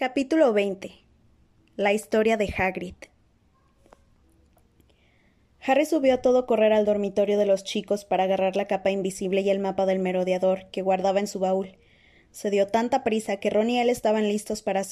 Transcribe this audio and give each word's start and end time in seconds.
Capítulo 0.00 0.54
20 0.54 0.92
La 1.76 1.92
historia 1.92 2.38
de 2.38 2.50
Hagrid 2.56 2.94
Harry 5.60 5.84
subió 5.84 6.14
a 6.14 6.22
todo 6.22 6.46
correr 6.46 6.72
al 6.72 6.86
dormitorio 6.86 7.36
de 7.36 7.44
los 7.44 7.64
chicos 7.64 8.06
para 8.06 8.24
agarrar 8.24 8.56
la 8.56 8.66
capa 8.66 8.90
invisible 8.90 9.42
y 9.42 9.50
el 9.50 9.58
mapa 9.58 9.84
del 9.84 9.98
merodeador 9.98 10.70
que 10.70 10.80
guardaba 10.80 11.20
en 11.20 11.26
su 11.26 11.38
baúl. 11.38 11.76
Se 12.30 12.48
dio 12.48 12.66
tanta 12.66 13.04
prisa 13.04 13.36
que 13.40 13.50
Ron 13.50 13.68
y 13.68 13.78
él 13.78 13.90
estaban 13.90 14.26
listos 14.26 14.62
para, 14.62 14.84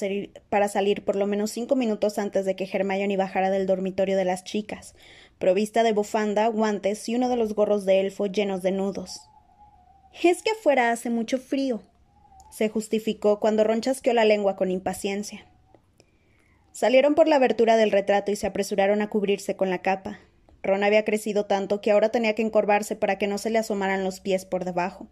para 0.49 0.67
salir 0.67 1.03
por 1.03 1.15
lo 1.15 1.25
menos 1.25 1.49
cinco 1.49 1.75
minutos 1.75 2.19
antes 2.19 2.45
de 2.45 2.55
que 2.55 2.69
Hermione 2.71 3.17
bajara 3.17 3.49
del 3.49 3.65
dormitorio 3.65 4.15
de 4.15 4.25
las 4.25 4.43
chicas, 4.43 4.93
provista 5.39 5.81
de 5.81 5.93
bufanda, 5.93 6.45
guantes 6.49 7.09
y 7.09 7.15
uno 7.15 7.29
de 7.29 7.35
los 7.35 7.55
gorros 7.55 7.83
de 7.87 7.99
elfo 8.01 8.27
llenos 8.27 8.61
de 8.61 8.73
nudos. 8.73 9.21
Es 10.21 10.43
que 10.43 10.51
afuera 10.51 10.91
hace 10.91 11.09
mucho 11.09 11.39
frío, 11.39 11.81
se 12.59 12.67
justificó 12.67 13.39
cuando 13.39 13.63
Ron 13.63 13.79
chasqueó 13.79 14.11
la 14.11 14.25
lengua 14.25 14.57
con 14.57 14.69
impaciencia. 14.69 15.45
Salieron 16.73 17.15
por 17.15 17.29
la 17.29 17.37
abertura 17.37 17.77
del 17.77 17.89
retrato 17.89 18.33
y 18.33 18.35
se 18.35 18.47
apresuraron 18.47 19.01
a 19.01 19.09
cubrirse 19.09 19.55
con 19.55 19.69
la 19.69 19.81
capa. 19.81 20.19
Ron 20.61 20.83
había 20.83 21.05
crecido 21.05 21.45
tanto 21.45 21.79
que 21.79 21.91
ahora 21.91 22.09
tenía 22.09 22.35
que 22.35 22.41
encorvarse 22.41 22.97
para 22.97 23.17
que 23.17 23.27
no 23.27 23.37
se 23.37 23.49
le 23.49 23.59
asomaran 23.59 24.03
los 24.03 24.19
pies 24.19 24.43
por 24.43 24.65
debajo. 24.65 25.07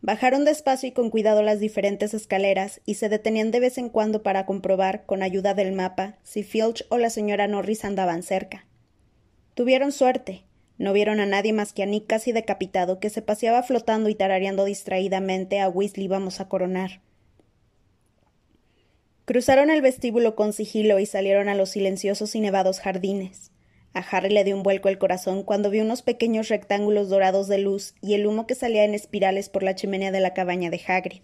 Bajaron 0.00 0.46
despacio 0.46 0.88
y 0.88 0.92
con 0.92 1.10
cuidado 1.10 1.42
las 1.42 1.60
diferentes 1.60 2.14
escaleras 2.14 2.80
y 2.86 2.94
se 2.94 3.10
detenían 3.10 3.50
de 3.50 3.60
vez 3.60 3.76
en 3.76 3.90
cuando 3.90 4.22
para 4.22 4.46
comprobar, 4.46 5.04
con 5.04 5.22
ayuda 5.22 5.52
del 5.52 5.72
mapa, 5.72 6.16
si 6.22 6.42
Filch 6.42 6.86
o 6.88 6.96
la 6.96 7.10
señora 7.10 7.48
Norris 7.48 7.84
andaban 7.84 8.22
cerca. 8.22 8.66
Tuvieron 9.52 9.92
suerte. 9.92 10.44
No 10.76 10.92
vieron 10.92 11.20
a 11.20 11.26
nadie 11.26 11.52
más 11.52 11.72
que 11.72 11.82
a 11.82 11.86
Nick 11.86 12.06
casi 12.06 12.32
decapitado, 12.32 12.98
que 12.98 13.10
se 13.10 13.22
paseaba 13.22 13.62
flotando 13.62 14.08
y 14.08 14.14
tarareando 14.14 14.64
distraídamente 14.64 15.60
a 15.60 15.68
Weasley 15.68 16.08
vamos 16.08 16.40
a 16.40 16.48
coronar. 16.48 17.00
Cruzaron 19.24 19.70
el 19.70 19.80
vestíbulo 19.80 20.34
con 20.34 20.52
sigilo 20.52 20.98
y 20.98 21.06
salieron 21.06 21.48
a 21.48 21.54
los 21.54 21.70
silenciosos 21.70 22.34
y 22.34 22.40
nevados 22.40 22.80
jardines. 22.80 23.52
A 23.94 24.00
Harry 24.00 24.30
le 24.30 24.42
dio 24.42 24.56
un 24.56 24.64
vuelco 24.64 24.88
el 24.88 24.98
corazón 24.98 25.44
cuando 25.44 25.70
vio 25.70 25.82
unos 25.82 26.02
pequeños 26.02 26.48
rectángulos 26.48 27.08
dorados 27.08 27.46
de 27.46 27.58
luz 27.58 27.94
y 28.02 28.14
el 28.14 28.26
humo 28.26 28.46
que 28.46 28.56
salía 28.56 28.84
en 28.84 28.92
espirales 28.92 29.48
por 29.48 29.62
la 29.62 29.76
chimenea 29.76 30.10
de 30.10 30.20
la 30.20 30.34
cabaña 30.34 30.68
de 30.68 30.80
Hagrid. 30.86 31.22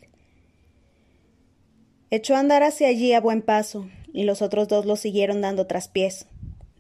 Echó 2.11 2.37
a 2.37 2.39
andar 2.39 2.63
hacia 2.63 2.89
allí 2.89 3.13
a 3.13 3.21
buen 3.21 3.43
paso, 3.43 3.89
y 4.13 4.25
los 4.25 4.41
otros 4.41 4.69
dos 4.69 4.87
lo 4.87 4.97
siguieron 4.97 5.41
dando 5.41 5.67
traspiés. 5.67 6.27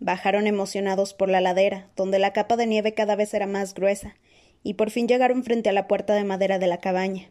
Bajaron 0.01 0.47
emocionados 0.47 1.15
por 1.15 1.29
la 1.29 1.43
ladera, 1.43 1.91
donde 1.95 2.19
la 2.19 2.33
capa 2.33 2.56
de 2.56 2.67
nieve 2.67 2.95
cada 2.95 3.17
vez 3.17 3.33
era 3.34 3.47
más 3.47 3.75
gruesa, 3.75 4.17
y 4.62 4.75
por 4.75 4.91
fin 4.91 5.07
llegaron 5.07 5.45
frente 5.45 5.69
a 5.69 5.73
la 5.73 5.87
puerta 5.87 6.15
de 6.15 6.25
madera 6.25 6.59
de 6.59 6.67
la 6.67 6.79
cabaña. 6.79 7.31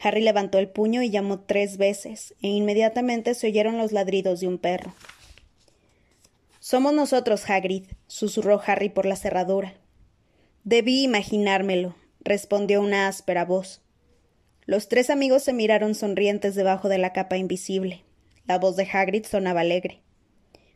Harry 0.00 0.20
levantó 0.20 0.58
el 0.58 0.68
puño 0.68 1.02
y 1.02 1.10
llamó 1.10 1.40
tres 1.40 1.78
veces, 1.78 2.34
e 2.42 2.48
inmediatamente 2.48 3.34
se 3.34 3.46
oyeron 3.46 3.78
los 3.78 3.92
ladridos 3.92 4.40
de 4.40 4.48
un 4.48 4.58
perro. 4.58 4.94
Somos 6.60 6.92
nosotros, 6.92 7.48
Hagrid, 7.48 7.84
susurró 8.06 8.60
Harry 8.66 8.88
por 8.88 9.06
la 9.06 9.16
cerradura. 9.16 9.74
Debí 10.64 11.02
imaginármelo, 11.02 11.96
respondió 12.20 12.80
una 12.82 13.08
áspera 13.08 13.44
voz. 13.44 13.80
Los 14.64 14.88
tres 14.88 15.10
amigos 15.10 15.42
se 15.42 15.52
miraron 15.52 15.94
sonrientes 15.94 16.54
debajo 16.54 16.88
de 16.88 16.98
la 16.98 17.12
capa 17.12 17.36
invisible. 17.36 18.04
La 18.46 18.58
voz 18.58 18.76
de 18.76 18.88
Hagrid 18.92 19.24
sonaba 19.24 19.62
alegre. 19.62 20.01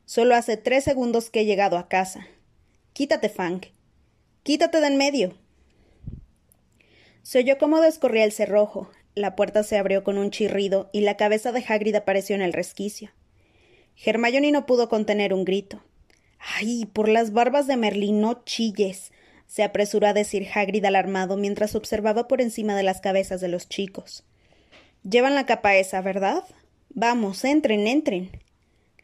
Solo 0.07 0.35
hace 0.37 0.57
tres 0.57 0.85
segundos 0.85 1.29
que 1.31 1.41
he 1.41 1.45
llegado 1.45 1.77
a 1.77 1.89
casa. 1.89 2.27
Quítate, 2.93 3.29
Fang. 3.29 3.61
Quítate 4.45 4.81
de 4.81 4.87
en 4.87 4.97
medio. 4.97 5.35
Se 7.23 7.41
oyó 7.41 7.59
cómo 7.59 7.81
descorría 7.81 8.23
el 8.25 8.31
cerrojo, 8.31 8.89
la 9.17 9.35
puerta 9.35 9.65
se 9.65 9.79
abrió 9.79 10.05
con 10.05 10.17
un 10.17 10.31
chirrido 10.31 10.91
y 10.93 11.01
la 11.01 11.17
cabeza 11.17 11.51
de 11.51 11.65
Hagrid 11.67 11.97
apareció 11.97 12.37
en 12.37 12.43
el 12.43 12.53
resquicio. 12.53 13.11
Hermione 13.97 14.53
no 14.53 14.65
pudo 14.65 14.89
contener 14.89 15.35
un 15.35 15.45
grito. 15.45 15.83
¡Ay! 16.39 16.87
Por 16.87 17.09
las 17.09 17.33
barbas 17.33 17.67
de 17.67 17.77
Merlín, 17.77 18.21
no 18.21 18.45
chilles. 18.45 19.11
se 19.49 19.65
apresuró 19.65 20.07
a 20.07 20.13
decir 20.13 20.47
Hagrid 20.55 20.85
alarmado 20.85 21.37
mientras 21.37 21.75
observaba 21.75 22.29
por 22.29 22.41
encima 22.41 22.77
de 22.77 22.83
las 22.85 23.01
cabezas 23.01 23.41
de 23.41 23.49
los 23.49 23.69
chicos. 23.69 24.25
Llevan 25.03 25.35
la 25.35 25.47
capa 25.47 25.77
esa, 25.77 26.01
¿verdad? 26.01 26.45
Vamos, 26.91 27.45
entren, 27.45 27.87
entren. 27.87 28.31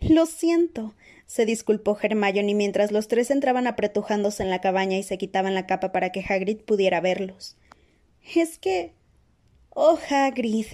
Lo 0.08 0.26
siento, 0.26 0.94
se 1.26 1.46
disculpó 1.46 1.98
Hermione 2.00 2.54
mientras 2.54 2.92
los 2.92 3.08
tres 3.08 3.30
entraban 3.30 3.66
apretujándose 3.66 4.42
en 4.42 4.50
la 4.50 4.60
cabaña 4.60 4.96
y 4.96 5.02
se 5.02 5.18
quitaban 5.18 5.54
la 5.54 5.66
capa 5.66 5.92
para 5.92 6.10
que 6.10 6.24
Hagrid 6.28 6.58
pudiera 6.58 7.00
verlos. 7.00 7.56
Es 8.34 8.58
que. 8.58 8.92
Oh, 9.70 9.98
Hagrid. 10.10 10.66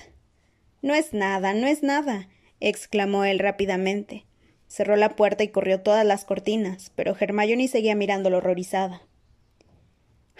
No 0.82 0.94
es 0.94 1.12
nada, 1.12 1.54
no 1.54 1.66
es 1.66 1.82
nada 1.82 2.28
exclamó 2.60 3.24
él 3.24 3.38
rápidamente. 3.38 4.24
Cerró 4.66 4.96
la 4.96 5.16
puerta 5.16 5.44
y 5.44 5.48
corrió 5.48 5.80
todas 5.80 6.04
las 6.04 6.24
cortinas, 6.24 6.92
pero 6.94 7.16
Hermione 7.18 7.68
seguía 7.68 7.94
mirándolo 7.94 8.38
horrorizada. 8.38 9.02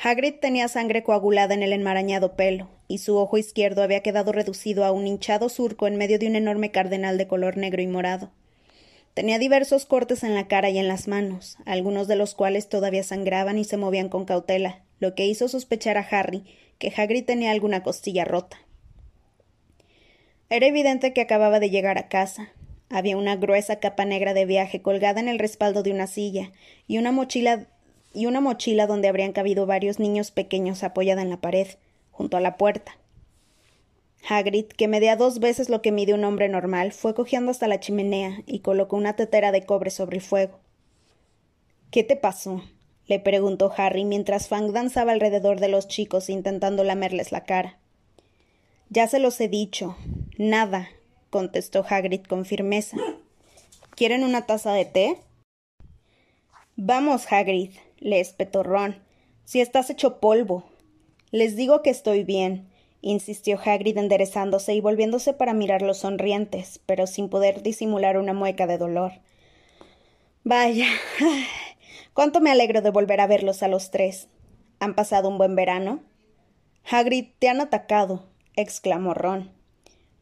Hagrid 0.00 0.34
tenía 0.40 0.68
sangre 0.68 1.02
coagulada 1.02 1.54
en 1.54 1.62
el 1.62 1.72
enmarañado 1.72 2.36
pelo, 2.36 2.68
y 2.86 2.98
su 2.98 3.16
ojo 3.16 3.38
izquierdo 3.38 3.82
había 3.82 4.02
quedado 4.02 4.32
reducido 4.32 4.84
a 4.84 4.92
un 4.92 5.06
hinchado 5.06 5.48
surco 5.48 5.86
en 5.86 5.96
medio 5.96 6.18
de 6.18 6.28
un 6.28 6.36
enorme 6.36 6.70
cardenal 6.70 7.18
de 7.18 7.26
color 7.26 7.56
negro 7.56 7.82
y 7.82 7.86
morado. 7.86 8.30
Tenía 9.18 9.40
diversos 9.40 9.84
cortes 9.84 10.22
en 10.22 10.36
la 10.36 10.46
cara 10.46 10.70
y 10.70 10.78
en 10.78 10.86
las 10.86 11.08
manos, 11.08 11.58
algunos 11.66 12.06
de 12.06 12.14
los 12.14 12.36
cuales 12.36 12.68
todavía 12.68 13.02
sangraban 13.02 13.58
y 13.58 13.64
se 13.64 13.76
movían 13.76 14.08
con 14.08 14.24
cautela, 14.24 14.84
lo 15.00 15.16
que 15.16 15.26
hizo 15.26 15.48
sospechar 15.48 15.98
a 15.98 16.06
Harry 16.08 16.44
que 16.78 16.92
Hagrid 16.96 17.24
tenía 17.24 17.50
alguna 17.50 17.82
costilla 17.82 18.24
rota. 18.24 18.58
Era 20.50 20.68
evidente 20.68 21.12
que 21.14 21.20
acababa 21.20 21.58
de 21.58 21.68
llegar 21.68 21.98
a 21.98 22.06
casa. 22.06 22.52
Había 22.90 23.16
una 23.16 23.34
gruesa 23.34 23.80
capa 23.80 24.04
negra 24.04 24.34
de 24.34 24.44
viaje 24.44 24.82
colgada 24.82 25.18
en 25.18 25.26
el 25.26 25.40
respaldo 25.40 25.82
de 25.82 25.90
una 25.90 26.06
silla 26.06 26.52
y 26.86 26.98
una 26.98 27.10
mochila 27.10 27.66
y 28.14 28.26
una 28.26 28.40
mochila 28.40 28.86
donde 28.86 29.08
habrían 29.08 29.32
cabido 29.32 29.66
varios 29.66 29.98
niños 29.98 30.30
pequeños 30.30 30.84
apoyada 30.84 31.22
en 31.22 31.30
la 31.30 31.40
pared, 31.40 31.66
junto 32.12 32.36
a 32.36 32.40
la 32.40 32.56
puerta. 32.56 32.96
Hagrid, 34.26 34.66
que 34.66 34.88
medía 34.88 35.16
dos 35.16 35.38
veces 35.38 35.68
lo 35.68 35.82
que 35.82 35.92
mide 35.92 36.14
un 36.14 36.24
hombre 36.24 36.48
normal, 36.48 36.92
fue 36.92 37.14
cogiendo 37.14 37.50
hasta 37.50 37.68
la 37.68 37.80
chimenea 37.80 38.42
y 38.46 38.60
colocó 38.60 38.96
una 38.96 39.16
tetera 39.16 39.52
de 39.52 39.64
cobre 39.64 39.90
sobre 39.90 40.16
el 40.16 40.22
fuego. 40.22 40.58
¿Qué 41.90 42.04
te 42.04 42.16
pasó? 42.16 42.62
le 43.06 43.18
preguntó 43.18 43.72
Harry 43.74 44.04
mientras 44.04 44.48
Fang 44.48 44.72
danzaba 44.72 45.12
alrededor 45.12 45.60
de 45.60 45.68
los 45.68 45.88
chicos 45.88 46.28
intentando 46.28 46.84
lamerles 46.84 47.32
la 47.32 47.44
cara. 47.44 47.78
Ya 48.90 49.08
se 49.08 49.18
los 49.18 49.40
he 49.40 49.48
dicho. 49.48 49.96
Nada, 50.36 50.88
contestó 51.30 51.84
Hagrid 51.88 52.22
con 52.24 52.44
firmeza. 52.44 52.98
¿Quieren 53.96 54.24
una 54.24 54.46
taza 54.46 54.72
de 54.74 54.84
té? 54.84 55.16
Vamos, 56.76 57.32
Hagrid, 57.32 57.72
le 57.98 58.20
espetó 58.20 58.62
Ron. 58.62 58.96
Si 59.44 59.60
estás 59.60 59.88
hecho 59.88 60.20
polvo. 60.20 60.64
Les 61.30 61.56
digo 61.56 61.82
que 61.82 61.90
estoy 61.90 62.24
bien, 62.24 62.67
insistió 63.00 63.58
Hagrid 63.64 63.96
enderezándose 63.98 64.74
y 64.74 64.80
volviéndose 64.80 65.32
para 65.32 65.54
mirarlos 65.54 65.98
sonrientes, 65.98 66.80
pero 66.86 67.06
sin 67.06 67.28
poder 67.28 67.62
disimular 67.62 68.18
una 68.18 68.32
mueca 68.32 68.66
de 68.66 68.78
dolor. 68.78 69.12
Vaya. 70.44 70.86
cuánto 72.18 72.40
me 72.40 72.50
alegro 72.50 72.82
de 72.82 72.90
volver 72.90 73.20
a 73.20 73.28
verlos 73.28 73.62
a 73.62 73.68
los 73.68 73.90
tres. 73.92 74.26
¿Han 74.80 74.94
pasado 74.94 75.28
un 75.28 75.38
buen 75.38 75.54
verano? 75.54 76.02
Hagrid, 76.90 77.26
te 77.38 77.48
han 77.48 77.60
atacado, 77.60 78.24
exclamó 78.56 79.14
Ron. 79.14 79.52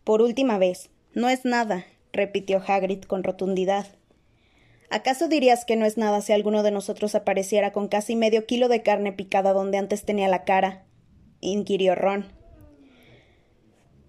Por 0.04 0.20
última 0.20 0.58
vez. 0.58 0.90
No 1.14 1.30
es 1.30 1.46
nada, 1.46 1.86
repitió 2.12 2.62
Hagrid 2.66 3.04
con 3.04 3.24
rotundidad. 3.24 3.86
¿Acaso 4.90 5.28
dirías 5.28 5.64
que 5.64 5.76
no 5.76 5.86
es 5.86 5.96
nada 5.96 6.20
si 6.20 6.34
alguno 6.34 6.62
de 6.62 6.70
nosotros 6.70 7.14
apareciera 7.14 7.72
con 7.72 7.88
casi 7.88 8.14
medio 8.14 8.44
kilo 8.44 8.68
de 8.68 8.82
carne 8.82 9.12
picada 9.12 9.54
donde 9.54 9.78
antes 9.78 10.04
tenía 10.04 10.28
la 10.28 10.44
cara? 10.44 10.84
inquirió 11.40 11.94
Ron. 11.94 12.26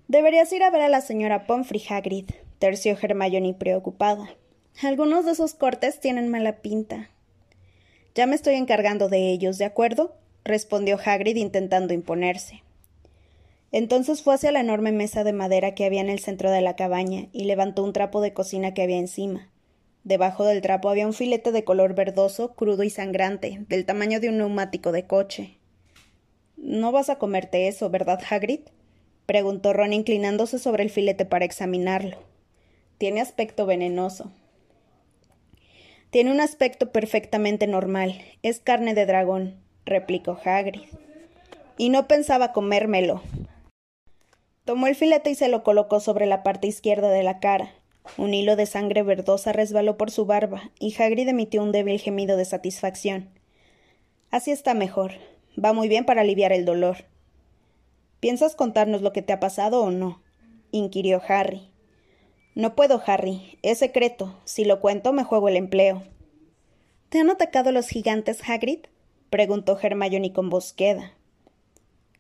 Deberías 0.08 0.54
ir 0.54 0.64
a 0.64 0.70
ver 0.70 0.82
a 0.84 0.90
la 0.90 1.02
señora 1.02 1.48
Pomfrey, 1.48 1.84
Hagrid, 1.90 2.30
terció 2.60 2.98
Hermione 3.02 3.54
preocupada. 3.54 4.30
Algunos 4.82 5.26
de 5.26 5.34
esos 5.34 5.54
cortes 5.54 6.00
tienen 6.00 6.30
mala 6.30 6.62
pinta. 6.62 7.10
Ya 8.16 8.26
me 8.26 8.36
estoy 8.36 8.54
encargando 8.56 9.10
de 9.10 9.32
ellos, 9.32 9.58
¿de 9.58 9.66
acuerdo? 9.66 10.16
respondió 10.46 10.98
Hagrid 11.04 11.36
intentando 11.36 11.94
imponerse. 11.94 12.64
Entonces 13.74 14.24
fue 14.24 14.36
hacia 14.36 14.54
la 14.54 14.62
enorme 14.62 14.94
mesa 14.94 15.26
de 15.26 15.34
madera 15.34 15.76
que 15.76 15.84
había 15.84 16.00
en 16.00 16.10
el 16.10 16.20
centro 16.20 16.52
de 16.52 16.62
la 16.62 16.78
cabaña 16.78 17.28
y 17.34 17.44
levantó 17.44 17.84
un 17.84 17.92
trapo 17.92 18.22
de 18.22 18.32
cocina 18.32 18.74
que 18.74 18.84
había 18.84 19.00
encima. 19.00 19.50
Debajo 20.06 20.46
del 20.46 20.62
trapo 20.62 20.88
había 20.88 21.06
un 21.06 21.14
filete 21.14 21.52
de 21.52 21.66
color 21.66 21.96
verdoso, 21.96 22.54
crudo 22.54 22.84
y 22.84 22.90
sangrante, 22.90 23.66
del 23.68 23.86
tamaño 23.86 24.22
de 24.22 24.30
un 24.30 24.38
neumático 24.38 24.94
de 24.94 25.06
coche. 25.06 25.58
No 26.56 26.94
vas 26.94 27.10
a 27.10 27.18
comerte 27.18 27.68
eso, 27.68 27.90
¿verdad, 27.90 28.22
Hagrid? 28.30 28.62
Preguntó 29.28 29.74
Ron 29.74 29.94
inclinándose 29.94 30.58
sobre 30.58 30.82
el 30.82 30.90
filete 30.90 31.26
para 31.26 31.46
examinarlo. 31.46 32.18
Tiene 32.98 33.22
aspecto 33.22 33.68
venenoso. 33.68 34.32
Tiene 36.10 36.32
un 36.32 36.42
aspecto 36.42 36.92
perfectamente 36.92 37.68
normal. 37.68 38.20
Es 38.42 38.60
carne 38.60 38.96
de 38.96 39.06
dragón, 39.06 39.60
replicó 39.86 40.40
Hagrid. 40.44 40.82
Y 41.78 41.90
no 41.90 42.08
pensaba 42.08 42.54
comérmelo, 42.54 43.22
Tomó 44.68 44.88
el 44.88 44.96
filete 44.96 45.30
y 45.30 45.36
se 45.36 45.48
lo 45.48 45.64
colocó 45.64 46.02
sobre 46.02 46.26
la 46.26 46.44
parte 46.44 46.68
izquierda 46.68 47.10
de 47.10 47.24
la 47.24 47.40
cara. 47.40 47.72
Un 48.18 48.34
hilo 48.34 48.58
de 48.58 48.66
sangre 48.66 49.02
verdosa 49.02 49.54
resbaló 49.54 49.96
por 49.96 50.12
su 50.12 50.26
barba, 50.26 50.72
y 50.78 50.94
Hagrid 51.02 51.30
emitió 51.30 51.64
un 51.64 51.72
débil 51.72 52.02
gemido 52.02 52.36
de 52.36 52.44
satisfacción. 52.44 53.30
Así 54.30 54.52
está 54.52 54.74
mejor. 54.74 55.14
Va 55.58 55.72
muy 55.72 55.88
bien 55.88 56.04
para 56.04 56.20
aliviar 56.20 56.52
el 56.52 56.66
dolor. 56.66 57.06
¿Piensas 58.20 58.56
contarnos 58.56 59.02
lo 59.02 59.14
que 59.14 59.22
te 59.22 59.34
ha 59.34 59.40
pasado 59.40 59.84
o 59.84 59.92
no? 59.92 60.22
inquirió 60.72 61.22
Harry. 61.28 61.70
No 62.56 62.76
puedo, 62.76 63.02
Harry. 63.06 63.60
Es 63.62 63.78
secreto. 63.78 64.36
Si 64.44 64.66
lo 64.66 64.80
cuento, 64.80 65.14
me 65.14 65.24
juego 65.24 65.48
el 65.48 65.58
empleo. 65.58 66.04
¿Te 67.10 67.20
han 67.20 67.30
atacado 67.30 67.72
los 67.72 67.88
gigantes, 67.88 68.42
Hagrid? 68.50 68.80
preguntó 69.30 69.78
Hermione 69.80 70.34
con 70.34 70.50
voz 70.50 70.74
queda. 70.74 71.14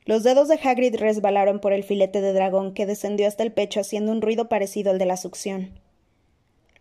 Los 0.05 0.23
dedos 0.23 0.47
de 0.47 0.59
Hagrid 0.63 0.95
resbalaron 0.95 1.59
por 1.59 1.73
el 1.73 1.83
filete 1.83 2.21
de 2.21 2.31
dragón 2.31 2.73
que 2.73 2.85
descendió 2.85 3.27
hasta 3.27 3.43
el 3.43 3.51
pecho 3.51 3.81
haciendo 3.81 4.11
un 4.11 4.21
ruido 4.21 4.47
parecido 4.47 4.91
al 4.91 4.99
de 4.99 5.05
la 5.05 5.17
succión. 5.17 5.79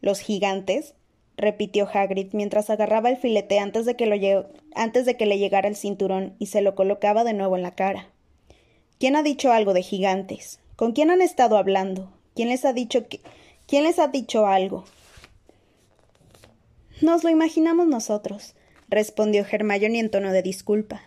¿Los 0.01 0.21
gigantes? 0.21 0.95
repitió 1.37 1.89
Hagrid 1.93 2.29
mientras 2.33 2.71
agarraba 2.71 3.11
el 3.11 3.17
filete 3.17 3.59
antes 3.59 3.85
de, 3.85 3.97
que 3.97 4.47
antes 4.75 5.07
de 5.07 5.17
que 5.17 5.27
le 5.27 5.39
llegara 5.39 5.69
el 5.69 5.77
cinturón 5.77 6.37
y 6.39 6.47
se 6.47 6.61
lo 6.61 6.75
colocaba 6.75 7.25
de 7.25 7.35
nuevo 7.35 7.57
en 7.57 7.63
la 7.63 7.75
cara. 7.75 8.11
¿Quién 8.99 9.15
ha 9.15 9.23
dicho 9.23 9.53
algo 9.53 9.75
de 9.75 9.83
gigantes? 9.83 10.59
¿Con 10.75 10.93
quién 10.93 11.11
han 11.11 11.21
estado 11.21 11.59
hablando? 11.59 12.11
¿Quién 12.35 12.49
les 12.49 12.65
ha 12.65 12.73
dicho 12.73 13.09
que... 13.09 13.21
¿Quién 13.67 13.85
les 13.85 13.99
ha 13.99 14.09
dicho 14.09 14.47
algo? 14.47 14.85
Nos 17.03 17.23
lo 17.23 17.29
imaginamos 17.29 17.87
nosotros, 17.89 18.55
respondió 18.89 19.45
Hermione 19.51 19.99
en 19.99 20.11
tono 20.11 20.33
de 20.33 20.43
disculpa. 20.43 21.03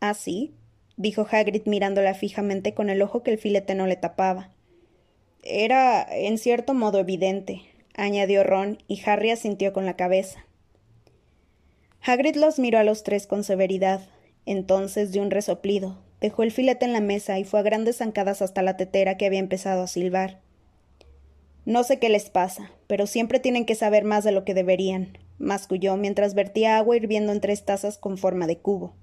¿Ah, 0.00 0.14
sí? 0.14 0.54
dijo 0.96 1.26
Hagrid 1.30 1.66
mirándola 1.66 2.14
fijamente 2.14 2.72
con 2.72 2.88
el 2.88 3.02
ojo 3.02 3.22
que 3.22 3.30
el 3.32 3.38
filete 3.38 3.74
no 3.74 3.86
le 3.86 3.96
tapaba. 3.96 4.50
Era, 5.42 6.06
en 6.10 6.38
cierto 6.38 6.72
modo, 6.72 6.98
evidente, 6.98 7.62
añadió 7.94 8.42
Ron, 8.42 8.78
y 8.88 9.02
Harry 9.04 9.30
asintió 9.30 9.74
con 9.74 9.84
la 9.84 9.96
cabeza. 9.96 10.46
Hagrid 12.00 12.36
los 12.36 12.58
miró 12.58 12.78
a 12.78 12.84
los 12.84 13.02
tres 13.02 13.26
con 13.26 13.44
severidad. 13.44 14.00
Entonces, 14.46 15.12
de 15.12 15.20
un 15.20 15.30
resoplido, 15.30 15.98
dejó 16.20 16.42
el 16.42 16.52
filete 16.52 16.84
en 16.84 16.92
la 16.92 17.00
mesa 17.00 17.38
y 17.38 17.44
fue 17.44 17.60
a 17.60 17.62
grandes 17.62 17.98
zancadas 17.98 18.42
hasta 18.42 18.62
la 18.62 18.76
tetera 18.76 19.16
que 19.16 19.26
había 19.26 19.38
empezado 19.38 19.82
a 19.82 19.86
silbar. 19.86 20.40
No 21.64 21.82
sé 21.82 21.98
qué 21.98 22.08
les 22.08 22.30
pasa, 22.30 22.70
pero 22.86 23.06
siempre 23.06 23.40
tienen 23.40 23.66
que 23.66 23.74
saber 23.74 24.04
más 24.04 24.24
de 24.24 24.32
lo 24.32 24.44
que 24.44 24.54
deberían, 24.54 25.18
masculló 25.38 25.96
mientras 25.96 26.34
vertía 26.34 26.78
agua 26.78 26.96
hirviendo 26.96 27.32
en 27.32 27.40
tres 27.40 27.64
tazas 27.64 27.98
con 27.98 28.18
forma 28.18 28.46
de 28.46 28.58
cubo. 28.58 28.94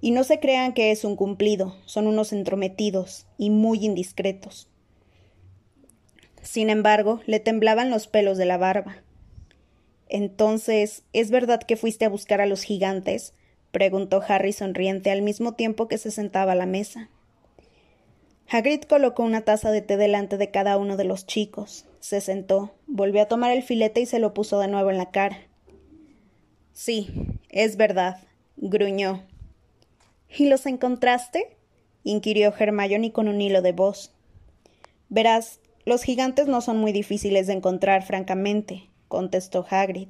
Y 0.00 0.10
no 0.10 0.24
se 0.24 0.40
crean 0.40 0.72
que 0.72 0.90
es 0.90 1.04
un 1.04 1.16
cumplido, 1.16 1.76
son 1.86 2.06
unos 2.06 2.32
entrometidos 2.32 3.26
y 3.38 3.50
muy 3.50 3.84
indiscretos. 3.84 4.68
Sin 6.42 6.68
embargo, 6.68 7.20
le 7.26 7.40
temblaban 7.40 7.90
los 7.90 8.06
pelos 8.06 8.36
de 8.36 8.44
la 8.44 8.58
barba. 8.58 9.02
Entonces, 10.08 11.04
¿es 11.12 11.30
verdad 11.30 11.60
que 11.62 11.76
fuiste 11.76 12.04
a 12.04 12.10
buscar 12.10 12.40
a 12.40 12.46
los 12.46 12.62
gigantes? 12.62 13.32
Preguntó 13.74 14.22
Harry 14.26 14.52
sonriente 14.52 15.10
al 15.10 15.20
mismo 15.20 15.52
tiempo 15.52 15.88
que 15.88 15.98
se 15.98 16.12
sentaba 16.12 16.52
a 16.52 16.54
la 16.54 16.64
mesa. 16.64 17.10
Hagrid 18.48 18.82
colocó 18.82 19.24
una 19.24 19.40
taza 19.40 19.72
de 19.72 19.82
té 19.82 19.96
delante 19.96 20.38
de 20.38 20.52
cada 20.52 20.76
uno 20.76 20.96
de 20.96 21.02
los 21.02 21.26
chicos, 21.26 21.84
se 21.98 22.20
sentó, 22.20 22.72
volvió 22.86 23.22
a 23.22 23.26
tomar 23.26 23.50
el 23.50 23.64
filete 23.64 24.00
y 24.00 24.06
se 24.06 24.20
lo 24.20 24.32
puso 24.32 24.60
de 24.60 24.68
nuevo 24.68 24.90
en 24.90 24.98
la 24.98 25.10
cara. 25.10 25.38
Sí, 26.72 27.10
es 27.48 27.76
verdad, 27.76 28.18
gruñó. 28.56 29.24
¿Y 30.28 30.48
los 30.48 30.66
encontraste? 30.66 31.56
inquirió 32.04 32.54
Hermione 32.56 33.10
con 33.10 33.26
un 33.26 33.40
hilo 33.40 33.60
de 33.60 33.72
voz. 33.72 34.12
Verás, 35.08 35.58
los 35.84 36.04
gigantes 36.04 36.46
no 36.46 36.60
son 36.60 36.78
muy 36.78 36.92
difíciles 36.92 37.48
de 37.48 37.54
encontrar, 37.54 38.04
francamente, 38.04 38.88
contestó 39.08 39.66
Hagrid. 39.68 40.08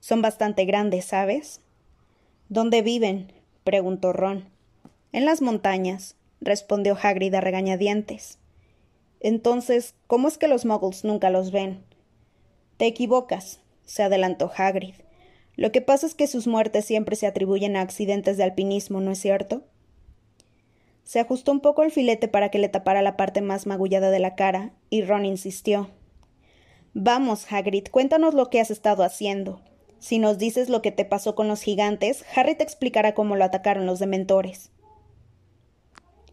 Son 0.00 0.20
bastante 0.20 0.64
grandes, 0.64 1.04
¿sabes? 1.04 1.60
¿Dónde 2.48 2.82
viven? 2.82 3.32
preguntó 3.64 4.12
Ron. 4.12 4.44
En 5.12 5.24
las 5.24 5.40
montañas, 5.40 6.16
respondió 6.40 6.96
Hagrid 7.00 7.34
a 7.34 7.40
regañadientes. 7.40 8.38
Entonces, 9.20 9.94
¿cómo 10.06 10.28
es 10.28 10.36
que 10.36 10.48
los 10.48 10.66
muggles 10.66 11.04
nunca 11.04 11.30
los 11.30 11.50
ven? 11.50 11.82
Te 12.76 12.86
equivocas, 12.86 13.60
se 13.86 14.02
adelantó 14.02 14.52
Hagrid. 14.54 14.94
Lo 15.56 15.72
que 15.72 15.80
pasa 15.80 16.06
es 16.06 16.14
que 16.14 16.26
sus 16.26 16.46
muertes 16.46 16.84
siempre 16.84 17.16
se 17.16 17.26
atribuyen 17.26 17.76
a 17.76 17.80
accidentes 17.80 18.36
de 18.36 18.44
alpinismo, 18.44 19.00
¿no 19.00 19.12
es 19.12 19.18
cierto? 19.18 19.62
Se 21.04 21.20
ajustó 21.20 21.52
un 21.52 21.60
poco 21.60 21.82
el 21.82 21.92
filete 21.92 22.28
para 22.28 22.50
que 22.50 22.58
le 22.58 22.68
tapara 22.68 23.00
la 23.00 23.16
parte 23.16 23.40
más 23.40 23.66
magullada 23.66 24.10
de 24.10 24.18
la 24.18 24.34
cara, 24.34 24.72
y 24.90 25.02
Ron 25.02 25.24
insistió. 25.24 25.90
Vamos, 26.92 27.50
Hagrid, 27.50 27.88
cuéntanos 27.90 28.34
lo 28.34 28.50
que 28.50 28.60
has 28.60 28.70
estado 28.70 29.02
haciendo. 29.02 29.60
Si 30.04 30.18
nos 30.18 30.36
dices 30.36 30.68
lo 30.68 30.82
que 30.82 30.92
te 30.92 31.06
pasó 31.06 31.34
con 31.34 31.48
los 31.48 31.62
gigantes, 31.62 32.26
Harry 32.36 32.54
te 32.54 32.62
explicará 32.62 33.14
cómo 33.14 33.36
lo 33.36 33.44
atacaron 33.44 33.86
los 33.86 34.00
dementores. 34.00 34.70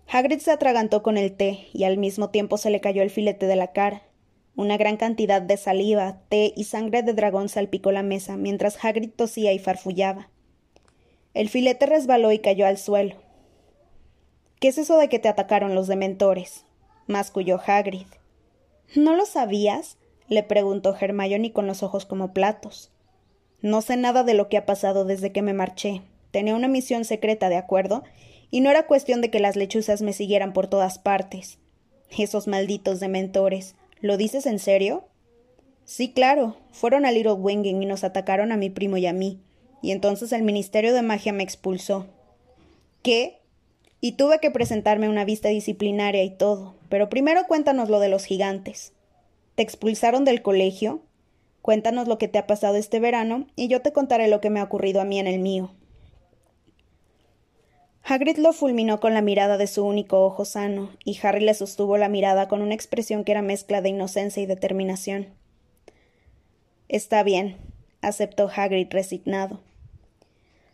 Hagrid 0.10 0.40
se 0.40 0.52
atragantó 0.52 1.02
con 1.04 1.16
el 1.16 1.32
té 1.32 1.70
y 1.72 1.86
al 1.86 1.98
mismo 1.98 2.32
tiempo 2.32 2.58
se 2.58 2.70
le 2.70 2.82
cayó 2.82 3.02
el 3.02 3.10
filete 3.10 3.48
de 3.48 3.56
la 3.56 3.72
cara. 3.72 4.02
Una 4.58 4.76
gran 4.76 4.98
cantidad 4.98 5.42
de 5.42 5.56
saliva, 5.56 6.20
té 6.28 6.52
y 6.58 6.66
sangre 6.66 7.02
de 7.02 7.14
dragón 7.14 7.48
salpicó 7.48 7.94
la 7.94 8.04
mesa 8.04 8.36
mientras 8.36 8.84
Hagrid 8.84 9.12
tosía 9.12 9.54
y 9.54 9.60
farfullaba. 9.60 10.30
El 11.34 11.48
filete 11.48 11.86
resbaló 11.86 12.34
y 12.34 12.40
cayó 12.40 12.68
al 12.68 12.78
suelo. 12.78 13.16
¿Qué 14.60 14.68
es 14.68 14.80
eso 14.80 14.98
de 14.98 15.08
que 15.08 15.20
te 15.20 15.30
atacaron 15.30 15.76
los 15.76 15.88
dementores? 15.88 16.66
masculló 17.08 17.58
Hagrid. 17.66 18.08
¿No 18.98 19.16
lo 19.16 19.26
sabías? 19.26 19.98
le 20.28 20.44
preguntó 20.44 20.94
Hermione 20.94 21.54
con 21.54 21.68
los 21.68 21.84
ojos 21.84 22.06
como 22.06 22.34
platos. 22.34 22.91
No 23.62 23.82
sé 23.82 23.98
nada 23.98 24.24
de 24.24 24.34
lo 24.34 24.50
que 24.50 24.58
ha 24.58 24.66
pasado 24.66 25.06
desde 25.06 25.32
que 25.32 25.42
me 25.42 25.54
marché. 25.54 26.02
Tenía 26.32 26.56
una 26.56 26.68
misión 26.68 27.06
secreta, 27.06 27.50
de 27.50 27.58
acuerdo, 27.58 28.04
y 28.50 28.62
no 28.62 28.70
era 28.70 28.88
cuestión 28.88 29.22
de 29.22 29.30
que 29.30 29.40
las 29.40 29.56
lechuzas 29.56 30.02
me 30.02 30.14
siguieran 30.14 30.54
por 30.54 30.68
todas 30.68 30.98
partes. 30.98 31.60
Esos 32.18 32.48
malditos 32.48 33.00
dementores. 33.00 33.76
¿Lo 34.02 34.18
dices 34.18 34.46
en 34.46 34.60
serio? 34.60 35.06
Sí, 35.86 36.12
claro. 36.12 36.58
Fueron 36.72 37.06
a 37.06 37.12
Little 37.12 37.34
Winging 37.34 37.84
y 37.84 37.86
nos 37.86 38.04
atacaron 38.04 38.52
a 38.52 38.58
mi 38.58 38.70
primo 38.70 38.98
y 38.98 39.06
a 39.06 39.14
mí. 39.14 39.40
Y 39.82 39.92
entonces 39.92 40.32
el 40.32 40.44
Ministerio 40.44 40.94
de 40.94 41.02
Magia 41.02 41.34
me 41.34 41.44
expulsó. 41.44 42.08
¿Qué? 43.04 43.40
Y 44.00 44.14
tuve 44.14 44.40
que 44.40 44.52
presentarme 44.52 45.10
una 45.10 45.26
vista 45.26 45.50
disciplinaria 45.50 46.24
y 46.24 46.32
todo. 46.32 46.76
Pero 46.90 47.10
primero 47.10 47.46
cuéntanos 47.48 47.90
lo 47.90 48.00
de 48.00 48.10
los 48.10 48.26
gigantes. 48.26 48.94
¿Te 49.56 49.64
expulsaron 49.64 50.26
del 50.26 50.42
colegio? 50.42 51.02
Cuéntanos 51.62 52.08
lo 52.08 52.18
que 52.18 52.28
te 52.28 52.40
ha 52.40 52.48
pasado 52.48 52.76
este 52.76 53.00
verano 53.00 53.48
y 53.56 53.68
yo 53.68 53.82
te 53.82 53.94
contaré 53.94 54.28
lo 54.28 54.42
que 54.42 54.50
me 54.50 54.60
ha 54.60 54.64
ocurrido 54.64 55.02
a 55.02 55.06
mí 55.06 55.20
en 55.20 55.28
el 55.28 55.40
mío. 55.40 55.72
Hagrid 58.04 58.38
lo 58.38 58.52
fulminó 58.52 59.00
con 59.00 59.14
la 59.14 59.22
mirada 59.22 59.58
de 59.58 59.68
su 59.68 59.86
único 59.86 60.26
ojo 60.26 60.44
sano, 60.44 60.90
y 61.06 61.20
Harry 61.22 61.42
le 61.42 61.54
sostuvo 61.54 61.98
la 61.98 62.10
mirada 62.10 62.48
con 62.48 62.62
una 62.62 62.74
expresión 62.74 63.24
que 63.24 63.32
era 63.32 63.44
mezcla 63.44 63.82
de 63.82 63.90
inocencia 63.90 64.42
y 64.42 64.48
determinación. 64.48 65.28
Está 66.90 67.22
bien, 67.24 67.58
aceptó 68.02 68.50
Hagrid 68.54 68.88
resignado. 68.90 69.62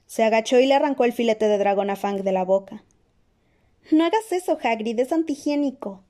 Se 0.07 0.23
agachó 0.23 0.57
y 0.59 0.67
le 0.67 0.73
arrancó 0.73 1.03
el 1.03 1.11
filete 1.11 1.47
de 1.47 1.57
dragón 1.57 1.89
a 1.89 1.97
Fang 1.97 2.23
de 2.23 2.31
la 2.31 2.45
boca. 2.45 2.83
No 3.91 4.05
hagas 4.05 4.31
eso, 4.31 4.57
Hagrid, 4.63 4.99
es 4.99 5.11
antihigiénico, 5.11 6.01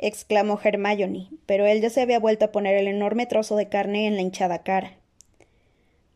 exclamó 0.00 0.58
Hermione, 0.62 1.28
pero 1.46 1.66
él 1.66 1.80
ya 1.80 1.90
se 1.90 2.00
había 2.00 2.18
vuelto 2.18 2.46
a 2.46 2.52
poner 2.52 2.76
el 2.76 2.88
enorme 2.88 3.26
trozo 3.26 3.56
de 3.56 3.68
carne 3.68 4.06
en 4.06 4.16
la 4.16 4.22
hinchada 4.22 4.62
cara. 4.62 4.98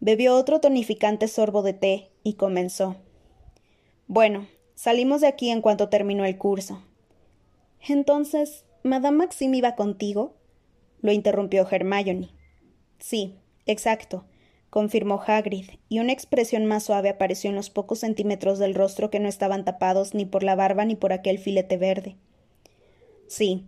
Bebió 0.00 0.34
otro 0.34 0.60
tonificante 0.60 1.28
sorbo 1.28 1.62
de 1.62 1.74
té 1.74 2.10
y 2.22 2.34
comenzó. 2.34 2.96
Bueno, 4.06 4.48
salimos 4.74 5.20
de 5.20 5.28
aquí 5.28 5.50
en 5.50 5.60
cuanto 5.60 5.88
terminó 5.88 6.24
el 6.24 6.36
curso. 6.36 6.82
Entonces, 7.86 8.64
¿Madame 8.82 9.18
Maxime 9.18 9.56
iba 9.56 9.76
contigo? 9.76 10.34
lo 11.00 11.12
interrumpió 11.12 11.66
Hermione. 11.70 12.30
Sí, 12.98 13.36
exacto, 13.66 14.24
confirmó 14.70 15.22
Hagrid, 15.26 15.70
y 15.88 15.98
una 15.98 16.12
expresión 16.12 16.64
más 16.64 16.84
suave 16.84 17.10
apareció 17.10 17.50
en 17.50 17.56
los 17.56 17.70
pocos 17.70 18.00
centímetros 18.00 18.58
del 18.58 18.74
rostro 18.74 19.10
que 19.10 19.20
no 19.20 19.28
estaban 19.28 19.64
tapados 19.64 20.14
ni 20.14 20.24
por 20.24 20.42
la 20.42 20.54
barba 20.54 20.84
ni 20.84 20.96
por 20.96 21.12
aquel 21.12 21.38
filete 21.38 21.76
verde. 21.76 22.16
Sí, 23.26 23.66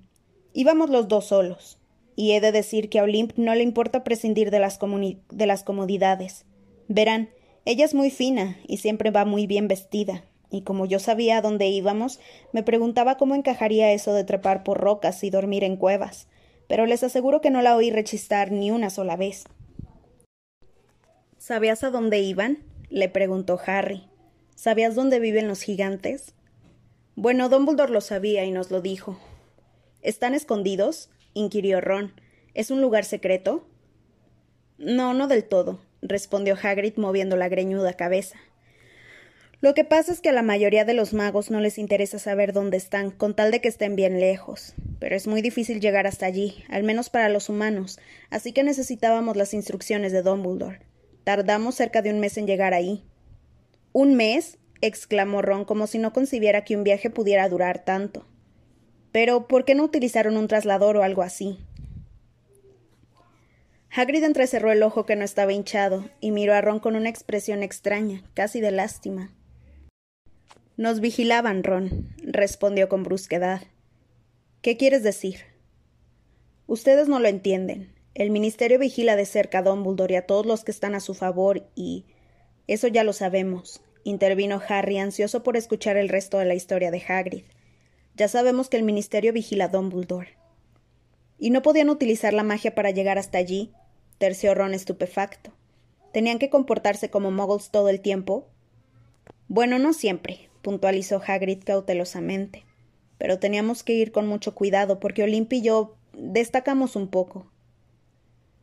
íbamos 0.56 0.88
los 0.88 1.06
dos 1.06 1.26
solos, 1.26 1.78
y 2.16 2.32
he 2.32 2.40
de 2.40 2.50
decir 2.50 2.88
que 2.88 2.98
a 2.98 3.02
Olimp 3.02 3.36
no 3.36 3.54
le 3.54 3.62
importa 3.62 4.02
prescindir 4.02 4.50
de 4.50 4.58
las, 4.58 4.78
de 4.80 5.46
las 5.46 5.62
comodidades. 5.62 6.46
Verán, 6.88 7.28
ella 7.66 7.84
es 7.84 7.94
muy 7.94 8.10
fina 8.10 8.56
y 8.66 8.78
siempre 8.78 9.10
va 9.10 9.26
muy 9.26 9.46
bien 9.46 9.68
vestida, 9.68 10.24
y 10.50 10.62
como 10.62 10.86
yo 10.86 10.98
sabía 10.98 11.36
a 11.36 11.42
dónde 11.42 11.66
íbamos, 11.68 12.20
me 12.54 12.62
preguntaba 12.62 13.18
cómo 13.18 13.34
encajaría 13.34 13.92
eso 13.92 14.14
de 14.14 14.24
trepar 14.24 14.64
por 14.64 14.78
rocas 14.78 15.22
y 15.24 15.28
dormir 15.28 15.62
en 15.62 15.76
cuevas, 15.76 16.26
pero 16.68 16.86
les 16.86 17.02
aseguro 17.02 17.42
que 17.42 17.50
no 17.50 17.60
la 17.60 17.76
oí 17.76 17.90
rechistar 17.90 18.50
ni 18.50 18.70
una 18.70 18.88
sola 18.88 19.16
vez. 19.16 19.44
¿Sabías 21.36 21.84
a 21.84 21.90
dónde 21.90 22.20
iban? 22.20 22.60
le 22.88 23.10
preguntó 23.10 23.60
Harry. 23.66 24.08
¿Sabías 24.54 24.94
dónde 24.94 25.20
viven 25.20 25.48
los 25.48 25.60
gigantes? 25.60 26.34
Bueno, 27.14 27.50
Dumbledore 27.50 27.92
lo 27.92 28.00
sabía 28.00 28.46
y 28.46 28.52
nos 28.52 28.70
lo 28.70 28.80
dijo. 28.80 29.18
¿Están 30.06 30.34
escondidos? 30.34 31.10
inquirió 31.34 31.80
Ron. 31.80 32.12
¿Es 32.54 32.70
un 32.70 32.80
lugar 32.80 33.04
secreto? 33.04 33.66
No, 34.78 35.14
no 35.14 35.26
del 35.26 35.42
todo, 35.42 35.80
respondió 36.00 36.56
Hagrid 36.62 36.96
moviendo 36.96 37.34
la 37.34 37.48
greñuda 37.48 37.94
cabeza. 37.94 38.38
Lo 39.60 39.74
que 39.74 39.82
pasa 39.82 40.12
es 40.12 40.20
que 40.20 40.28
a 40.28 40.32
la 40.32 40.44
mayoría 40.44 40.84
de 40.84 40.94
los 40.94 41.12
magos 41.12 41.50
no 41.50 41.58
les 41.58 41.76
interesa 41.76 42.20
saber 42.20 42.52
dónde 42.52 42.76
están, 42.76 43.10
con 43.10 43.34
tal 43.34 43.50
de 43.50 43.60
que 43.60 43.66
estén 43.66 43.96
bien 43.96 44.20
lejos. 44.20 44.74
Pero 45.00 45.16
es 45.16 45.26
muy 45.26 45.42
difícil 45.42 45.80
llegar 45.80 46.06
hasta 46.06 46.24
allí, 46.24 46.62
al 46.68 46.84
menos 46.84 47.10
para 47.10 47.28
los 47.28 47.48
humanos, 47.48 47.98
así 48.30 48.52
que 48.52 48.62
necesitábamos 48.62 49.36
las 49.36 49.54
instrucciones 49.54 50.12
de 50.12 50.22
Dumbledore. 50.22 50.82
Tardamos 51.24 51.74
cerca 51.74 52.00
de 52.00 52.10
un 52.10 52.20
mes 52.20 52.38
en 52.38 52.46
llegar 52.46 52.74
ahí. 52.74 53.02
¿Un 53.92 54.14
mes? 54.14 54.58
exclamó 54.80 55.42
Ron 55.42 55.64
como 55.64 55.88
si 55.88 55.98
no 55.98 56.12
concibiera 56.12 56.62
que 56.62 56.76
un 56.76 56.84
viaje 56.84 57.10
pudiera 57.10 57.48
durar 57.48 57.84
tanto. 57.84 58.24
Pero 59.16 59.48
¿por 59.48 59.64
qué 59.64 59.74
no 59.74 59.82
utilizaron 59.82 60.36
un 60.36 60.46
traslador 60.46 60.98
o 60.98 61.02
algo 61.02 61.22
así? 61.22 61.58
Hagrid 63.90 64.22
entrecerró 64.22 64.70
el 64.70 64.82
ojo 64.82 65.06
que 65.06 65.16
no 65.16 65.24
estaba 65.24 65.54
hinchado 65.54 66.10
y 66.20 66.32
miró 66.32 66.52
a 66.52 66.60
Ron 66.60 66.80
con 66.80 66.96
una 66.96 67.08
expresión 67.08 67.62
extraña, 67.62 68.22
casi 68.34 68.60
de 68.60 68.72
lástima. 68.72 69.32
Nos 70.76 71.00
vigilaban, 71.00 71.64
Ron, 71.64 72.14
respondió 72.24 72.90
con 72.90 73.04
brusquedad. 73.04 73.62
¿Qué 74.60 74.76
quieres 74.76 75.02
decir? 75.02 75.44
Ustedes 76.66 77.08
no 77.08 77.18
lo 77.18 77.28
entienden. 77.28 77.94
El 78.12 78.28
Ministerio 78.28 78.78
vigila 78.78 79.16
de 79.16 79.24
cerca 79.24 79.60
a 79.60 79.62
Dumbledore 79.62 80.12
y 80.12 80.16
a 80.18 80.26
todos 80.26 80.44
los 80.44 80.62
que 80.62 80.72
están 80.72 80.94
a 80.94 81.00
su 81.00 81.14
favor 81.14 81.66
y. 81.74 82.04
Eso 82.66 82.86
ya 82.86 83.02
lo 83.02 83.14
sabemos, 83.14 83.80
intervino 84.04 84.60
Harry, 84.68 84.98
ansioso 84.98 85.42
por 85.42 85.56
escuchar 85.56 85.96
el 85.96 86.10
resto 86.10 86.36
de 86.36 86.44
la 86.44 86.54
historia 86.54 86.90
de 86.90 87.02
Hagrid. 87.08 87.44
Ya 88.16 88.28
sabemos 88.28 88.70
que 88.70 88.78
el 88.78 88.82
Ministerio 88.82 89.34
vigila 89.34 89.66
a 89.66 89.68
Dumbledore. 89.68 90.38
¿Y 91.38 91.50
no 91.50 91.60
podían 91.60 91.90
utilizar 91.90 92.32
la 92.32 92.44
magia 92.44 92.74
para 92.74 92.90
llegar 92.90 93.18
hasta 93.18 93.36
allí? 93.36 93.72
terció 94.16 94.54
Ron 94.54 94.72
estupefacto. 94.72 95.52
¿Tenían 96.14 96.38
que 96.38 96.48
comportarse 96.48 97.10
como 97.10 97.30
muggles 97.30 97.68
todo 97.68 97.90
el 97.90 98.00
tiempo? 98.00 98.48
Bueno, 99.48 99.78
no 99.78 99.92
siempre, 99.92 100.48
puntualizó 100.62 101.20
Hagrid 101.26 101.62
cautelosamente. 101.62 102.64
Pero 103.18 103.38
teníamos 103.38 103.82
que 103.82 103.92
ir 103.92 104.12
con 104.12 104.26
mucho 104.26 104.54
cuidado, 104.54 104.98
porque 104.98 105.22
Olimpia 105.22 105.58
y 105.58 105.62
yo 105.62 105.96
destacamos 106.14 106.96
un 106.96 107.08
poco. 107.08 107.52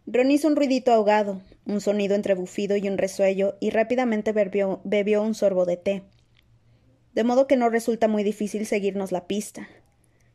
Ron 0.08 0.32
hizo 0.32 0.48
un 0.48 0.56
ruidito 0.56 0.92
ahogado, 0.92 1.42
un 1.68 1.80
sonido 1.80 2.16
entre 2.16 2.34
bufido 2.34 2.76
y 2.76 2.90
un 2.90 2.98
resuello, 2.98 3.56
y 3.60 3.70
rápidamente 3.70 4.32
bebió 4.32 5.22
un 5.22 5.36
sorbo 5.36 5.66
de 5.66 5.78
té. 5.78 6.04
De 7.14 7.24
modo 7.24 7.48
que 7.48 7.58
no 7.58 7.70
resulta 7.70 8.08
muy 8.08 8.24
difícil 8.24 8.66
seguirnos 8.66 9.12
la 9.12 9.28
pista. 9.28 9.68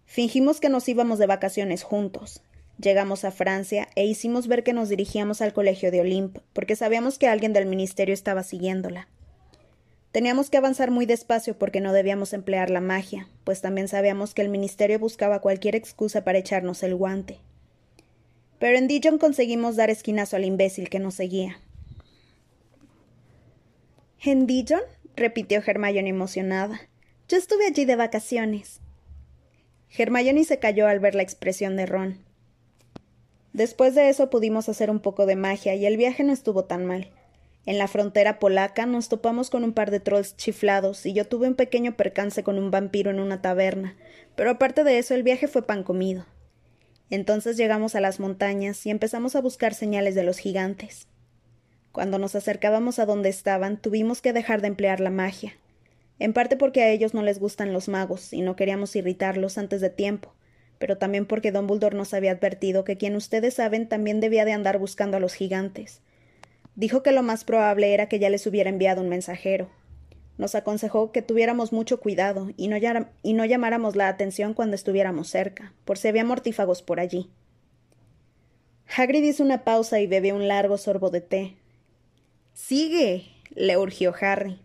Fingimos 0.05 0.61
que 0.61 0.69
nos 0.69 0.89
íbamos 0.89 1.19
de 1.19 1.27
vacaciones 1.27 1.83
juntos. 1.83 2.43
Llegamos 2.81 3.25
a 3.25 3.33
Francia 3.33 3.89
e 3.97 4.07
hicimos 4.07 4.47
ver 4.47 4.63
que 4.63 4.73
nos 4.73 4.89
dirigíamos 4.89 5.43
al 5.43 5.53
colegio 5.53 5.91
de 5.91 6.01
Olimp, 6.01 6.39
porque 6.53 6.77
sabíamos 6.77 7.19
que 7.19 7.27
alguien 7.27 7.53
del 7.53 7.67
ministerio 7.67 8.15
estaba 8.15 8.45
siguiéndola. 8.45 9.09
Teníamos 10.13 10.49
que 10.49 10.57
avanzar 10.57 10.91
muy 10.91 11.05
despacio 11.05 11.59
porque 11.59 11.81
no 11.81 11.93
debíamos 11.93 12.33
emplear 12.33 12.71
la 12.71 12.81
magia, 12.81 13.29
pues 13.45 13.61
también 13.61 13.89
sabíamos 13.89 14.33
que 14.33 14.43
el 14.43 14.49
ministerio 14.49 14.99
buscaba 14.99 15.41
cualquier 15.41 15.77
excusa 15.77 16.25
para 16.25 16.39
echarnos 16.39 16.83
el 16.83 16.95
guante. 16.95 17.41
Pero 18.59 18.79
en 18.79 18.89
Dijon 18.89 19.19
conseguimos 19.19 19.77
dar 19.77 19.91
esquinazo 19.91 20.37
al 20.37 20.45
imbécil 20.45 20.89
que 20.89 20.99
nos 20.99 21.15
seguía. 21.15 21.61
¿En 24.25 24.47
Dijon? 24.47 24.81
Repitió 25.19 25.63
Hermione 25.65 26.09
emocionada. 26.09 26.81
Yo 27.29 27.37
estuve 27.37 27.67
allí 27.67 27.85
de 27.85 27.97
vacaciones. 27.97 28.81
Hermione 29.97 30.45
se 30.45 30.59
cayó 30.59 30.87
al 30.87 31.01
ver 31.01 31.15
la 31.15 31.23
expresión 31.23 31.77
de 31.77 31.87
Ron. 31.87 32.19
Después 33.53 33.95
de 33.95 34.09
eso 34.09 34.31
pudimos 34.31 34.69
hacer 34.69 34.91
un 34.91 35.01
poco 35.01 35.27
de 35.27 35.37
magia 35.37 35.75
y 35.75 35.85
el 35.87 35.97
viaje 35.97 36.25
no 36.25 36.33
estuvo 36.33 36.65
tan 36.65 36.87
mal. 36.87 37.11
En 37.67 37.77
la 37.77 37.89
frontera 37.89 38.39
polaca 38.39 38.87
nos 38.87 39.09
topamos 39.09 39.51
con 39.51 39.65
un 39.65 39.73
par 39.73 39.91
de 39.91 40.01
trolls 40.01 40.37
chiflados 40.37 41.05
y 41.05 41.13
yo 41.13 41.27
tuve 41.27 41.49
un 41.49 41.55
pequeño 41.55 41.97
percance 41.97 42.43
con 42.43 42.59
un 42.59 42.71
vampiro 42.71 43.11
en 43.11 43.21
una 43.21 43.43
taberna, 43.43 43.97
pero 44.37 44.51
aparte 44.51 44.85
de 44.85 44.99
eso 44.99 45.15
el 45.15 45.23
viaje 45.23 45.49
fue 45.49 45.67
pan 45.67 45.83
comido. 45.83 46.25
Entonces 47.11 47.57
llegamos 47.57 47.95
a 47.95 48.01
las 48.01 48.21
montañas 48.21 48.87
y 48.87 48.91
empezamos 48.91 49.37
a 49.37 49.41
buscar 49.41 49.75
señales 49.75 50.15
de 50.15 50.23
los 50.23 50.39
gigantes. 50.39 51.09
Cuando 51.93 52.19
nos 52.19 52.35
acercábamos 52.35 52.99
a 52.99 53.07
donde 53.07 53.29
estaban, 53.29 53.81
tuvimos 53.81 54.21
que 54.21 54.33
dejar 54.33 54.61
de 54.61 54.69
emplear 54.69 55.01
la 55.01 55.11
magia, 55.11 55.55
en 56.19 56.33
parte 56.33 56.57
porque 56.57 56.83
a 56.83 56.91
ellos 56.91 57.15
no 57.15 57.23
les 57.23 57.39
gustan 57.39 57.73
los 57.73 57.89
magos 57.89 58.33
y 58.33 58.43
no 58.43 58.57
queríamos 58.57 58.95
irritarlos 58.97 59.59
antes 59.59 59.81
de 59.81 59.91
tiempo, 59.91 60.35
pero 60.79 60.99
también 60.99 61.27
porque 61.27 61.53
Don 61.53 61.67
Dumbledore 61.67 61.97
nos 61.97 62.15
había 62.15 62.33
advertido 62.33 62.85
que 62.85 62.97
quien 62.97 63.17
ustedes 63.17 63.55
saben 63.55 63.89
también 63.89 64.21
debía 64.21 64.45
de 64.45 64.53
andar 64.53 64.79
buscando 64.79 65.17
a 65.17 65.21
los 65.21 65.35
gigantes, 65.35 66.03
Dijo 66.79 67.03
que 67.03 67.11
lo 67.11 67.25
más 67.25 67.43
probable 67.43 67.93
era 67.93 68.09
que 68.09 68.21
ya 68.21 68.31
les 68.31 68.47
hubiera 68.47 68.71
enviado 68.71 69.03
un 69.03 69.09
mensajero. 69.09 69.69
Nos 70.37 70.55
aconsejó 70.55 71.11
que 71.11 71.23
tuviéramos 71.23 71.73
mucho 71.73 71.99
cuidado 71.99 72.53
y 72.57 72.69
no, 72.69 72.77
y 73.25 73.33
no 73.33 73.45
llamáramos 73.45 73.97
la 73.97 74.07
atención 74.07 74.55
cuando 74.55 74.77
estuviéramos 74.77 75.27
cerca, 75.27 75.73
por 75.85 75.99
si 75.99 76.07
había 76.07 76.25
mortífagos 76.25 76.83
por 76.83 77.01
allí. 77.01 77.31
Hagrid 78.97 79.25
hizo 79.25 79.43
una 79.43 79.65
pausa 79.65 79.99
y 79.99 80.07
bebió 80.07 80.37
un 80.37 80.47
largo 80.47 80.79
sorbo 80.79 81.11
de 81.11 81.21
té. 81.21 81.57
Sigue, 82.59 83.25
le 83.55 83.79
urgió 83.79 84.13
Harry. 84.21 84.61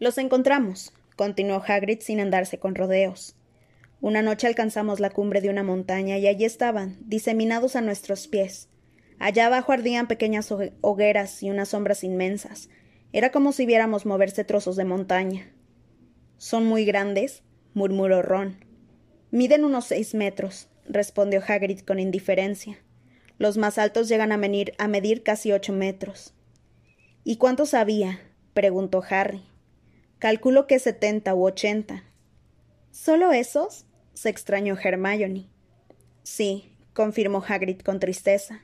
Los 0.00 0.16
encontramos, 0.16 0.94
continuó 1.14 1.62
Hagrid 1.64 2.00
sin 2.00 2.20
andarse 2.20 2.58
con 2.58 2.74
rodeos. 2.74 3.36
Una 4.00 4.22
noche 4.22 4.46
alcanzamos 4.46 4.98
la 4.98 5.10
cumbre 5.10 5.42
de 5.42 5.50
una 5.50 5.62
montaña 5.62 6.16
y 6.16 6.26
allí 6.26 6.46
estaban, 6.46 6.96
diseminados 7.02 7.76
a 7.76 7.82
nuestros 7.82 8.28
pies, 8.28 8.70
Allá 9.18 9.46
abajo 9.46 9.72
ardían 9.72 10.08
pequeñas 10.08 10.52
hogueras 10.80 11.42
y 11.44 11.50
unas 11.50 11.68
sombras 11.68 12.02
inmensas. 12.02 12.70
Era 13.12 13.30
como 13.30 13.52
si 13.52 13.66
viéramos 13.66 14.06
moverse 14.06 14.42
trozos 14.42 14.74
de 14.74 14.84
montaña. 14.84 15.52
¿Son 16.38 16.66
muy 16.66 16.84
grandes? 16.84 17.44
murmuró 17.72 18.22
Ron. 18.22 18.64
Miden 19.30 19.64
unos 19.64 19.84
seis 19.84 20.14
metros, 20.14 20.70
respondió 20.88 21.40
Hagrid 21.46 21.80
con 21.80 22.00
indiferencia. 22.00 22.78
Los 23.38 23.56
más 23.56 23.78
altos 23.78 24.08
llegan 24.08 24.32
a, 24.32 24.36
medir, 24.36 24.74
a 24.78 24.88
medir 24.88 25.22
casi 25.22 25.52
ocho 25.52 25.72
metros. 25.72 26.34
¿Y 27.24 27.36
cuántos 27.36 27.74
había? 27.74 28.20
preguntó 28.54 29.02
Harry. 29.08 29.42
Calculo 30.18 30.66
que 30.66 30.78
setenta 30.78 31.34
u 31.34 31.44
ochenta. 31.44 32.04
¿Solo 32.90 33.32
esos? 33.32 33.86
se 34.14 34.28
extrañó 34.28 34.76
Hermione. 34.78 35.48
Sí, 36.22 36.76
confirmó 36.92 37.42
Hagrid 37.46 37.80
con 37.80 37.98
tristeza. 37.98 38.60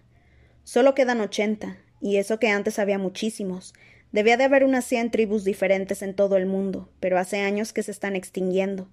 Solo 0.62 0.94
quedan 0.94 1.20
ochenta, 1.20 1.78
y 2.00 2.16
eso 2.16 2.38
que 2.38 2.48
antes 2.48 2.78
había 2.78 2.98
muchísimos. 2.98 3.74
Debía 4.12 4.36
de 4.36 4.44
haber 4.44 4.64
unas 4.64 4.84
cien 4.84 5.10
tribus 5.10 5.44
diferentes 5.44 6.02
en 6.02 6.14
todo 6.14 6.36
el 6.36 6.46
mundo, 6.46 6.90
pero 7.00 7.18
hace 7.18 7.40
años 7.40 7.72
que 7.72 7.82
se 7.82 7.90
están 7.90 8.16
extinguiendo. 8.16 8.88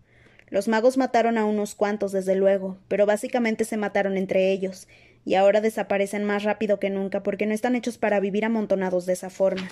Los 0.50 0.68
magos 0.68 0.98
mataron 0.98 1.38
a 1.38 1.46
unos 1.46 1.76
cuantos, 1.76 2.12
desde 2.12 2.36
luego, 2.36 2.78
pero 2.88 3.06
básicamente 3.06 3.66
se 3.66 3.78
mataron 3.78 4.18
entre 4.18 4.52
ellos, 4.52 4.88
y 5.26 5.36
ahora 5.36 5.60
desaparecen 5.60 6.24
más 6.24 6.44
rápido 6.44 6.80
que 6.80 6.90
nunca 6.90 7.24
porque 7.24 7.46
no 7.46 7.54
están 7.54 7.76
hechos 7.76 7.98
para 7.98 8.20
vivir 8.20 8.46
amontonados 8.46 9.06
de 9.06 9.14
esa 9.14 9.30
forma. 9.30 9.70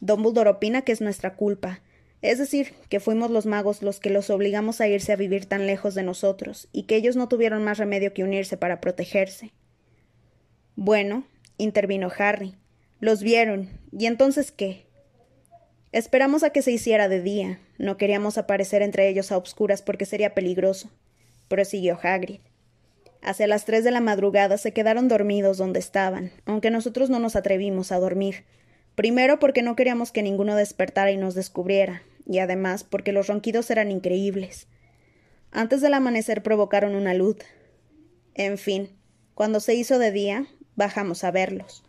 Dumbledore 0.00 0.50
opina 0.50 0.82
que 0.82 0.92
es 0.92 1.00
nuestra 1.00 1.36
culpa, 1.36 1.82
es 2.22 2.38
decir, 2.38 2.74
que 2.88 3.00
fuimos 3.00 3.30
los 3.30 3.46
magos 3.46 3.82
los 3.82 3.98
que 3.98 4.10
los 4.10 4.28
obligamos 4.30 4.80
a 4.80 4.88
irse 4.88 5.12
a 5.12 5.16
vivir 5.16 5.46
tan 5.46 5.66
lejos 5.66 5.94
de 5.94 6.02
nosotros, 6.02 6.68
y 6.72 6.82
que 6.82 6.96
ellos 6.96 7.16
no 7.16 7.28
tuvieron 7.28 7.64
más 7.64 7.78
remedio 7.78 8.12
que 8.12 8.24
unirse 8.24 8.56
para 8.56 8.80
protegerse. 8.80 9.52
Bueno, 10.76 11.24
intervino 11.56 12.10
Harry. 12.18 12.56
Los 13.00 13.22
vieron. 13.22 13.70
¿Y 13.92 14.06
entonces 14.06 14.52
qué? 14.52 14.86
Esperamos 15.92 16.42
a 16.42 16.50
que 16.50 16.62
se 16.62 16.72
hiciera 16.72 17.08
de 17.08 17.22
día. 17.22 17.60
No 17.78 17.96
queríamos 17.96 18.36
aparecer 18.36 18.82
entre 18.82 19.08
ellos 19.08 19.32
a 19.32 19.38
obscuras 19.38 19.80
porque 19.80 20.04
sería 20.04 20.34
peligroso. 20.34 20.90
prosiguió 21.48 21.98
Hagrid. 22.02 22.40
Hacia 23.22 23.46
las 23.46 23.64
tres 23.64 23.84
de 23.84 23.90
la 23.90 24.00
madrugada 24.00 24.58
se 24.58 24.72
quedaron 24.72 25.08
dormidos 25.08 25.58
donde 25.58 25.78
estaban, 25.78 26.32
aunque 26.46 26.70
nosotros 26.70 27.10
no 27.10 27.18
nos 27.18 27.36
atrevimos 27.36 27.92
a 27.92 27.98
dormir. 27.98 28.44
Primero 28.94 29.38
porque 29.38 29.62
no 29.62 29.76
queríamos 29.76 30.12
que 30.12 30.22
ninguno 30.22 30.56
despertara 30.56 31.10
y 31.10 31.16
nos 31.16 31.34
descubriera, 31.34 32.02
y 32.26 32.38
además 32.38 32.84
porque 32.84 33.12
los 33.12 33.26
ronquidos 33.26 33.70
eran 33.70 33.90
increíbles. 33.90 34.68
Antes 35.50 35.80
del 35.80 35.94
amanecer 35.94 36.42
provocaron 36.42 36.94
una 36.94 37.14
luz. 37.14 37.36
En 38.34 38.56
fin, 38.56 38.90
cuando 39.34 39.60
se 39.60 39.74
hizo 39.74 39.98
de 39.98 40.12
día, 40.12 40.46
Bajamos 40.80 41.24
a 41.24 41.30
verlos. 41.30 41.84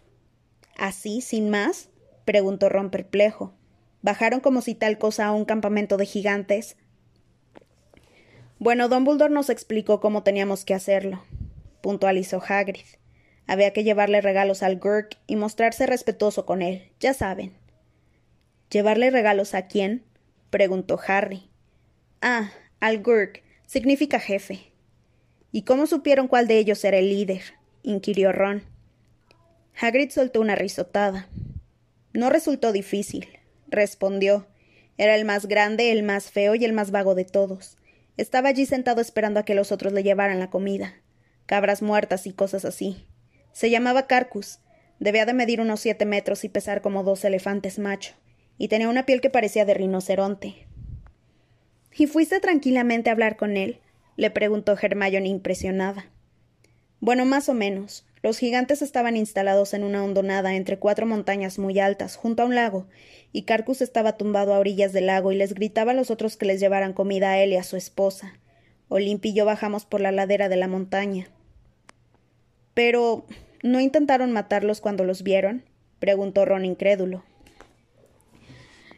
¿Así, 0.76 1.22
sin 1.22 1.50
más? 1.50 1.88
preguntó 2.26 2.68
Ron 2.68 2.90
perplejo. 2.90 3.54
¿Bajaron 4.02 4.42
como 4.42 4.60
si 4.60 4.76
tal 4.76 4.98
cosa 4.98 5.28
a 5.28 5.32
un 5.32 5.46
campamento 5.46 5.96
de 5.96 6.06
gigantes? 6.06 6.76
Bueno, 8.62 8.90
Dumbledore 8.90 9.34
nos 9.34 9.50
explicó 9.50 10.00
cómo 10.00 10.22
teníamos 10.22 10.66
que 10.66 10.76
hacerlo, 10.76 11.24
puntualizó 11.82 12.44
Hagrid. 12.48 12.86
Había 13.48 13.74
que 13.74 13.84
llevarle 13.84 14.22
regalos 14.22 14.62
al 14.62 14.78
Gurk 14.78 15.18
y 15.26 15.36
mostrarse 15.36 15.88
respetuoso 15.88 16.46
con 16.46 16.62
él, 16.62 16.92
ya 17.00 17.16
saben. 17.16 17.54
¿Llevarle 18.70 19.10
regalos 19.10 19.56
a 19.56 19.66
quién? 19.66 20.04
preguntó 20.52 21.00
Harry. 21.08 21.50
Ah, 22.22 22.52
al 22.80 23.02
Gurk. 23.02 23.42
Significa 23.66 24.20
jefe, 24.20 24.72
¿Y 25.52 25.64
cómo 25.64 25.88
supieron 25.88 26.28
cuál 26.28 26.46
de 26.46 26.60
ellos 26.60 26.86
era 26.86 27.00
el 27.00 27.10
líder? 27.10 27.42
inquirió 27.82 28.32
Ron. 28.32 28.62
Hagrid 29.74 30.12
soltó 30.12 30.40
una 30.40 30.54
risotada. 30.54 31.28
No 32.14 32.30
resultó 32.30 32.72
difícil, 32.74 33.28
respondió. 33.70 34.46
Era 35.00 35.16
el 35.16 35.26
más 35.26 35.48
grande, 35.48 35.92
el 35.92 36.04
más 36.04 36.30
feo 36.30 36.54
y 36.54 36.64
el 36.64 36.74
más 36.74 36.92
vago 36.92 37.16
de 37.16 37.26
todos. 37.26 37.80
Estaba 38.18 38.50
allí 38.50 38.66
sentado 38.66 39.02
esperando 39.02 39.40
a 39.40 39.44
que 39.44 39.56
los 39.56 39.72
otros 39.72 39.94
le 39.94 40.04
llevaran 40.04 40.40
la 40.40 40.50
comida. 40.50 40.96
Cabras 41.46 41.82
muertas 41.82 42.28
y 42.28 42.34
cosas 42.34 42.66
así. 42.66 43.06
Se 43.52 43.70
llamaba 43.70 44.08
Carcus. 44.08 44.60
Debía 45.00 45.26
de 45.26 45.34
medir 45.34 45.62
unos 45.62 45.80
siete 45.80 46.06
metros 46.06 46.44
y 46.44 46.50
pesar 46.50 46.82
como 46.82 47.04
dos 47.04 47.24
elefantes 47.26 47.80
macho. 47.80 48.14
Y 48.58 48.68
tenía 48.68 48.90
una 48.90 49.06
piel 49.06 49.22
que 49.22 49.30
parecía 49.30 49.66
de 49.66 49.74
rinoceronte. 49.74 50.68
¿Y 51.96 52.08
fuiste 52.08 52.40
tranquilamente 52.40 53.10
a 53.10 53.14
hablar 53.14 53.36
con 53.36 53.58
él? 53.58 53.80
le 54.16 54.30
preguntó 54.30 54.78
Hermione 54.80 55.30
impresionada. 55.30 56.06
Bueno, 57.00 57.26
más 57.26 57.50
o 57.50 57.54
menos. 57.54 58.06
Los 58.24 58.38
gigantes 58.38 58.82
estaban 58.82 59.18
instalados 59.18 59.74
en 59.74 59.84
una 59.84 60.04
hondonada 60.04 60.56
entre 60.56 60.78
cuatro 60.78 61.06
montañas 61.06 61.58
muy 61.58 61.80
altas, 61.80 62.16
junto 62.16 62.44
a 62.44 62.46
un 62.46 62.56
lago, 62.56 62.88
y 63.32 63.44
Carcus 63.44 63.82
estaba 63.82 64.18
tumbado 64.18 64.54
a 64.54 64.60
orillas 64.60 64.94
del 64.94 65.08
lago 65.08 65.32
y 65.32 65.36
les 65.36 65.54
gritaba 65.54 65.92
a 65.92 65.96
los 65.96 66.12
otros 66.12 66.38
que 66.38 66.46
les 66.46 66.60
llevaran 66.60 66.94
comida 66.94 67.32
a 67.32 67.40
él 67.40 67.54
y 67.54 67.58
a 67.58 67.64
su 67.64 67.78
esposa. 67.78 68.34
Olimpi 68.90 69.30
y 69.30 69.34
yo 69.34 69.46
bajamos 69.46 69.86
por 69.86 70.02
la 70.02 70.12
ladera 70.12 70.50
de 70.50 70.58
la 70.58 70.68
montaña. 70.68 71.28
Pero. 72.74 73.26
¿no 73.64 73.80
intentaron 73.80 74.32
matarlos 74.32 74.82
cuando 74.82 75.04
los 75.04 75.24
vieron? 75.24 75.64
preguntó 76.00 76.46
Ron 76.46 76.66
incrédulo. 76.66 77.24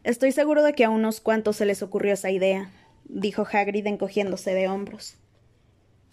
Estoy 0.04 0.32
seguro 0.32 0.64
de 0.64 0.74
que 0.74 0.84
a 0.84 0.90
unos 0.90 1.22
cuantos 1.22 1.58
se 1.58 1.66
les 1.66 1.82
ocurrió 1.82 2.14
esa 2.14 2.32
idea, 2.32 2.72
dijo 3.06 3.46
Hagrid 3.50 3.88
encogiéndose 3.88 4.54
de 4.54 4.68
hombros. 4.68 5.18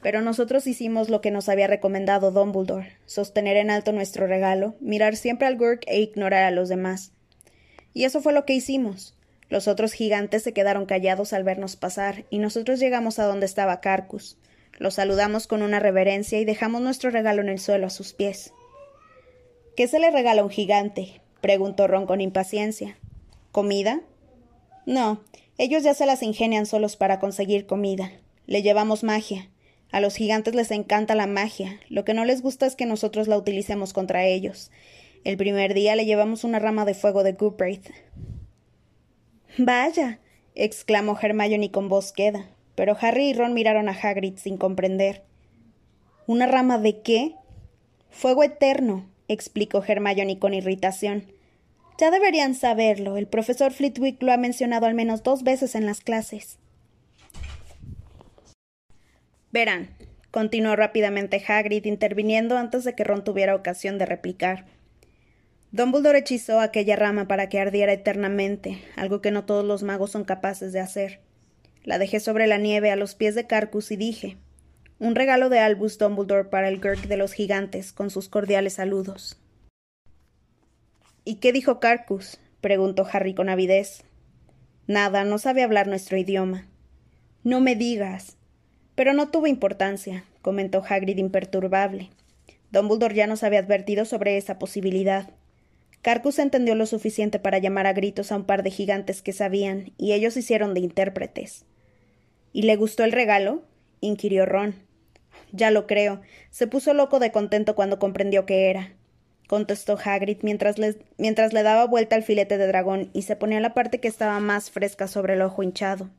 Pero 0.03 0.23
nosotros 0.23 0.67
hicimos 0.67 1.11
lo 1.11 1.21
que 1.21 1.31
nos 1.31 1.49
había 1.49 1.67
recomendado 1.67 2.31
Dumbledore, 2.31 2.97
sostener 3.07 3.57
en 3.57 3.71
alto 3.71 3.93
nuestro 3.93 4.27
regalo, 4.27 4.75
mirar 4.81 5.17
siempre 5.17 5.47
al 5.47 5.57
Gurk 5.57 5.83
e 5.87 6.01
ignorar 6.01 6.45
a 6.45 6.51
los 6.51 6.69
demás. 6.69 7.13
Y 7.93 8.05
eso 8.05 8.23
fue 8.23 8.33
lo 8.33 8.45
que 8.45 8.55
hicimos. 8.55 9.15
Los 9.51 9.69
otros 9.69 9.93
gigantes 9.93 10.43
se 10.43 10.53
quedaron 10.53 10.87
callados 10.87 11.33
al 11.33 11.43
vernos 11.43 11.77
pasar, 11.77 12.25
y 12.31 12.39
nosotros 12.39 12.79
llegamos 12.79 13.19
a 13.19 13.25
donde 13.25 13.47
estaba 13.47 13.81
Carcus. 13.81 14.39
Lo 14.79 14.91
saludamos 14.91 15.47
con 15.47 15.61
una 15.61 15.81
reverencia 15.81 16.39
y 16.39 16.45
dejamos 16.47 16.81
nuestro 16.81 17.11
regalo 17.11 17.43
en 17.43 17.51
el 17.51 17.59
suelo 17.59 17.87
a 17.87 17.91
sus 17.91 18.15
pies. 18.15 18.55
¿Qué 19.77 19.89
se 19.89 19.99
le 19.99 20.11
regala 20.11 20.41
a 20.41 20.45
un 20.45 20.51
gigante? 20.51 21.21
preguntó 21.43 21.87
Ron 21.87 22.07
con 22.07 22.21
impaciencia. 22.23 22.97
¿Comida? 23.53 24.01
No, 24.87 25.21
ellos 25.59 25.83
ya 25.83 25.93
se 25.93 26.07
las 26.07 26.23
ingenian 26.23 26.65
solos 26.65 26.97
para 26.97 27.21
conseguir 27.21 27.67
comida. 27.67 28.13
Le 28.47 28.63
llevamos 28.63 29.05
magia. 29.05 29.50
A 29.93 30.01
los 30.01 30.15
gigantes 30.15 30.55
les 30.55 30.71
encanta 30.71 31.15
la 31.15 31.27
magia. 31.27 31.81
Lo 31.89 32.05
que 32.05 32.15
no 32.15 32.25
les 32.25 32.43
gusta 32.43 32.67
es 32.67 32.77
que 32.77 32.87
nosotros 32.87 33.27
la 33.27 33.37
utilicemos 33.37 33.93
contra 33.93 34.25
ellos. 34.25 34.71
El 35.25 35.37
primer 35.37 35.75
día 35.75 35.97
le 35.97 36.07
llevamos 36.07 36.45
una 36.45 36.59
rama 36.59 36.85
de 36.85 36.95
fuego 36.95 37.25
de 37.25 37.33
Goopwraith. 37.33 37.91
Vaya, 39.59 40.21
exclamó 40.55 41.19
Hermione 41.21 41.73
con 41.73 41.89
voz 41.89 42.13
queda, 42.13 42.49
pero 42.77 42.97
Harry 43.01 43.31
y 43.31 43.33
Ron 43.35 43.53
miraron 43.53 43.89
a 43.89 43.93
Hagrid 43.93 44.37
sin 44.37 44.57
comprender. 44.57 45.25
¿Una 46.27 46.47
rama 46.47 46.79
de 46.79 47.01
qué? 47.03 47.35
Fuego 48.09 48.45
eterno, 48.45 49.11
explicó 49.27 49.83
Hermione 49.85 50.39
con 50.39 50.55
irritación. 50.55 51.33
Ya 51.99 52.13
deberían 52.13 52.55
saberlo. 52.55 53.17
El 53.17 53.27
profesor 53.27 53.73
Flitwick 53.73 54.23
lo 54.23 54.33
ha 54.33 54.37
mencionado 54.37 54.87
al 54.87 54.95
menos 54.95 55.25
dos 55.25 55.43
veces 55.43 55.75
en 55.75 55.85
las 55.85 56.01
clases. 56.01 56.60
Verán, 59.53 59.91
continuó 60.31 60.77
rápidamente 60.77 61.43
Hagrid, 61.47 61.85
interviniendo 61.85 62.57
antes 62.57 62.85
de 62.85 62.95
que 62.95 63.05
Ron 63.05 63.25
tuviera 63.25 63.55
ocasión 63.55 63.99
de 63.99 64.07
replicar. 64.07 64.67
Dumbledore 65.73 66.19
hechizó 66.19 66.61
aquella 66.61 66.97
rama 66.97 67.29
para 67.29 67.49
que 67.49 67.61
ardiera 67.61 67.93
eternamente, 67.93 68.83
algo 68.97 69.21
que 69.21 69.31
no 69.31 69.45
todos 69.45 69.65
los 69.65 69.83
magos 69.83 70.11
son 70.11 70.25
capaces 70.25 70.73
de 70.73 70.81
hacer. 70.81 71.21
La 71.85 71.99
dejé 71.99 72.21
sobre 72.21 72.47
la 72.47 72.59
nieve 72.59 72.91
a 72.91 72.97
los 72.97 73.15
pies 73.15 73.35
de 73.35 73.47
Carcus 73.47 73.91
y 73.91 73.97
dije: 73.97 74.37
Un 74.99 75.15
regalo 75.15 75.49
de 75.49 75.61
Albus 75.61 75.97
Dumbledore 75.99 76.49
para 76.49 76.69
el 76.69 76.81
Gurk 76.81 77.07
de 77.07 77.17
los 77.17 77.33
gigantes, 77.33 77.93
con 77.93 78.11
sus 78.11 78.29
cordiales 78.29 78.75
saludos. 78.75 79.41
¿Y 81.25 81.37
qué 81.37 81.53
dijo 81.53 81.79
Carcus? 81.81 82.39
preguntó 82.61 83.07
Harry 83.11 83.35
con 83.35 83.49
avidez. 83.49 84.03
Nada, 84.87 85.25
no 85.25 85.39
sabe 85.39 85.63
hablar 85.63 85.87
nuestro 85.87 86.17
idioma. 86.17 86.67
No 87.45 87.61
me 87.61 87.77
digas. 87.77 88.37
Pero 89.01 89.15
no 89.15 89.31
tuvo 89.31 89.47
importancia, 89.47 90.25
comentó 90.43 90.85
Hagrid 90.87 91.17
imperturbable. 91.17 92.11
Dumbledore 92.71 93.15
ya 93.15 93.27
nos 93.27 93.43
había 93.43 93.61
advertido 93.61 94.05
sobre 94.05 94.37
esa 94.37 94.59
posibilidad. 94.59 95.31
Carcus 96.03 96.39
entendió 96.39 96.75
lo 96.75 96.85
suficiente 96.85 97.39
para 97.39 97.57
llamar 97.57 97.87
a 97.87 97.95
gritos 97.95 98.31
a 98.31 98.37
un 98.37 98.45
par 98.45 98.63
de 98.63 98.71
gigantes 98.71 99.23
que 99.23 99.33
sabían, 99.33 99.95
y 99.97 100.13
ellos 100.13 100.37
hicieron 100.37 100.75
de 100.75 100.81
intérpretes. 100.81 101.65
¿Y 102.53 102.65
le 102.65 102.77
gustó 102.77 103.03
el 103.05 103.13
regalo? 103.13 103.63
inquirió 104.03 104.45
Ron. 104.45 104.75
Ya 105.51 105.71
lo 105.71 105.87
creo. 105.87 106.21
Se 106.51 106.67
puso 106.67 106.93
loco 106.93 107.21
de 107.21 107.33
contento 107.33 107.75
cuando 107.75 107.99
comprendió 107.99 108.45
qué 108.45 108.69
era 108.69 108.93
contestó 109.47 109.99
Hagrid 110.05 110.41
mientras 110.43 110.77
mientras 111.17 111.55
le 111.55 111.63
daba 111.63 111.87
vuelta 111.87 112.17
al 112.17 112.23
filete 112.23 112.59
de 112.59 112.67
dragón 112.67 113.09
y 113.15 113.23
se 113.23 113.35
ponía 113.35 113.61
la 113.61 113.73
parte 113.73 113.99
que 113.99 114.09
estaba 114.09 114.41
más 114.41 114.71
fresca 114.71 115.09
sobre 115.09 115.33
el 115.33 115.41
ojo 115.41 115.63
hinchado. 115.63 116.11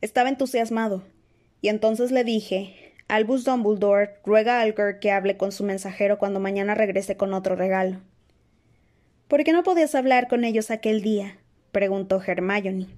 Estaba 0.00 0.28
entusiasmado, 0.28 1.04
y 1.60 1.68
entonces 1.68 2.10
le 2.10 2.24
dije 2.24 2.94
Albus 3.08 3.44
Dumbledore 3.44 4.16
ruega 4.24 4.58
a 4.58 4.62
Alger 4.62 4.98
que 4.98 5.12
hable 5.12 5.36
con 5.36 5.52
su 5.52 5.62
mensajero 5.62 6.18
cuando 6.18 6.40
mañana 6.40 6.74
regrese 6.74 7.16
con 7.16 7.32
otro 7.34 7.54
regalo. 7.54 8.00
¿Por 9.28 9.44
qué 9.44 9.52
no 9.52 9.62
podías 9.62 9.94
hablar 9.94 10.28
con 10.28 10.44
ellos 10.44 10.70
aquel 10.70 11.02
día? 11.02 11.38
preguntó 11.72 12.20
Hermione. 12.24 12.88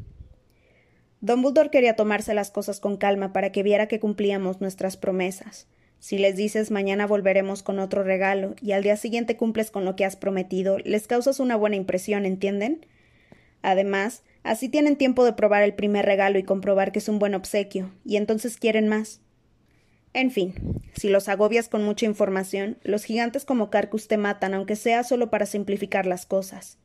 Dumbledore 1.20 1.70
quería 1.70 1.96
tomarse 1.96 2.32
las 2.32 2.50
cosas 2.50 2.80
con 2.80 2.96
calma 2.96 3.32
para 3.32 3.52
que 3.52 3.62
viera 3.62 3.88
que 3.88 4.00
cumplíamos 4.00 4.60
nuestras 4.60 4.96
promesas. 4.96 5.66
Si 5.98 6.16
les 6.16 6.36
dices 6.36 6.70
mañana 6.70 7.06
volveremos 7.06 7.62
con 7.62 7.78
otro 7.78 8.02
regalo 8.02 8.54
y 8.62 8.72
al 8.72 8.82
día 8.82 8.96
siguiente 8.96 9.36
cumples 9.36 9.70
con 9.70 9.84
lo 9.84 9.96
que 9.96 10.04
has 10.04 10.16
prometido, 10.16 10.78
les 10.78 11.06
causas 11.06 11.40
una 11.40 11.56
buena 11.56 11.76
impresión, 11.76 12.24
¿entienden? 12.24 12.86
Además, 13.62 14.22
así 14.48 14.68
tienen 14.68 14.96
tiempo 14.96 15.24
de 15.24 15.34
probar 15.34 15.62
el 15.62 15.74
primer 15.74 16.06
regalo 16.06 16.38
y 16.38 16.42
comprobar 16.42 16.90
que 16.90 17.00
es 17.00 17.08
un 17.08 17.18
buen 17.18 17.34
obsequio, 17.34 17.92
y 18.04 18.16
entonces 18.16 18.56
quieren 18.56 18.88
más. 18.88 19.20
En 20.14 20.30
fin, 20.30 20.54
si 20.94 21.10
los 21.10 21.28
agobias 21.28 21.68
con 21.68 21.84
mucha 21.84 22.06
información, 22.06 22.78
los 22.82 23.04
gigantes 23.04 23.44
como 23.44 23.68
Carcus 23.68 24.08
te 24.08 24.16
matan, 24.16 24.54
aunque 24.54 24.74
sea 24.74 25.04
solo 25.04 25.28
para 25.28 25.44
simplificar 25.44 26.06
las 26.06 26.24
cosas. 26.24 26.78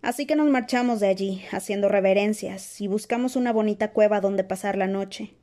Así 0.00 0.24
que 0.24 0.34
nos 0.34 0.48
marchamos 0.48 0.98
de 0.98 1.08
allí, 1.08 1.42
haciendo 1.52 1.90
reverencias, 1.90 2.80
y 2.80 2.88
buscamos 2.88 3.36
una 3.36 3.52
bonita 3.52 3.92
cueva 3.92 4.22
donde 4.22 4.42
pasar 4.42 4.78
la 4.78 4.86
noche. 4.86 5.34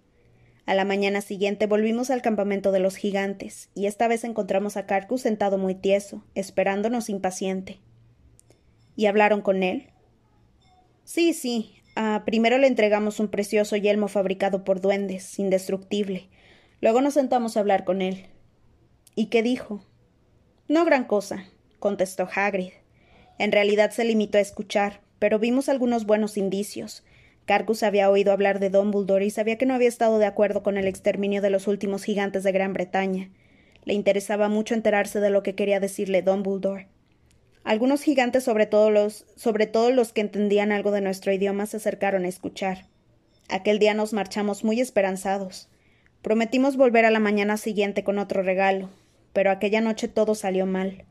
A 0.66 0.74
la 0.74 0.84
mañana 0.84 1.22
siguiente 1.22 1.68
volvimos 1.68 2.10
al 2.10 2.24
campamento 2.24 2.72
de 2.72 2.80
los 2.80 2.96
gigantes, 2.96 3.70
y 3.76 3.86
esta 3.86 4.08
vez 4.08 4.24
encontramos 4.24 4.78
a 4.78 4.88
Carcus 4.88 5.22
sentado 5.22 5.60
muy 5.60 5.76
tieso, 5.76 6.24
esperándonos 6.34 7.08
impaciente. 7.10 7.80
¿Y 8.96 9.06
hablaron 9.06 9.42
con 9.42 9.62
él? 9.62 9.92
Sí, 11.08 11.34
sí. 11.34 11.82
Ah, 11.96 12.24
primero 12.26 12.58
le 12.58 12.67
entregamos 12.67 13.22
un 13.22 13.30
precioso 13.30 13.78
yelmo 13.78 14.10
fabricado 14.10 14.65
por 14.65 14.82
duendes, 14.82 15.39
indestructible. 15.39 16.28
Luego 16.82 17.00
nos 17.00 17.13
sentamos 17.13 17.56
a 17.56 17.62
hablar 17.62 17.86
con 17.86 18.02
él. 18.02 18.26
¿Y 19.15 19.28
qué 19.28 19.41
dijo? 19.41 19.86
No 20.67 20.84
gran 20.84 21.06
cosa, 21.06 21.46
contestó 21.80 22.28
Hagrid. 22.36 22.74
En 23.39 23.54
realidad 23.54 23.91
se 23.91 24.04
limitó 24.04 24.38
a 24.38 24.41
escuchar, 24.41 25.00
pero 25.17 25.39
vimos 25.39 25.70
algunos 25.70 26.06
buenos 26.06 26.36
indicios. 26.36 27.06
Carcus 27.46 27.84
había 27.84 28.10
oído 28.10 28.34
hablar 28.34 28.60
de 28.60 28.70
Dumbledore 28.70 29.26
y 29.26 29.30
sabía 29.30 29.58
que 29.58 29.65
no 29.65 29.76
había 29.76 29.88
estado 29.88 30.20
de 30.20 30.26
acuerdo 30.26 30.62
con 30.62 30.76
el 30.76 30.88
exterminio 30.88 31.41
de 31.41 31.52
los 31.52 31.67
últimos 31.67 32.04
gigantes 32.04 32.43
de 32.43 32.52
Gran 32.52 32.74
Bretaña. 32.74 33.30
Le 33.86 33.93
interesaba 33.93 34.50
mucho 34.50 34.74
enterarse 34.74 35.22
de 35.22 35.30
lo 35.30 35.41
que 35.41 35.56
quería 35.56 35.80
decirle 35.80 36.22
Dumbledore. 36.22 36.89
Algunos 37.68 38.02
gigantes, 38.02 38.46
sobre 38.46 38.66
todo 38.66 38.92
los, 38.92 39.26
sobre 39.36 39.68
todo 39.68 39.92
los 39.92 40.14
que 40.14 40.22
entendían 40.22 40.72
algo 40.72 40.92
de 40.92 41.02
nuestro 41.02 41.34
idioma, 41.34 41.66
se 41.66 41.76
acercaron 41.76 42.24
a 42.24 42.30
escuchar. 42.30 42.86
Aquel 43.50 43.78
día 43.78 43.94
nos 43.94 44.14
marchamos 44.14 44.64
muy 44.64 44.80
esperanzados. 44.80 45.68
Prometimos 46.22 46.78
volver 46.78 47.04
a 47.04 47.12
la 47.12 47.20
mañana 47.20 47.58
siguiente 47.58 48.06
con 48.06 48.20
otro 48.20 48.42
regalo, 48.42 48.90
pero 49.34 49.52
aquella 49.52 49.82
noche 49.82 50.08
todo 50.08 50.34
salió 50.34 50.66
mal. 50.66 51.04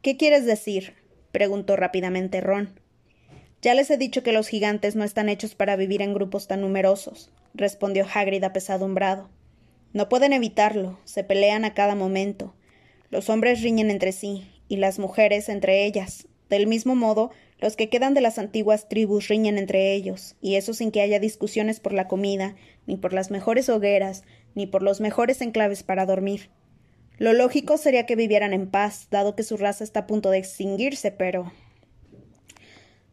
¿Qué 0.00 0.16
quieres 0.16 0.46
decir? 0.46 0.94
preguntó 1.32 1.74
rápidamente 1.74 2.40
Ron. 2.40 2.78
Ya 3.60 3.74
les 3.74 3.90
he 3.90 3.96
dicho 3.96 4.22
que 4.22 4.30
los 4.30 4.46
gigantes 4.46 4.94
no 4.94 5.02
están 5.02 5.28
hechos 5.28 5.56
para 5.56 5.74
vivir 5.74 6.02
en 6.02 6.14
grupos 6.14 6.46
tan 6.46 6.60
numerosos, 6.60 7.32
respondió 7.52 8.06
Hagrid 8.14 8.44
apesadumbrado. 8.44 9.28
No 9.92 10.08
pueden 10.08 10.32
evitarlo, 10.32 11.00
se 11.02 11.24
pelean 11.24 11.64
a 11.64 11.74
cada 11.74 11.96
momento. 11.96 12.54
Los 13.10 13.28
hombres 13.28 13.60
riñen 13.60 13.90
entre 13.90 14.12
sí, 14.12 14.46
y 14.68 14.76
las 14.76 14.98
mujeres 14.98 15.48
entre 15.48 15.84
ellas. 15.84 16.28
Del 16.48 16.66
mismo 16.66 16.94
modo, 16.94 17.30
Los 17.60 17.74
que 17.74 17.88
quedan 17.88 18.14
de 18.14 18.20
las 18.20 18.38
antiguas 18.38 18.88
tribus 18.88 19.26
riñen 19.26 19.58
entre 19.58 19.92
ellos, 19.92 20.36
y 20.40 20.54
eso 20.54 20.74
sin 20.74 20.92
que 20.92 21.00
haya 21.00 21.18
discusiones 21.18 21.80
por 21.80 21.92
la 21.92 22.06
comida, 22.06 22.54
ni 22.86 22.96
por 22.96 23.12
las 23.12 23.32
mejores 23.32 23.68
hogueras, 23.68 24.22
ni 24.54 24.68
por 24.68 24.84
los 24.84 25.00
mejores 25.00 25.40
enclaves 25.40 25.82
para 25.82 26.06
dormir. 26.06 26.50
Lo 27.18 27.32
lógico 27.32 27.76
sería 27.76 28.06
que 28.06 28.14
vivieran 28.14 28.52
en 28.52 28.70
paz, 28.70 29.08
dado 29.10 29.34
que 29.34 29.42
su 29.42 29.56
raza 29.56 29.82
está 29.82 30.00
a 30.00 30.06
punto 30.06 30.30
de 30.30 30.38
extinguirse, 30.38 31.10
pero. 31.10 31.52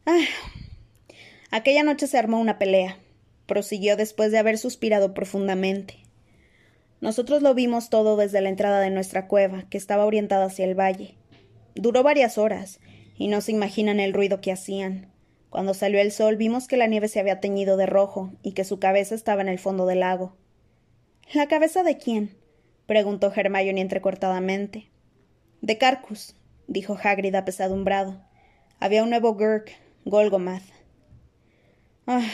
Ah. 0.05 0.19
Aquella 1.51 1.83
noche 1.83 2.05
se 2.05 2.17
armó 2.17 2.39
una 2.39 2.59
pelea, 2.59 2.99
prosiguió 3.47 3.97
después 3.97 4.31
de 4.31 4.37
haber 4.37 4.59
suspirado 4.59 5.13
profundamente. 5.15 6.05
Nosotros 7.01 7.41
lo 7.41 7.53
vimos 7.53 7.89
todo 7.89 8.15
desde 8.15 8.41
la 8.41 8.49
entrada 8.49 8.79
de 8.79 8.89
nuestra 8.89 9.27
cueva, 9.27 9.63
que 9.69 9.77
estaba 9.77 10.05
orientada 10.05 10.45
hacia 10.45 10.65
el 10.65 10.79
valle. 10.79 11.15
Duró 11.75 12.03
varias 12.03 12.37
horas, 12.37 12.79
y 13.17 13.27
no 13.27 13.41
se 13.41 13.51
imaginan 13.51 13.99
el 13.99 14.13
ruido 14.13 14.41
que 14.41 14.51
hacían. 14.51 15.11
Cuando 15.49 15.73
salió 15.73 16.01
el 16.01 16.11
sol 16.11 16.35
vimos 16.35 16.67
que 16.67 16.77
la 16.77 16.87
nieve 16.87 17.07
se 17.07 17.19
había 17.19 17.39
teñido 17.39 17.77
de 17.77 17.85
rojo 17.85 18.33
y 18.41 18.51
que 18.51 18.65
su 18.65 18.79
cabeza 18.79 19.15
estaba 19.15 19.41
en 19.41 19.47
el 19.47 19.59
fondo 19.59 19.85
del 19.85 20.01
lago. 20.01 20.35
¿La 21.33 21.47
cabeza 21.47 21.83
de 21.83 21.97
quién? 21.97 22.35
preguntó 22.87 23.31
Hermione 23.33 23.81
entrecortadamente. 23.81 24.89
De 25.61 25.77
Carcus, 25.77 26.35
dijo 26.67 26.97
Hagrid 27.01 27.35
apesadumbrado. 27.35 28.21
Había 28.79 29.03
un 29.03 29.09
nuevo 29.09 29.33
Gurk, 29.33 29.71
Golgomath. 30.03 30.63
Ah, 32.05 32.27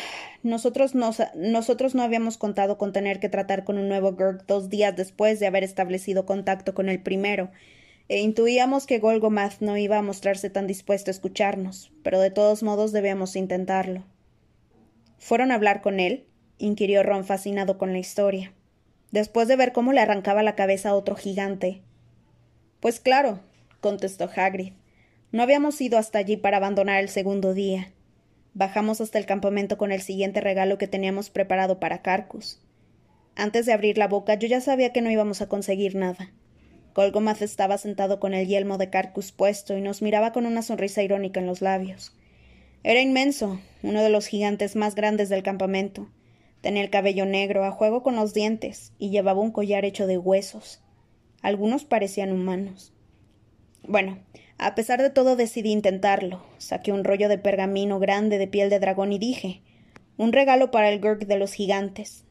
nosotros 0.43 0.95
no, 0.95 1.11
nosotros 1.35 1.95
no 1.95 2.03
habíamos 2.03 2.37
contado 2.37 2.77
con 2.77 2.91
tener 2.91 3.19
que 3.19 3.29
tratar 3.29 3.63
con 3.63 3.77
un 3.77 3.87
nuevo 3.87 4.13
Gurk 4.13 4.45
dos 4.47 4.69
días 4.69 4.95
después 4.95 5.39
de 5.39 5.47
haber 5.47 5.63
establecido 5.63 6.25
contacto 6.25 6.73
con 6.73 6.89
el 6.89 7.01
primero, 7.01 7.51
e 8.11 8.19
intuíamos 8.19 8.87
que 8.87 8.99
Golgomath 8.99 9.61
no 9.61 9.77
iba 9.77 9.97
a 9.97 10.01
mostrarse 10.01 10.49
tan 10.49 10.67
dispuesto 10.67 11.09
a 11.09 11.13
escucharnos, 11.13 11.93
pero 12.03 12.19
de 12.19 12.29
todos 12.29 12.61
modos 12.61 12.91
debíamos 12.91 13.37
intentarlo. 13.37 14.03
¿Fueron 15.17 15.49
a 15.49 15.55
hablar 15.55 15.81
con 15.81 16.01
él? 16.01 16.25
inquirió 16.57 17.03
Ron 17.03 17.23
fascinado 17.23 17.77
con 17.77 17.93
la 17.93 17.99
historia. 17.99 18.51
Después 19.11 19.47
de 19.47 19.55
ver 19.55 19.71
cómo 19.71 19.93
le 19.93 20.01
arrancaba 20.01 20.43
la 20.43 20.55
cabeza 20.55 20.89
a 20.89 20.93
otro 20.93 21.15
gigante. 21.15 21.83
Pues 22.81 22.99
claro, 22.99 23.39
contestó 23.79 24.29
Hagrid. 24.35 24.73
No 25.31 25.41
habíamos 25.41 25.79
ido 25.79 25.97
hasta 25.97 26.19
allí 26.19 26.35
para 26.35 26.57
abandonar 26.57 26.99
el 26.99 27.07
segundo 27.07 27.53
día. 27.53 27.93
Bajamos 28.53 28.99
hasta 28.99 29.19
el 29.19 29.25
campamento 29.25 29.77
con 29.77 29.93
el 29.93 30.01
siguiente 30.01 30.41
regalo 30.41 30.77
que 30.77 30.89
teníamos 30.89 31.29
preparado 31.29 31.79
para 31.79 32.01
Carcus. 32.01 32.59
Antes 33.37 33.65
de 33.65 33.71
abrir 33.71 33.97
la 33.97 34.09
boca 34.09 34.35
yo 34.35 34.49
ya 34.49 34.59
sabía 34.59 34.91
que 34.91 35.01
no 35.01 35.09
íbamos 35.09 35.41
a 35.41 35.47
conseguir 35.47 35.95
nada. 35.95 36.33
Golgomath 36.95 37.41
estaba 37.41 37.77
sentado 37.77 38.19
con 38.19 38.33
el 38.33 38.47
yelmo 38.47 38.77
de 38.77 38.89
Carcus 38.89 39.31
puesto 39.31 39.77
y 39.77 39.81
nos 39.81 40.01
miraba 40.01 40.31
con 40.31 40.45
una 40.45 40.61
sonrisa 40.61 41.03
irónica 41.03 41.39
en 41.39 41.47
los 41.47 41.61
labios. 41.61 42.15
Era 42.83 43.01
inmenso, 43.01 43.59
uno 43.83 44.01
de 44.01 44.09
los 44.09 44.27
gigantes 44.27 44.75
más 44.75 44.95
grandes 44.95 45.29
del 45.29 45.43
campamento. 45.43 46.09
Tenía 46.61 46.83
el 46.83 46.89
cabello 46.89 47.25
negro 47.25 47.63
a 47.63 47.71
juego 47.71 48.03
con 48.03 48.15
los 48.15 48.33
dientes 48.33 48.93
y 48.97 49.09
llevaba 49.09 49.41
un 49.41 49.51
collar 49.51 49.85
hecho 49.85 50.07
de 50.07 50.17
huesos. 50.17 50.81
Algunos 51.41 51.85
parecían 51.85 52.31
humanos. 52.31 52.93
Bueno, 53.83 54.19
a 54.57 54.75
pesar 54.75 55.01
de 55.01 55.09
todo 55.09 55.35
decidí 55.35 55.71
intentarlo. 55.71 56.43
Saqué 56.57 56.91
un 56.91 57.03
rollo 57.03 57.29
de 57.29 57.37
pergamino 57.37 57.99
grande 57.99 58.37
de 58.37 58.47
piel 58.47 58.69
de 58.69 58.79
dragón 58.79 59.11
y 59.11 59.19
dije 59.19 59.61
un 60.21 60.33
regalo 60.33 60.69
para 60.69 60.89
el 60.89 61.01
Gurk 61.01 61.25
de 61.25 61.37
los 61.37 61.53
gigantes. 61.53 62.25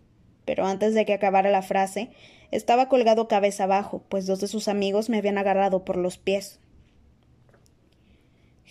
Pero 0.45 0.65
antes 0.65 0.95
de 0.95 1.05
que 1.05 1.13
acabara 1.13 1.51
la 1.51 1.63
frase, 1.63 2.11
estaba 2.51 2.89
colgado 2.89 3.29
cabeza 3.29 3.65
abajo, 3.65 4.03
pues 4.09 4.27
dos 4.27 4.41
de 4.41 4.49
sus 4.49 4.69
amigos 4.69 5.09
me 5.09 5.19
habían 5.19 5.39
agarrado 5.39 5.85
por 5.85 5.97
los 5.97 6.19
pies. 6.19 6.59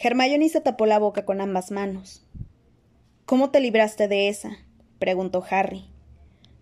Hermione 0.02 0.50
se 0.50 0.62
tapó 0.62 0.86
la 0.86 1.00
boca 1.00 1.26
con 1.26 1.42
ambas 1.42 1.72
manos. 1.72 2.26
¿Cómo 3.26 3.52
te 3.52 3.60
libraste 3.60 4.08
de 4.08 4.30
esa? 4.30 4.58
preguntó 4.98 5.44
Harry. 5.50 5.86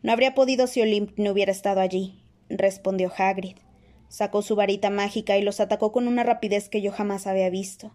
No 0.03 0.11
habría 0.11 0.35
podido 0.35 0.67
si 0.67 0.81
Olimp 0.81 1.17
no 1.17 1.31
hubiera 1.31 1.51
estado 1.51 1.81
allí, 1.81 2.23
respondió 2.49 3.11
Hagrid. 3.15 3.57
Sacó 4.09 4.41
su 4.41 4.55
varita 4.55 4.89
mágica 4.89 5.37
y 5.37 5.41
los 5.41 5.59
atacó 5.59 5.91
con 5.91 6.07
una 6.07 6.23
rapidez 6.23 6.69
que 6.69 6.81
yo 6.81 6.91
jamás 6.91 7.27
había 7.27 7.49
visto. 7.49 7.91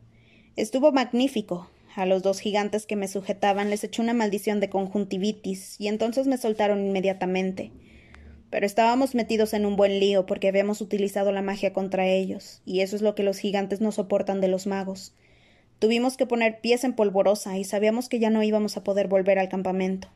Estuvo 0.57 0.93
magnífico. 0.93 1.71
A 1.95 2.07
los 2.07 2.23
dos 2.23 2.41
gigantes 2.41 2.87
que 2.87 2.97
me 2.97 3.07
sujetaban 3.07 3.71
les 3.71 3.85
echó 3.85 4.03
una 4.03 4.15
maldición 4.15 4.61
de 4.61 4.71
conjuntivitis, 4.71 5.79
y 5.79 5.89
entonces 5.89 6.27
me 6.27 6.39
soltaron 6.39 6.87
inmediatamente 6.87 7.71
pero 8.53 8.67
estábamos 8.67 9.15
metidos 9.15 9.55
en 9.55 9.65
un 9.65 9.77
buen 9.77 9.99
lío 9.99 10.27
porque 10.27 10.47
habíamos 10.47 10.83
utilizado 10.83 11.33
la 11.33 11.41
magia 11.41 11.73
contra 11.73 12.07
ellos, 12.07 12.61
y 12.67 12.81
eso 12.81 12.95
es 12.95 13.01
lo 13.01 13.15
que 13.15 13.23
los 13.23 13.39
gigantes 13.39 13.81
no 13.81 13.93
soportan 13.93 14.43
de 14.43 14.49
los 14.49 14.67
magos. 14.67 15.15
Tuvimos 15.79 16.19
que 16.19 16.27
poner 16.27 16.61
pies 16.61 16.85
en 16.85 16.93
polvorosa 16.93 17.57
y 17.57 17.65
sabíamos 17.65 18.11
que 18.11 18.19
ya 18.19 18.29
no 18.29 18.43
íbamos 18.43 18.77
a 18.77 18.85
poder 18.85 19.09
volver 19.09 19.39
al 19.39 19.49
campamento. 19.49 20.09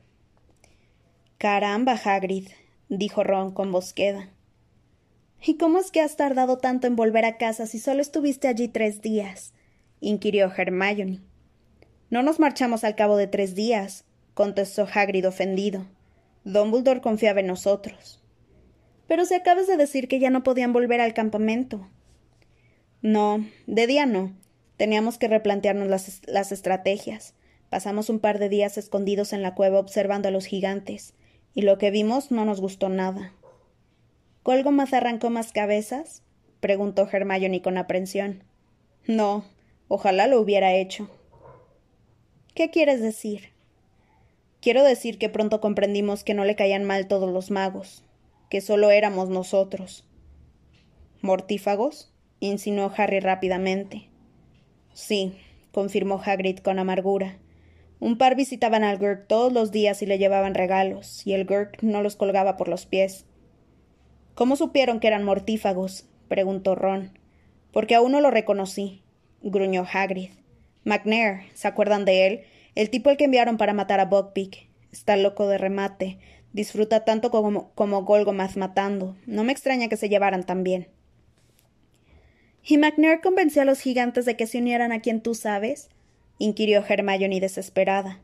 Caramba, 1.39 1.95
Hagrid, 1.95 2.49
dijo 2.91 3.25
Ron 3.25 3.53
con 3.53 3.73
voz 3.73 3.95
queda. 3.95 4.29
¿Y 5.43 5.57
cómo 5.57 5.79
es 5.79 5.91
que 5.91 6.03
has 6.03 6.17
tardado 6.17 6.59
tanto 6.59 6.87
en 6.87 6.95
volver 6.95 7.25
a 7.25 7.39
casa 7.39 7.65
si 7.65 7.79
solo 7.79 8.03
estuviste 8.03 8.49
allí 8.49 8.69
tres 8.69 9.01
días? 9.01 9.55
inquirió 10.01 10.53
Hermione. 10.55 11.21
No 12.11 12.23
nos 12.23 12.39
marchamos 12.39 12.85
al 12.85 12.97
cabo 12.97 13.17
de 13.17 13.29
tres 13.29 13.55
días, 13.55 14.05
contestó 14.35 14.87
Hagrid 14.93 15.27
ofendido. 15.27 15.87
Dumbledore 16.45 17.01
confiaba 17.01 17.41
en 17.41 17.47
nosotros. 17.47 18.21
Pero 19.07 19.25
si 19.25 19.35
acabas 19.35 19.67
de 19.67 19.77
decir 19.77 20.09
que 20.09 20.19
ya 20.19 20.31
no 20.31 20.43
podían 20.43 20.73
volver 20.73 21.01
al 21.01 21.15
campamento. 21.15 21.89
No, 23.03 23.47
de 23.67 23.87
día 23.87 24.07
no. 24.07 24.33
Teníamos 24.77 25.17
que 25.19 25.29
replantearnos 25.29 25.89
las, 25.89 26.53
estrategias. 26.53 27.35
Pasamos 27.71 28.11
un 28.11 28.21
par 28.21 28.39
de 28.39 28.49
días 28.49 28.79
escondidos 28.79 29.33
en 29.33 29.43
la 29.43 29.55
cueva 29.55 29.79
observando 29.79 30.29
a 30.29 30.33
los 30.33 30.47
gigantes, 30.47 31.15
y 31.55 31.63
lo 31.63 31.79
que 31.79 31.91
vimos 31.91 32.31
no 32.31 32.45
nos 32.45 32.61
gustó 32.61 32.89
nada. 32.89 33.33
¿Colgo 34.43 34.71
más 34.71 34.93
arrancó 34.93 35.31
más 35.31 35.53
cabezas? 35.53 36.23
preguntó 36.61 37.09
Hermione 37.11 37.63
con 37.63 37.79
aprensión. 37.79 38.45
No, 39.07 39.45
ojalá 39.89 40.27
lo 40.27 40.41
hubiera 40.41 40.75
hecho. 40.75 41.11
¿Qué 42.55 42.71
quieres 42.71 43.01
decir? 43.01 43.51
Quiero 44.61 44.83
decir 44.83 45.19
que 45.19 45.29
pronto 45.29 45.61
comprendimos 45.61 46.25
que 46.25 46.35
no 46.35 46.45
le 46.45 46.57
caían 46.57 46.85
mal 46.85 47.07
todos 47.07 47.33
los 47.33 47.51
magos, 47.51 48.03
que 48.51 48.61
solo 48.61 48.91
éramos 48.91 49.29
nosotros. 49.29 50.07
¿Mortífagos? 51.23 52.13
insinuó 52.41 52.93
Harry 52.97 53.21
rápidamente. 53.21 54.09
Sí, 54.93 55.35
confirmó 55.73 56.21
Hagrid 56.25 56.59
con 56.59 56.79
amargura. 56.79 57.39
Un 57.99 58.19
par 58.19 58.37
visitaban 58.37 58.85
al 58.85 58.99
Gurk 58.99 59.27
todos 59.27 59.53
los 59.53 59.73
días 59.73 60.03
y 60.03 60.07
le 60.07 60.19
llevaban 60.19 60.55
regalos, 60.55 61.27
y 61.27 61.33
el 61.33 61.47
Gurk 61.47 61.83
no 61.83 62.03
los 62.03 62.17
colgaba 62.17 62.57
por 62.57 62.69
los 62.69 62.87
pies. 62.87 63.25
¿Cómo 64.35 64.57
supieron 64.57 65.01
que 65.01 65.07
eran 65.07 65.25
mortífagos? 65.25 66.07
preguntó 66.29 66.75
Ron. 66.75 67.19
Porque 67.73 67.95
a 67.95 68.03
uno 68.03 68.21
lo 68.21 68.31
reconocí, 68.31 69.03
gruñó 69.43 69.87
Hagrid. 69.91 70.31
McNair, 70.85 71.41
¿se 71.55 71.69
acuerdan 71.69 72.05
de 72.05 72.27
él? 72.27 72.41
El 72.75 72.91
tipo 72.91 73.11
al 73.11 73.17
que 73.17 73.25
enviaron 73.25 73.57
para 73.57 73.73
matar 73.73 73.99
a 74.01 74.05
Buckbeak. 74.05 74.69
Está 74.93 75.17
loco 75.17 75.49
de 75.49 75.59
remate. 75.59 76.19
Disfruta 76.57 77.05
tanto 77.05 77.31
como, 77.31 77.71
como 77.75 78.05
Golgomath 78.05 78.57
matando. 78.57 79.15
No 79.27 79.45
me 79.45 79.53
extraña 79.53 79.89
que 79.89 79.99
se 79.99 80.09
llevaran 80.09 80.43
tan 80.43 80.65
bien. 80.65 80.89
¿Y 82.65 82.79
McNair 82.79 83.21
convenció 83.21 83.61
a 83.61 83.67
los 83.67 83.81
gigantes 83.81 84.25
de 84.25 84.39
que 84.39 84.47
se 84.47 84.57
unieran 84.57 84.91
a 84.91 85.01
quien 85.01 85.21
tú 85.21 85.35
sabes? 85.35 85.91
inquirió 86.39 86.83
Hermione 86.83 87.41
desesperada. 87.41 88.23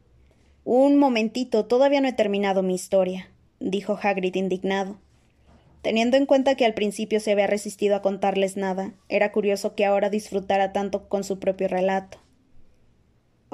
Un 0.64 0.96
momentito, 0.96 1.66
todavía 1.66 2.00
no 2.00 2.08
he 2.08 2.14
terminado 2.14 2.62
mi 2.62 2.74
historia, 2.74 3.30
dijo 3.60 3.98
Hagrid 4.02 4.34
indignado. 4.34 4.96
Teniendo 5.82 6.16
en 6.16 6.24
cuenta 6.24 6.54
que 6.54 6.64
al 6.64 6.72
principio 6.72 7.20
se 7.20 7.32
había 7.32 7.46
resistido 7.46 7.96
a 7.96 8.00
contarles 8.00 8.56
nada, 8.56 8.94
era 9.10 9.30
curioso 9.30 9.74
que 9.74 9.84
ahora 9.84 10.08
disfrutara 10.08 10.72
tanto 10.72 11.06
con 11.10 11.22
su 11.22 11.38
propio 11.38 11.68
relato. 11.68 12.16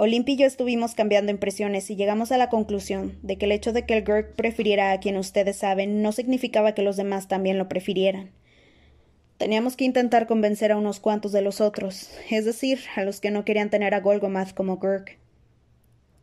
Olimpia 0.00 0.34
y 0.34 0.36
yo 0.36 0.46
estuvimos 0.46 0.94
cambiando 0.94 1.32
impresiones 1.32 1.90
y 1.90 1.96
llegamos 1.96 2.30
a 2.30 2.38
la 2.38 2.48
conclusión 2.48 3.18
de 3.22 3.36
que 3.36 3.46
el 3.46 3.50
hecho 3.50 3.72
de 3.72 3.84
que 3.84 3.96
el 3.96 4.04
Gurk 4.04 4.36
prefiriera 4.36 4.92
a 4.92 5.00
quien 5.00 5.16
ustedes 5.16 5.56
saben 5.56 6.02
no 6.02 6.12
significaba 6.12 6.72
que 6.72 6.82
los 6.82 6.96
demás 6.96 7.26
también 7.26 7.58
lo 7.58 7.68
prefirieran. 7.68 8.30
Teníamos 9.38 9.74
que 9.74 9.84
intentar 9.84 10.28
convencer 10.28 10.70
a 10.70 10.76
unos 10.76 11.00
cuantos 11.00 11.32
de 11.32 11.42
los 11.42 11.60
otros, 11.60 12.12
es 12.30 12.44
decir, 12.44 12.78
a 12.94 13.02
los 13.02 13.20
que 13.20 13.32
no 13.32 13.44
querían 13.44 13.70
tener 13.70 13.92
a 13.92 13.98
Golgomath 13.98 14.54
como 14.54 14.76
Gurk. 14.76 15.18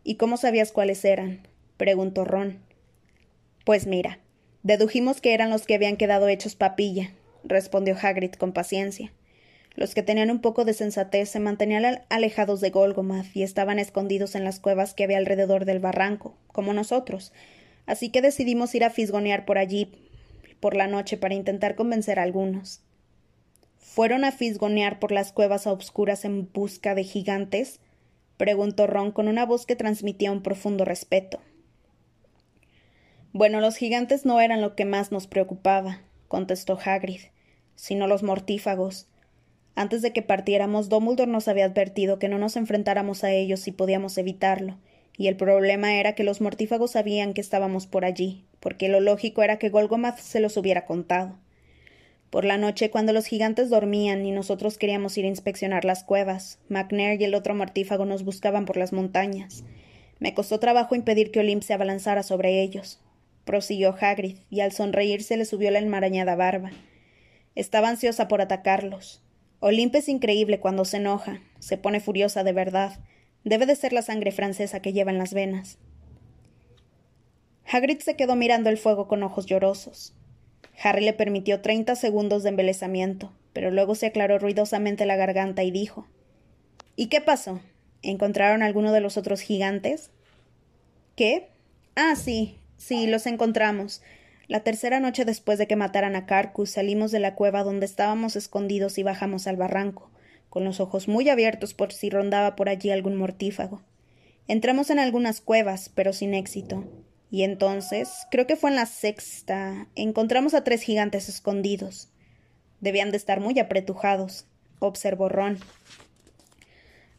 ¿Y 0.05 0.15
cómo 0.15 0.38
sabías 0.38 0.71
cuáles 0.71 1.03
eran? 1.03 1.45
preguntó 1.75 2.23
Ron. 2.23 2.59
Pues 3.65 3.88
mira, 3.88 4.19
dedujimos 4.63 5.19
que 5.19 5.33
eran 5.33 5.49
los 5.49 5.65
que 5.65 5.75
habían 5.75 5.97
quedado 5.97 6.29
hechos 6.29 6.55
papilla, 6.55 7.11
respondió 7.43 7.97
Hagrid 8.01 8.35
con 8.35 8.53
paciencia. 8.53 9.11
Los 9.75 9.93
que 9.93 10.03
tenían 10.03 10.31
un 10.31 10.39
poco 10.39 10.63
de 10.63 10.73
sensatez 10.73 11.29
se 11.29 11.39
mantenían 11.39 12.01
alejados 12.09 12.61
de 12.61 12.69
Golgomath 12.69 13.35
y 13.35 13.43
estaban 13.43 13.77
escondidos 13.77 14.35
en 14.35 14.45
las 14.45 14.59
cuevas 14.59 14.93
que 14.93 15.03
había 15.03 15.17
alrededor 15.17 15.65
del 15.65 15.79
barranco, 15.79 16.38
como 16.47 16.73
nosotros. 16.73 17.33
Así 17.85 18.09
que 18.09 18.21
decidimos 18.21 18.73
ir 18.73 18.83
a 18.85 18.89
fisgonear 18.89 19.45
por 19.45 19.57
allí 19.57 19.91
por 20.59 20.75
la 20.75 20.88
noche 20.88 21.17
para 21.17 21.35
intentar 21.35 21.75
convencer 21.75 22.19
a 22.19 22.23
algunos. 22.23 22.81
¿Fueron 23.77 24.23
a 24.23 24.31
fisgonear 24.31 24.99
por 24.99 25.11
las 25.11 25.31
cuevas 25.31 25.67
obscuras 25.67 26.25
en 26.25 26.51
busca 26.51 26.95
de 26.95 27.03
gigantes? 27.03 27.79
preguntó 28.38 28.88
Ron 28.88 29.11
con 29.11 29.27
una 29.27 29.45
voz 29.45 29.65
que 29.65 29.75
transmitía 29.75 30.31
un 30.31 30.41
profundo 30.41 30.85
respeto. 30.85 31.39
Bueno, 33.31 33.61
los 33.61 33.75
gigantes 33.75 34.25
no 34.25 34.39
eran 34.39 34.61
lo 34.61 34.75
que 34.75 34.85
más 34.85 35.11
nos 35.11 35.27
preocupaba, 35.27 36.01
contestó 36.27 36.79
Hagrid, 36.83 37.21
sino 37.75 38.07
los 38.07 38.23
mortífagos. 38.23 39.07
Antes 39.75 40.01
de 40.01 40.13
que 40.13 40.21
partiéramos, 40.21 40.88
Dumbledore 40.88 41.29
nos 41.29 41.49
había 41.49 41.65
advertido 41.65 42.17
que 42.17 42.29
no 42.29 42.38
nos 42.38 42.55
enfrentáramos 42.55 43.25
a 43.25 43.31
ellos 43.31 43.59
si 43.59 43.71
podíamos 43.71 44.17
evitarlo, 44.17 44.77
y 45.17 45.27
el 45.27 45.35
problema 45.35 45.95
era 45.95 46.15
que 46.15 46.23
los 46.23 46.39
mortífagos 46.39 46.91
sabían 46.91 47.33
que 47.33 47.41
estábamos 47.41 47.85
por 47.85 48.05
allí, 48.05 48.45
porque 48.61 48.88
lo 48.88 49.01
lógico 49.01 49.43
era 49.43 49.59
que 49.59 49.69
Golgomath 49.69 50.19
se 50.19 50.39
los 50.39 50.55
hubiera 50.55 50.85
contado. 50.85 51.38
Por 52.29 52.45
la 52.45 52.57
noche, 52.57 52.89
cuando 52.89 53.13
los 53.13 53.25
gigantes 53.25 53.69
dormían 53.69 54.25
y 54.25 54.31
nosotros 54.31 54.77
queríamos 54.77 55.17
ir 55.17 55.25
a 55.25 55.29
inspeccionar 55.29 55.85
las 55.85 56.03
cuevas, 56.03 56.59
McNair 56.69 57.21
y 57.21 57.25
el 57.25 57.35
otro 57.35 57.53
mortífago 57.53 58.05
nos 58.05 58.23
buscaban 58.23 58.65
por 58.65 58.77
las 58.77 58.93
montañas. 58.93 59.63
Me 60.19 60.33
costó 60.33 60.59
trabajo 60.59 60.95
impedir 60.95 61.31
que 61.31 61.39
Olimp 61.41 61.63
se 61.63 61.73
abalanzara 61.73 62.23
sobre 62.23 62.61
ellos, 62.61 63.01
prosiguió 63.43 63.95
Hagrid, 63.99 64.38
y 64.49 64.61
al 64.61 64.71
sonreírse 64.71 65.38
le 65.38 65.45
subió 65.45 65.69
la 65.71 65.79
enmarañada 65.79 66.35
barba. 66.35 66.71
Estaba 67.55 67.89
ansiosa 67.89 68.27
por 68.27 68.41
atacarlos. 68.41 69.21
Olimp 69.59 69.95
es 69.95 70.09
increíble 70.09 70.59
cuando 70.59 70.85
se 70.85 70.97
enoja, 70.97 71.39
se 71.59 71.77
pone 71.77 71.99
furiosa 71.99 72.43
de 72.43 72.53
verdad. 72.53 72.99
Debe 73.43 73.65
de 73.65 73.75
ser 73.75 73.93
la 73.93 74.01
sangre 74.01 74.31
francesa 74.31 74.81
que 74.81 74.93
lleva 74.93 75.11
en 75.11 75.17
las 75.17 75.33
venas. 75.33 75.77
Hagrid 77.65 77.99
se 77.99 78.15
quedó 78.15 78.35
mirando 78.35 78.69
el 78.69 78.77
fuego 78.77 79.07
con 79.07 79.23
ojos 79.23 79.45
llorosos. 79.45 80.13
Harry 80.81 81.03
le 81.03 81.13
permitió 81.13 81.61
treinta 81.61 81.95
segundos 81.95 82.43
de 82.43 82.49
embelesamiento, 82.49 83.31
pero 83.53 83.71
luego 83.71 83.95
se 83.95 84.07
aclaró 84.07 84.39
ruidosamente 84.39 85.05
la 85.05 85.15
garganta 85.15 85.63
y 85.63 85.71
dijo 85.71 86.07
¿Y 86.95 87.07
qué 87.07 87.21
pasó? 87.21 87.59
¿Encontraron 88.01 88.61
alguno 88.61 88.91
de 88.91 89.01
los 89.01 89.17
otros 89.17 89.41
gigantes? 89.41 90.11
¿Qué? 91.15 91.49
Ah, 91.95 92.15
sí, 92.15 92.59
Sí, 92.77 93.07
los 93.07 93.25
encontramos. 93.25 94.01
La 94.47 94.60
tercera 94.60 94.99
noche 94.99 95.25
después 95.25 95.58
de 95.58 95.67
que 95.67 95.75
mataran 95.75 96.15
a 96.15 96.27
Carcus 96.27 96.69
salimos 96.71 97.12
de 97.12 97.19
la 97.19 97.34
cueva 97.34 97.63
donde 97.63 97.86
estábamos 97.86 98.36
escondidos 98.36 98.97
y 98.99 99.03
bajamos 99.03 99.47
al 99.47 99.55
barranco, 99.55 100.12
con 100.49 100.63
los 100.63 100.79
ojos 100.79 101.08
muy 101.08 101.29
abiertos 101.29 101.73
por 101.73 101.91
si 101.91 102.12
rondaba 102.12 102.55
por 102.55 102.69
allí 102.69 102.91
algún 102.91 103.15
mortífago. 103.15 103.81
Entramos 104.47 104.91
en 104.91 104.99
algunas 104.99 105.41
cuevas, 105.41 105.89
pero 105.95 106.13
sin 106.13 106.36
éxito. 106.36 106.84
Y 107.31 107.43
entonces, 107.43 108.27
creo 108.29 108.45
que 108.45 108.55
fue 108.55 108.69
en 108.69 108.75
la 108.75 108.86
sexta, 108.86 109.88
encontramos 109.95 110.53
a 110.53 110.63
tres 110.63 110.84
gigantes 110.84 111.27
escondidos. 111.27 112.10
Debían 112.81 113.10
de 113.10 113.17
estar 113.17 113.39
muy 113.39 113.58
apretujados, 113.58 114.45
observó 114.77 115.27
Ron. 115.27 115.58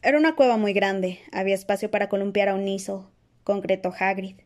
Era 0.01 0.17
una 0.17 0.35
cueva 0.35 0.55
muy 0.55 0.71
grande, 0.71 1.19
había 1.33 1.55
espacio 1.55 1.91
para 1.91 2.07
columpiar 2.07 2.47
a 2.47 2.55
un 2.55 2.63
niso, 2.63 3.11
concretó 3.43 3.93
Hagrid. 3.99 4.37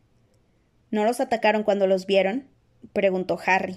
¿No 0.90 1.04
los 1.04 1.20
atacaron 1.20 1.62
cuando 1.62 1.86
los 1.86 2.06
vieron? 2.06 2.51
Preguntó 2.92 3.38
Harry. 3.44 3.76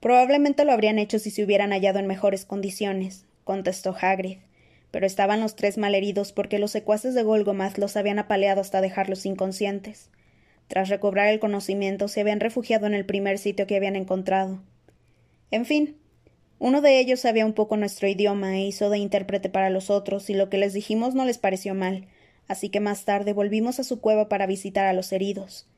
Probablemente 0.00 0.64
lo 0.64 0.72
habrían 0.72 0.98
hecho 0.98 1.18
si 1.18 1.30
se 1.30 1.44
hubieran 1.44 1.70
hallado 1.70 1.98
en 1.98 2.06
mejores 2.06 2.44
condiciones, 2.44 3.26
contestó 3.44 3.94
Hagrid, 4.00 4.38
pero 4.90 5.06
estaban 5.06 5.40
los 5.40 5.56
tres 5.56 5.78
malheridos 5.78 6.32
porque 6.32 6.58
los 6.58 6.70
secuaces 6.70 7.14
de 7.14 7.22
Golgomath 7.22 7.78
los 7.78 7.96
habían 7.96 8.18
apaleado 8.18 8.60
hasta 8.60 8.80
dejarlos 8.80 9.26
inconscientes. 9.26 10.10
Tras 10.68 10.88
recobrar 10.88 11.28
el 11.28 11.40
conocimiento, 11.40 12.08
se 12.08 12.20
habían 12.20 12.40
refugiado 12.40 12.86
en 12.86 12.94
el 12.94 13.04
primer 13.04 13.38
sitio 13.38 13.66
que 13.66 13.76
habían 13.76 13.96
encontrado. 13.96 14.62
En 15.50 15.64
fin, 15.64 15.96
uno 16.60 16.80
de 16.80 17.00
ellos 17.00 17.20
sabía 17.20 17.46
un 17.46 17.54
poco 17.54 17.76
nuestro 17.76 18.06
idioma 18.06 18.56
e 18.56 18.66
hizo 18.66 18.90
de 18.90 18.98
intérprete 18.98 19.48
para 19.48 19.70
los 19.70 19.90
otros, 19.90 20.30
y 20.30 20.34
lo 20.34 20.48
que 20.48 20.58
les 20.58 20.72
dijimos 20.72 21.14
no 21.14 21.24
les 21.24 21.38
pareció 21.38 21.74
mal, 21.74 22.06
así 22.48 22.68
que 22.68 22.80
más 22.80 23.04
tarde 23.04 23.32
volvimos 23.32 23.80
a 23.80 23.84
su 23.84 24.00
cueva 24.00 24.28
para 24.28 24.46
visitar 24.46 24.86
a 24.86 24.92
los 24.92 25.10
heridos. 25.12 25.69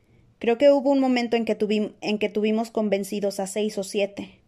Creo 0.43 0.59
que 0.59 0.73
hubo 0.73 0.91
un 0.91 0.99
momento 0.99 1.37
en 1.37 1.45
que, 1.45 1.57
en 2.01 2.19
que 2.19 2.29
tuvimos 2.29 2.73
convencidos 2.73 3.39
a 3.39 3.47
seis 3.47 3.79
o 3.79 3.85
siete. 3.85 4.41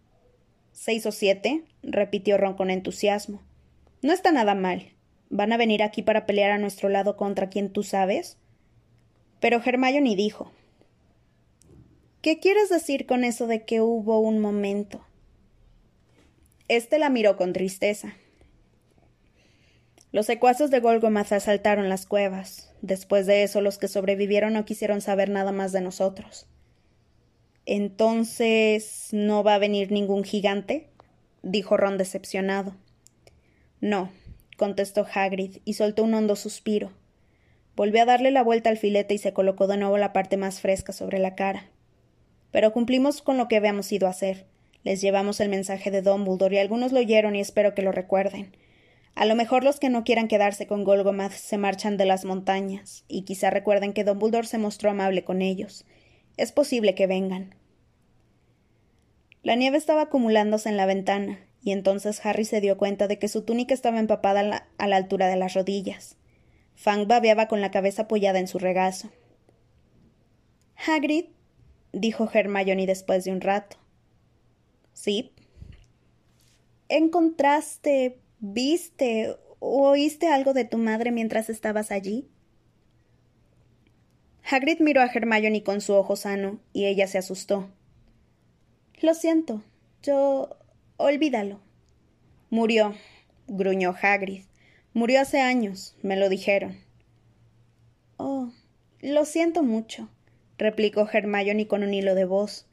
¿Seis 0.72 1.06
o 1.06 1.12
siete? 1.12 1.62
repitió 1.84 2.36
Ron 2.36 2.54
con 2.54 2.70
entusiasmo. 2.70 3.42
No 4.02 4.12
está 4.12 4.32
nada 4.32 4.56
mal. 4.56 4.90
¿Van 5.30 5.52
a 5.52 5.56
venir 5.56 5.84
aquí 5.84 6.02
para 6.02 6.26
pelear 6.26 6.50
a 6.50 6.58
nuestro 6.58 6.88
lado 6.88 7.16
contra 7.16 7.48
quien 7.48 7.70
tú 7.70 7.84
sabes? 7.84 8.38
Pero 9.38 9.62
Hermione 9.64 10.16
dijo. 10.16 10.50
¿Qué 12.22 12.40
quieres 12.40 12.70
decir 12.70 13.06
con 13.06 13.22
eso 13.22 13.46
de 13.46 13.64
que 13.64 13.80
hubo 13.80 14.18
un 14.18 14.40
momento? 14.40 15.06
Este 16.66 16.98
la 16.98 17.08
miró 17.08 17.36
con 17.36 17.52
tristeza. 17.52 18.16
Los 20.10 20.26
secuaces 20.26 20.72
de 20.72 20.80
Golgomath 20.80 21.30
asaltaron 21.30 21.88
las 21.88 22.04
cuevas. 22.04 22.73
Después 22.84 23.24
de 23.24 23.44
eso, 23.44 23.62
los 23.62 23.78
que 23.78 23.88
sobrevivieron 23.88 24.52
no 24.52 24.66
quisieron 24.66 25.00
saber 25.00 25.30
nada 25.30 25.52
más 25.52 25.72
de 25.72 25.80
nosotros. 25.80 26.46
Entonces, 27.64 29.08
¿no 29.10 29.42
va 29.42 29.54
a 29.54 29.58
venir 29.58 29.90
ningún 29.90 30.22
gigante? 30.22 30.90
dijo 31.42 31.78
Ron 31.78 31.96
decepcionado. 31.96 32.76
No, 33.80 34.10
contestó 34.58 35.06
Hagrid, 35.10 35.62
y 35.64 35.72
soltó 35.72 36.04
un 36.04 36.12
hondo 36.12 36.36
suspiro. 36.36 36.92
Volvió 37.74 38.02
a 38.02 38.04
darle 38.04 38.30
la 38.30 38.42
vuelta 38.42 38.68
al 38.68 38.76
filete 38.76 39.14
y 39.14 39.18
se 39.18 39.32
colocó 39.32 39.66
de 39.66 39.78
nuevo 39.78 39.96
la 39.96 40.12
parte 40.12 40.36
más 40.36 40.60
fresca 40.60 40.92
sobre 40.92 41.18
la 41.18 41.34
cara. 41.34 41.70
Pero 42.50 42.74
cumplimos 42.74 43.22
con 43.22 43.38
lo 43.38 43.48
que 43.48 43.56
habíamos 43.56 43.90
ido 43.92 44.08
a 44.08 44.10
hacer. 44.10 44.44
Les 44.82 45.00
llevamos 45.00 45.40
el 45.40 45.48
mensaje 45.48 45.90
de 45.90 46.02
Dumbledore 46.02 46.56
y 46.56 46.58
algunos 46.58 46.92
lo 46.92 46.98
oyeron 46.98 47.34
y 47.34 47.40
espero 47.40 47.74
que 47.74 47.80
lo 47.80 47.92
recuerden. 47.92 48.54
A 49.14 49.26
lo 49.26 49.36
mejor 49.36 49.62
los 49.62 49.78
que 49.78 49.90
no 49.90 50.02
quieran 50.02 50.26
quedarse 50.26 50.66
con 50.66 50.82
Golgomath 50.82 51.32
se 51.32 51.56
marchan 51.56 51.96
de 51.96 52.04
las 52.04 52.24
montañas, 52.24 53.04
y 53.06 53.22
quizá 53.22 53.50
recuerden 53.50 53.92
que 53.92 54.02
Dumbledore 54.02 54.46
se 54.46 54.58
mostró 54.58 54.90
amable 54.90 55.24
con 55.24 55.40
ellos. 55.40 55.86
Es 56.36 56.50
posible 56.50 56.94
que 56.94 57.06
vengan. 57.06 57.54
La 59.42 59.54
nieve 59.54 59.76
estaba 59.76 60.02
acumulándose 60.02 60.68
en 60.68 60.76
la 60.76 60.86
ventana, 60.86 61.38
y 61.62 61.70
entonces 61.70 62.24
Harry 62.26 62.44
se 62.44 62.60
dio 62.60 62.76
cuenta 62.76 63.06
de 63.06 63.18
que 63.18 63.28
su 63.28 63.42
túnica 63.42 63.72
estaba 63.72 64.00
empapada 64.00 64.40
a 64.40 64.42
la, 64.42 64.68
a 64.78 64.88
la 64.88 64.96
altura 64.96 65.28
de 65.28 65.36
las 65.36 65.54
rodillas. 65.54 66.16
Fang 66.74 67.06
babeaba 67.06 67.46
con 67.46 67.60
la 67.60 67.70
cabeza 67.70 68.02
apoyada 68.02 68.40
en 68.40 68.48
su 68.48 68.58
regazo. 68.58 69.10
Hagrid, 70.86 71.26
dijo 71.92 72.28
Hermione 72.32 72.86
después 72.86 73.24
de 73.24 73.30
un 73.30 73.40
rato. 73.40 73.76
Sí. 74.92 75.32
¿Encontraste 76.88 78.18
¿Viste 78.46 79.38
o 79.58 79.88
oíste 79.88 80.28
algo 80.28 80.52
de 80.52 80.66
tu 80.66 80.76
madre 80.76 81.10
mientras 81.12 81.48
estabas 81.48 81.90
allí? 81.90 82.28
Hagrid 84.46 84.80
miró 84.80 85.00
a 85.00 85.06
Hermione 85.06 85.62
con 85.62 85.80
su 85.80 85.94
ojo 85.94 86.14
sano, 86.14 86.60
y 86.74 86.84
ella 86.84 87.06
se 87.06 87.16
asustó. 87.16 87.70
Lo 89.00 89.14
siento. 89.14 89.62
Yo. 90.02 90.58
olvídalo. 90.98 91.62
Murió, 92.50 92.94
gruñó 93.46 93.94
Hagrid. 93.98 94.42
Murió 94.92 95.22
hace 95.22 95.40
años, 95.40 95.96
me 96.02 96.16
lo 96.16 96.28
dijeron. 96.28 96.76
Oh, 98.18 98.52
lo 99.00 99.24
siento 99.24 99.62
mucho, 99.62 100.10
replicó 100.58 101.08
Hermione 101.10 101.66
con 101.66 101.82
un 101.82 101.94
hilo 101.94 102.14
de 102.14 102.26
voz. 102.26 102.66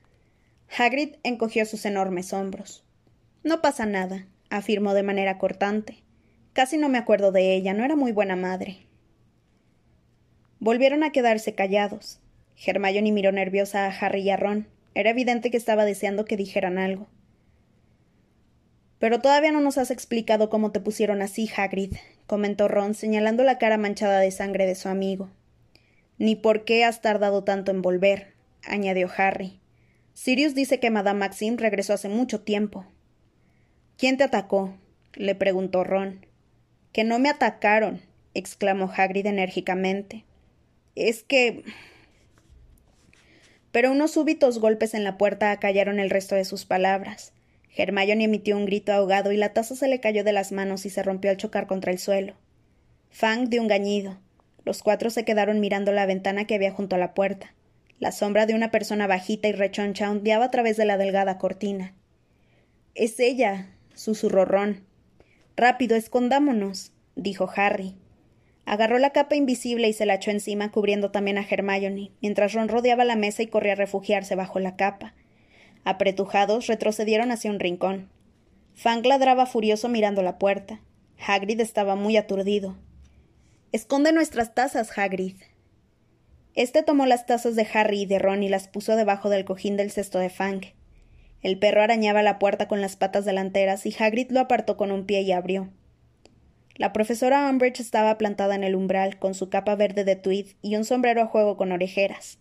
Hagrid 0.77 1.15
encogió 1.23 1.65
sus 1.65 1.85
enormes 1.85 2.33
hombros. 2.33 2.83
No 3.45 3.61
pasa 3.61 3.85
nada 3.85 4.27
afirmó 4.51 4.93
de 4.93 5.03
manera 5.03 5.37
cortante. 5.39 6.03
Casi 6.53 6.77
no 6.77 6.89
me 6.89 6.97
acuerdo 6.97 7.31
de 7.31 7.55
ella, 7.55 7.73
no 7.73 7.83
era 7.83 7.95
muy 7.95 8.11
buena 8.11 8.35
madre. 8.35 8.85
Volvieron 10.59 11.03
a 11.03 11.11
quedarse 11.11 11.55
callados. 11.55 12.19
Hermione 12.63 13.11
miró 13.11 13.31
nerviosa 13.31 13.87
a 13.87 13.89
Harry 13.89 14.21
y 14.21 14.29
a 14.29 14.37
Ron. 14.37 14.67
Era 14.93 15.09
evidente 15.09 15.49
que 15.49 15.57
estaba 15.57 15.85
deseando 15.85 16.25
que 16.25 16.37
dijeran 16.37 16.77
algo. 16.77 17.07
Pero 18.99 19.19
todavía 19.19 19.51
no 19.51 19.61
nos 19.61 19.79
has 19.79 19.89
explicado 19.89 20.51
cómo 20.51 20.71
te 20.71 20.79
pusieron 20.79 21.23
así, 21.23 21.49
Hagrid, 21.55 21.95
comentó 22.27 22.67
Ron, 22.67 22.93
señalando 22.93 23.43
la 23.43 23.57
cara 23.57 23.77
manchada 23.77 24.19
de 24.19 24.29
sangre 24.29 24.67
de 24.67 24.75
su 24.75 24.89
amigo. 24.89 25.31
Ni 26.19 26.35
por 26.35 26.65
qué 26.65 26.83
has 26.83 27.01
tardado 27.01 27.43
tanto 27.43 27.71
en 27.71 27.81
volver, 27.81 28.35
añadió 28.63 29.09
Harry. 29.17 29.59
Sirius 30.13 30.53
dice 30.53 30.79
que 30.79 30.91
Madame 30.91 31.21
Maxim 31.21 31.57
regresó 31.57 31.93
hace 31.93 32.09
mucho 32.09 32.41
tiempo. 32.41 32.85
¿Quién 34.01 34.17
te 34.17 34.23
atacó? 34.23 34.73
le 35.13 35.35
preguntó 35.35 35.83
Ron. 35.83 36.25
Que 36.91 37.03
no 37.03 37.19
me 37.19 37.29
atacaron, 37.29 38.01
exclamó 38.33 38.91
Hagrid 38.91 39.27
enérgicamente. 39.27 40.25
Es 40.95 41.21
que. 41.21 41.63
Pero 43.71 43.91
unos 43.91 44.09
súbitos 44.09 44.57
golpes 44.57 44.95
en 44.95 45.03
la 45.03 45.19
puerta 45.19 45.51
acallaron 45.51 45.99
el 45.99 46.09
resto 46.09 46.33
de 46.33 46.45
sus 46.45 46.65
palabras. 46.65 47.33
Hermione 47.77 48.23
emitió 48.23 48.57
un 48.57 48.65
grito 48.65 48.91
ahogado 48.91 49.33
y 49.33 49.37
la 49.37 49.53
taza 49.53 49.75
se 49.75 49.87
le 49.87 49.99
cayó 49.99 50.23
de 50.23 50.33
las 50.33 50.51
manos 50.51 50.87
y 50.87 50.89
se 50.89 51.03
rompió 51.03 51.29
al 51.29 51.37
chocar 51.37 51.67
contra 51.67 51.91
el 51.91 51.99
suelo. 51.99 52.33
Fang 53.11 53.49
dio 53.49 53.61
un 53.61 53.67
gañido. 53.67 54.17
Los 54.65 54.81
cuatro 54.81 55.11
se 55.11 55.25
quedaron 55.25 55.59
mirando 55.59 55.91
la 55.91 56.07
ventana 56.07 56.47
que 56.47 56.55
había 56.55 56.71
junto 56.71 56.95
a 56.95 56.99
la 56.99 57.13
puerta. 57.13 57.53
La 57.99 58.11
sombra 58.11 58.47
de 58.47 58.55
una 58.55 58.71
persona 58.71 59.05
bajita 59.05 59.47
y 59.47 59.51
rechoncha 59.51 60.09
ondeaba 60.09 60.45
a 60.45 60.49
través 60.49 60.75
de 60.75 60.85
la 60.85 60.97
delgada 60.97 61.37
cortina. 61.37 61.93
Es 62.95 63.19
ella, 63.19 63.67
susurró 64.01 64.45
Ron. 64.45 64.83
Rápido, 65.55 65.95
escondámonos, 65.95 66.91
dijo 67.15 67.49
Harry. 67.55 67.95
Agarró 68.65 68.99
la 68.99 69.11
capa 69.11 69.35
invisible 69.35 69.87
y 69.87 69.93
se 69.93 70.05
la 70.05 70.15
echó 70.15 70.31
encima, 70.31 70.71
cubriendo 70.71 71.11
también 71.11 71.37
a 71.37 71.45
Hermione, 71.47 72.11
mientras 72.21 72.53
Ron 72.53 72.67
rodeaba 72.67 73.05
la 73.05 73.15
mesa 73.15 73.43
y 73.43 73.47
corría 73.47 73.73
a 73.73 73.75
refugiarse 73.75 74.35
bajo 74.35 74.59
la 74.59 74.75
capa. 74.75 75.13
Apretujados, 75.83 76.67
retrocedieron 76.67 77.31
hacia 77.31 77.51
un 77.51 77.59
rincón. 77.59 78.09
Fang 78.73 79.05
ladraba 79.05 79.45
furioso 79.45 79.89
mirando 79.89 80.21
la 80.21 80.37
puerta. 80.37 80.81
Hagrid 81.25 81.59
estaba 81.59 81.95
muy 81.95 82.17
aturdido. 82.17 82.77
Esconde 83.71 84.11
nuestras 84.11 84.53
tazas, 84.53 84.97
Hagrid. 84.97 85.35
Este 86.55 86.83
tomó 86.83 87.05
las 87.05 87.25
tazas 87.25 87.55
de 87.55 87.67
Harry 87.73 88.01
y 88.01 88.05
de 88.05 88.19
Ron 88.19 88.43
y 88.43 88.49
las 88.49 88.67
puso 88.67 88.95
debajo 88.95 89.29
del 89.29 89.45
cojín 89.45 89.77
del 89.77 89.91
cesto 89.91 90.19
de 90.19 90.29
Fang. 90.29 90.61
El 91.41 91.57
perro 91.57 91.81
arañaba 91.81 92.21
la 92.21 92.39
puerta 92.39 92.67
con 92.67 92.81
las 92.81 92.95
patas 92.95 93.25
delanteras 93.25 93.85
y 93.85 93.95
Hagrid 93.97 94.31
lo 94.31 94.39
apartó 94.39 94.77
con 94.77 94.91
un 94.91 95.05
pie 95.05 95.21
y 95.21 95.31
abrió. 95.31 95.69
La 96.75 96.93
profesora 96.93 97.49
Umbridge 97.49 97.79
estaba 97.79 98.17
plantada 98.17 98.55
en 98.55 98.63
el 98.63 98.75
umbral, 98.75 99.19
con 99.19 99.33
su 99.33 99.49
capa 99.49 99.75
verde 99.75 100.03
de 100.03 100.15
tweed 100.15 100.47
y 100.61 100.75
un 100.75 100.85
sombrero 100.85 101.21
a 101.21 101.27
juego 101.27 101.57
con 101.57 101.71
orejeras. 101.71 102.39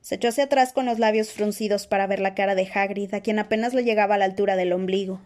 Se 0.00 0.14
echó 0.14 0.28
hacia 0.28 0.44
atrás 0.44 0.72
con 0.72 0.86
los 0.86 0.98
labios 0.98 1.32
fruncidos 1.32 1.86
para 1.86 2.06
ver 2.06 2.20
la 2.20 2.34
cara 2.34 2.54
de 2.54 2.68
Hagrid, 2.72 3.12
a 3.14 3.20
quien 3.20 3.38
apenas 3.38 3.74
le 3.74 3.84
llegaba 3.84 4.14
a 4.14 4.18
la 4.18 4.24
altura 4.24 4.56
del 4.56 4.72
ombligo. 4.72 5.20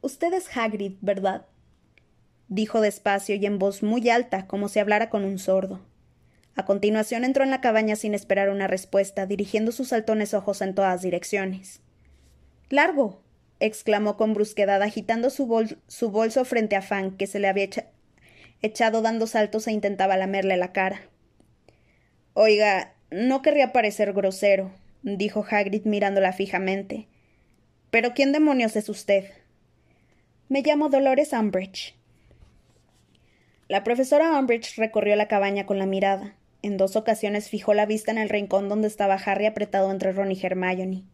Usted 0.00 0.32
es 0.32 0.56
Hagrid, 0.56 0.94
¿verdad? 1.00 1.46
dijo 2.48 2.80
despacio 2.80 3.34
y 3.34 3.46
en 3.46 3.58
voz 3.58 3.82
muy 3.82 4.08
alta, 4.08 4.46
como 4.46 4.68
si 4.68 4.78
hablara 4.78 5.10
con 5.10 5.24
un 5.24 5.38
sordo. 5.38 5.80
A 6.56 6.64
continuación 6.64 7.24
entró 7.24 7.44
en 7.44 7.50
la 7.50 7.60
cabaña 7.60 7.96
sin 7.96 8.14
esperar 8.14 8.48
una 8.48 8.66
respuesta, 8.66 9.26
dirigiendo 9.26 9.72
sus 9.72 9.88
saltones 9.88 10.32
ojos 10.32 10.62
en 10.62 10.74
todas 10.74 11.02
direcciones. 11.02 11.82
Largo. 12.70 13.22
exclamó 13.60 14.16
con 14.16 14.34
brusquedad, 14.34 14.82
agitando 14.82 15.30
su, 15.30 15.46
bolso 15.46 16.44
frente 16.44 16.76
a 16.76 16.82
Fan, 16.82 17.16
que 17.16 17.26
se 17.26 17.38
le 17.38 17.48
había 17.48 17.68
echado 18.62 19.02
dando 19.02 19.26
saltos 19.26 19.66
e 19.66 19.72
intentaba 19.72 20.16
lamerle 20.16 20.56
la 20.56 20.72
cara. 20.72 21.02
Oiga, 22.32 22.94
no 23.10 23.42
querría 23.42 23.72
parecer 23.72 24.12
grosero, 24.12 24.72
dijo 25.02 25.44
Hagrid 25.48 25.84
mirándola 25.84 26.32
fijamente. 26.32 27.06
Pero 27.90 28.12
¿quién 28.14 28.32
demonios 28.32 28.76
es 28.76 28.88
usted? 28.88 29.30
Me 30.48 30.62
llamo 30.62 30.88
Dolores 30.88 31.32
Umbridge. 31.32 31.94
La 33.68 33.84
profesora 33.84 34.38
Umbridge 34.38 34.76
recorrió 34.76 35.16
la 35.16 35.28
cabaña 35.28 35.66
con 35.66 35.78
la 35.78 35.86
mirada. 35.86 36.34
En 36.62 36.76
dos 36.76 36.96
ocasiones 36.96 37.48
fijó 37.48 37.74
la 37.74 37.86
vista 37.86 38.10
en 38.10 38.18
el 38.18 38.28
rincón 38.28 38.68
donde 38.68 38.88
estaba 38.88 39.14
Harry 39.14 39.46
apretado 39.46 39.90
entre 39.90 40.12
Ron 40.12 40.32
y 40.32 40.40
Hermione. 40.40 41.04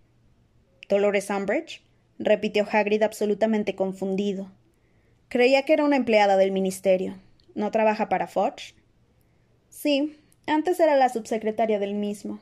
¿Dolores 0.89 1.31
Umbridge? 1.31 1.83
repitió 2.19 2.67
Hagrid 2.71 3.03
absolutamente 3.03 3.75
confundido. 3.75 4.53
Creía 5.29 5.63
que 5.63 5.73
era 5.73 5.85
una 5.85 5.97
empleada 5.97 6.37
del 6.37 6.53
ministerio. 6.53 7.19
¿No 7.55 7.71
trabaja 7.71 8.09
para 8.09 8.27
Fudge? 8.27 8.75
Sí, 9.69 10.19
antes 10.47 10.81
era 10.81 10.97
la 10.97 11.09
subsecretaria 11.09 11.79
del 11.79 11.95
mismo, 11.95 12.41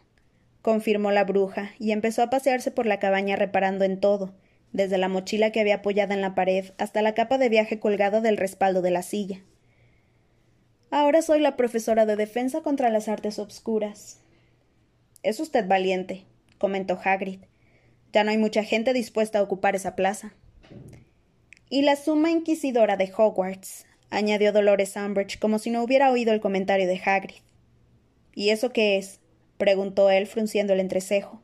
confirmó 0.63 1.11
la 1.11 1.25
bruja, 1.25 1.71
y 1.79 1.93
empezó 1.93 2.23
a 2.23 2.31
pasearse 2.31 2.71
por 2.71 2.87
la 2.87 2.99
cabaña 2.99 3.37
reparando 3.37 3.85
en 3.85 4.01
todo, 4.01 4.35
desde 4.73 4.99
la 4.99 5.09
mochila 5.09 5.51
que 5.51 5.61
había 5.61 5.77
apoyada 5.77 6.15
en 6.15 6.21
la 6.21 6.35
pared 6.35 6.73
hasta 6.79 7.03
la 7.03 7.15
capa 7.15 7.39
de 7.39 7.49
viaje 7.49 7.79
colgada 7.79 8.21
del 8.21 8.37
respaldo 8.37 8.83
de 8.83 8.91
la 8.91 9.03
silla. 9.03 9.43
Ahora 10.91 11.23
soy 11.23 11.39
la 11.39 11.57
profesora 11.57 12.05
de 12.05 12.17
defensa 12.17 12.63
contra 12.63 12.91
las 12.91 13.09
artes 13.09 13.39
obscuras. 13.39 14.19
Es 15.23 15.39
usted 15.39 15.69
valiente, 15.69 16.25
comentó 16.59 16.99
Hagrid. 17.03 17.41
Ya 18.13 18.25
no 18.25 18.33
hay 18.33 18.39
mucha 18.39 18.65
gente 18.65 18.93
dispuesta 18.93 19.39
a 19.39 19.43
ocupar 19.43 19.77
esa 19.77 19.95
plaza. 19.95 20.35
Y 21.69 21.83
la 21.83 21.95
suma 21.95 22.33
inquisidora 22.33 22.97
de 22.97 23.13
Hogwarts, 23.17 23.87
añadió 24.11 24.53
Dolores 24.53 24.97
Umbridge 24.97 25.39
como 25.39 25.61
si 25.61 25.71
no 25.71 25.85
hubiera 25.85 26.11
oído 26.11 26.33
el 26.33 26.41
comentario 26.41 26.89
de 26.89 27.01
Hagrid. 27.05 27.43
¿Y 28.35 28.51
eso 28.51 28.73
qué 28.73 28.99
es? 28.99 29.21
preguntó 29.59 30.11
él, 30.11 30.27
frunciendo 30.27 30.73
el 30.73 30.81
entrecejo. 30.81 31.41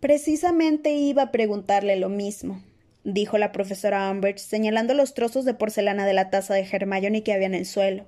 Precisamente 0.00 0.92
iba 0.92 1.22
a 1.22 1.32
preguntarle 1.32 1.96
lo 1.96 2.08
mismo, 2.08 2.62
dijo 3.04 3.36
la 3.36 3.52
profesora 3.52 4.10
Umbridge, 4.10 4.38
señalando 4.38 4.94
los 4.94 5.12
trozos 5.12 5.44
de 5.44 5.52
porcelana 5.52 6.06
de 6.06 6.14
la 6.14 6.30
taza 6.30 6.54
de 6.54 6.66
Hermione 6.70 7.22
que 7.22 7.34
había 7.34 7.48
en 7.48 7.54
el 7.54 7.66
suelo. 7.66 8.06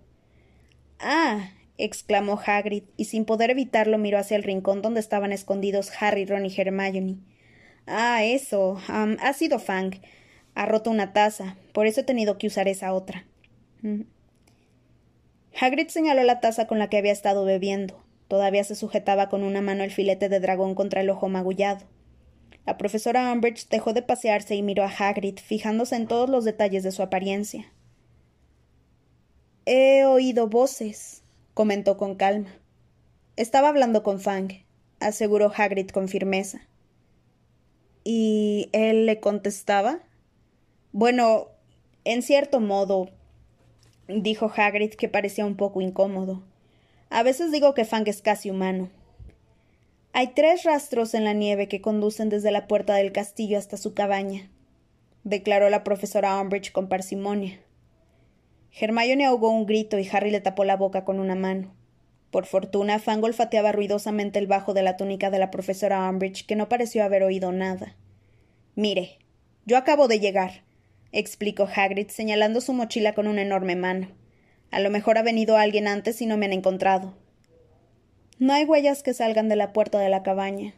Ah. 1.00 1.50
exclamó 1.76 2.40
Hagrid, 2.44 2.84
y 2.96 3.04
sin 3.04 3.24
poder 3.24 3.50
evitarlo 3.50 3.98
miró 3.98 4.18
hacia 4.18 4.36
el 4.36 4.42
rincón 4.42 4.82
donde 4.82 5.00
estaban 5.00 5.32
escondidos 5.32 5.92
Harry, 6.00 6.24
Ron 6.24 6.46
y 6.46 6.54
Hermione. 6.56 7.18
Ah, 7.86 8.24
eso. 8.24 8.78
ha 8.88 9.32
sido 9.32 9.58
Fang. 9.58 9.94
Ha 10.54 10.66
roto 10.66 10.90
una 10.90 11.12
taza. 11.12 11.56
Por 11.72 11.86
eso 11.86 12.00
he 12.00 12.04
tenido 12.04 12.36
que 12.36 12.48
usar 12.48 12.68
esa 12.68 12.92
otra. 12.92 13.26
Mm. 13.82 14.02
Hagrid 15.60 15.88
señaló 15.88 16.22
la 16.24 16.40
taza 16.40 16.66
con 16.66 16.78
la 16.78 16.88
que 16.88 16.98
había 16.98 17.12
estado 17.12 17.44
bebiendo. 17.44 18.02
Todavía 18.28 18.62
se 18.64 18.74
sujetaba 18.74 19.28
con 19.28 19.42
una 19.42 19.62
mano 19.62 19.84
el 19.84 19.90
filete 19.90 20.28
de 20.28 20.40
dragón 20.40 20.74
contra 20.74 21.00
el 21.00 21.10
ojo 21.10 21.28
magullado. 21.28 21.86
La 22.66 22.76
profesora 22.76 23.32
Umbridge 23.32 23.68
dejó 23.68 23.94
de 23.94 24.02
pasearse 24.02 24.54
y 24.54 24.62
miró 24.62 24.84
a 24.84 24.90
Hagrid, 24.90 25.38
fijándose 25.38 25.96
en 25.96 26.06
todos 26.06 26.28
los 26.28 26.44
detalles 26.44 26.82
de 26.82 26.92
su 26.92 27.02
apariencia. 27.02 27.72
He 29.70 30.06
oído 30.06 30.48
voces, 30.48 31.22
comentó 31.52 31.98
con 31.98 32.14
calma. 32.14 32.48
Estaba 33.36 33.68
hablando 33.68 34.02
con 34.02 34.18
Fang, 34.18 34.64
aseguró 34.98 35.52
Hagrid 35.54 35.90
con 35.90 36.08
firmeza. 36.08 36.62
¿Y 38.02 38.70
él 38.72 39.04
le 39.04 39.20
contestaba? 39.20 39.98
Bueno, 40.92 41.48
en 42.04 42.22
cierto 42.22 42.60
modo, 42.60 43.10
dijo 44.08 44.50
Hagrid, 44.56 44.94
que 44.94 45.10
parecía 45.10 45.44
un 45.44 45.58
poco 45.58 45.82
incómodo. 45.82 46.42
A 47.10 47.22
veces 47.22 47.52
digo 47.52 47.74
que 47.74 47.84
Fang 47.84 48.08
es 48.08 48.22
casi 48.22 48.48
humano. 48.48 48.88
Hay 50.14 50.28
tres 50.28 50.62
rastros 50.62 51.12
en 51.12 51.24
la 51.24 51.34
nieve 51.34 51.68
que 51.68 51.82
conducen 51.82 52.30
desde 52.30 52.52
la 52.52 52.68
puerta 52.68 52.94
del 52.94 53.12
castillo 53.12 53.58
hasta 53.58 53.76
su 53.76 53.92
cabaña, 53.92 54.50
declaró 55.24 55.68
la 55.68 55.84
profesora 55.84 56.40
Umbridge 56.40 56.72
con 56.72 56.88
parsimonia. 56.88 57.60
Hermione 58.72 59.26
ahogó 59.26 59.50
un 59.50 59.66
grito 59.66 59.98
y 59.98 60.08
Harry 60.10 60.30
le 60.30 60.40
tapó 60.40 60.64
la 60.64 60.76
boca 60.76 61.04
con 61.04 61.20
una 61.20 61.34
mano. 61.34 61.74
Por 62.30 62.46
fortuna, 62.46 62.98
Fang 62.98 63.24
olfateaba 63.24 63.72
ruidosamente 63.72 64.38
el 64.38 64.46
bajo 64.46 64.74
de 64.74 64.82
la 64.82 64.96
túnica 64.96 65.30
de 65.30 65.38
la 65.38 65.50
profesora 65.50 66.08
Umbridge, 66.08 66.46
que 66.46 66.56
no 66.56 66.68
pareció 66.68 67.02
haber 67.02 67.22
oído 67.22 67.52
nada. 67.52 67.96
Mire, 68.74 69.18
yo 69.64 69.76
acabo 69.76 70.08
de 70.08 70.20
llegar, 70.20 70.62
explicó 71.10 71.68
Hagrid, 71.74 72.08
señalando 72.08 72.60
su 72.60 72.72
mochila 72.74 73.14
con 73.14 73.26
una 73.26 73.42
enorme 73.42 73.76
mano. 73.76 74.08
A 74.70 74.80
lo 74.80 74.90
mejor 74.90 75.16
ha 75.16 75.22
venido 75.22 75.56
alguien 75.56 75.88
antes 75.88 76.20
y 76.20 76.26
no 76.26 76.36
me 76.36 76.46
han 76.46 76.52
encontrado. 76.52 77.14
No 78.38 78.52
hay 78.52 78.64
huellas 78.64 79.02
que 79.02 79.14
salgan 79.14 79.48
de 79.48 79.56
la 79.56 79.72
puerta 79.72 79.98
de 79.98 80.10
la 80.10 80.22
cabaña. 80.22 80.74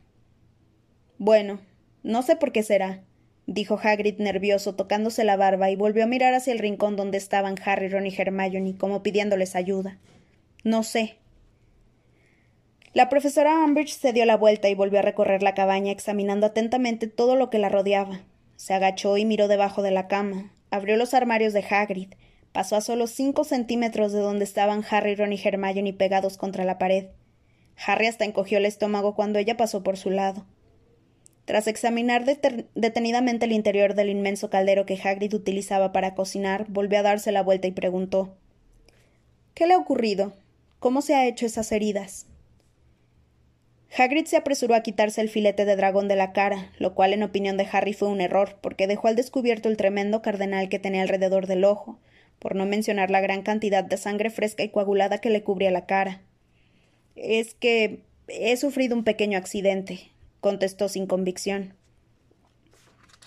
Bueno, 1.18 1.60
no 2.02 2.22
sé 2.22 2.36
por 2.36 2.52
qué 2.52 2.62
será 2.62 3.02
dijo 3.46 3.78
Hagrid 3.82 4.18
nervioso, 4.18 4.74
tocándose 4.74 5.24
la 5.24 5.36
barba, 5.36 5.70
y 5.70 5.76
volvió 5.76 6.04
a 6.04 6.06
mirar 6.06 6.34
hacia 6.34 6.52
el 6.52 6.58
rincón 6.58 6.96
donde 6.96 7.18
estaban 7.18 7.56
Harry, 7.64 7.88
Ron 7.88 8.06
y 8.06 8.14
Hermione, 8.16 8.76
como 8.76 9.02
pidiéndoles 9.02 9.56
ayuda. 9.56 9.98
No 10.64 10.82
sé. 10.82 11.16
La 12.92 13.08
profesora 13.08 13.64
Umbridge 13.64 13.96
se 13.96 14.12
dio 14.12 14.24
la 14.24 14.36
vuelta 14.36 14.68
y 14.68 14.74
volvió 14.74 14.98
a 14.98 15.02
recorrer 15.02 15.42
la 15.42 15.54
cabaña, 15.54 15.92
examinando 15.92 16.46
atentamente 16.46 17.06
todo 17.06 17.36
lo 17.36 17.50
que 17.50 17.58
la 17.58 17.68
rodeaba. 17.68 18.20
Se 18.56 18.74
agachó 18.74 19.16
y 19.16 19.24
miró 19.24 19.48
debajo 19.48 19.82
de 19.82 19.90
la 19.90 20.08
cama, 20.08 20.52
abrió 20.70 20.96
los 20.96 21.14
armarios 21.14 21.52
de 21.52 21.64
Hagrid, 21.68 22.14
pasó 22.52 22.76
a 22.76 22.80
solo 22.80 23.06
cinco 23.06 23.44
centímetros 23.44 24.12
de 24.12 24.18
donde 24.18 24.44
estaban 24.44 24.84
Harry, 24.90 25.14
Ron 25.14 25.32
y 25.32 25.40
Hermione 25.42 25.92
pegados 25.92 26.36
contra 26.36 26.64
la 26.64 26.78
pared. 26.78 27.06
Harry 27.86 28.06
hasta 28.06 28.24
encogió 28.24 28.58
el 28.58 28.66
estómago 28.66 29.14
cuando 29.14 29.38
ella 29.38 29.56
pasó 29.56 29.82
por 29.82 29.96
su 29.96 30.10
lado. 30.10 30.44
Tras 31.44 31.66
examinar 31.66 32.24
detenidamente 32.74 33.46
el 33.46 33.52
interior 33.52 33.94
del 33.94 34.08
inmenso 34.08 34.50
caldero 34.50 34.86
que 34.86 35.00
Hagrid 35.02 35.34
utilizaba 35.34 35.92
para 35.92 36.14
cocinar, 36.14 36.66
volvió 36.68 37.00
a 37.00 37.02
darse 37.02 37.32
la 37.32 37.42
vuelta 37.42 37.66
y 37.66 37.72
preguntó 37.72 38.36
¿Qué 39.54 39.66
le 39.66 39.74
ha 39.74 39.78
ocurrido? 39.78 40.32
¿Cómo 40.78 41.02
se 41.02 41.14
ha 41.14 41.26
hecho 41.26 41.46
esas 41.46 41.72
heridas? 41.72 42.26
Hagrid 43.96 44.26
se 44.26 44.36
apresuró 44.36 44.74
a 44.74 44.82
quitarse 44.82 45.20
el 45.20 45.28
filete 45.28 45.64
de 45.64 45.74
dragón 45.74 46.06
de 46.06 46.14
la 46.14 46.32
cara, 46.32 46.70
lo 46.78 46.94
cual 46.94 47.12
en 47.12 47.24
opinión 47.24 47.56
de 47.56 47.66
Harry 47.70 47.92
fue 47.92 48.08
un 48.08 48.20
error, 48.20 48.56
porque 48.60 48.86
dejó 48.86 49.08
al 49.08 49.16
descubierto 49.16 49.68
el 49.68 49.76
tremendo 49.76 50.22
cardenal 50.22 50.68
que 50.68 50.78
tenía 50.78 51.02
alrededor 51.02 51.48
del 51.48 51.64
ojo, 51.64 51.98
por 52.38 52.54
no 52.54 52.66
mencionar 52.66 53.10
la 53.10 53.20
gran 53.20 53.42
cantidad 53.42 53.82
de 53.82 53.96
sangre 53.96 54.30
fresca 54.30 54.62
y 54.62 54.68
coagulada 54.68 55.18
que 55.18 55.30
le 55.30 55.42
cubría 55.42 55.72
la 55.72 55.86
cara. 55.86 56.22
Es 57.16 57.54
que 57.54 58.00
he 58.28 58.56
sufrido 58.56 58.96
un 58.96 59.02
pequeño 59.02 59.36
accidente, 59.36 60.12
contestó 60.40 60.88
sin 60.88 61.06
convicción. 61.06 61.74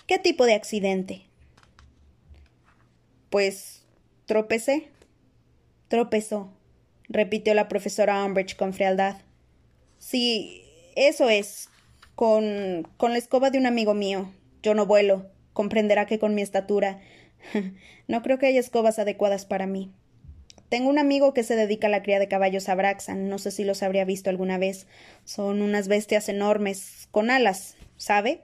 ¿Qué 0.06 0.18
tipo 0.18 0.44
de 0.44 0.54
accidente? 0.54 1.26
Pues 3.30 3.84
tropecé. 4.26 4.90
Tropezó, 5.88 6.52
repitió 7.08 7.54
la 7.54 7.68
profesora 7.68 8.24
Umbridge 8.24 8.56
con 8.56 8.72
frialdad. 8.72 9.16
Sí, 9.98 10.64
eso 10.96 11.30
es. 11.30 11.68
Con, 12.14 12.88
con 12.96 13.12
la 13.12 13.18
escoba 13.18 13.50
de 13.50 13.58
un 13.58 13.66
amigo 13.66 13.94
mío. 13.94 14.32
Yo 14.62 14.74
no 14.74 14.86
vuelo. 14.86 15.26
Comprenderá 15.52 16.06
que 16.06 16.18
con 16.18 16.34
mi 16.34 16.42
estatura. 16.42 17.00
no 18.08 18.22
creo 18.22 18.38
que 18.38 18.46
haya 18.46 18.60
escobas 18.60 18.98
adecuadas 18.98 19.46
para 19.46 19.66
mí. 19.66 19.92
Tengo 20.74 20.90
un 20.90 20.98
amigo 20.98 21.34
que 21.34 21.44
se 21.44 21.54
dedica 21.54 21.86
a 21.86 21.90
la 21.90 22.02
cría 22.02 22.18
de 22.18 22.26
caballos 22.26 22.68
Abraxan. 22.68 23.28
No 23.28 23.38
sé 23.38 23.52
si 23.52 23.62
los 23.62 23.84
habría 23.84 24.04
visto 24.04 24.28
alguna 24.28 24.58
vez. 24.58 24.88
Son 25.24 25.62
unas 25.62 25.86
bestias 25.86 26.28
enormes, 26.28 27.06
con 27.12 27.30
alas, 27.30 27.76
¿sabe? 27.96 28.42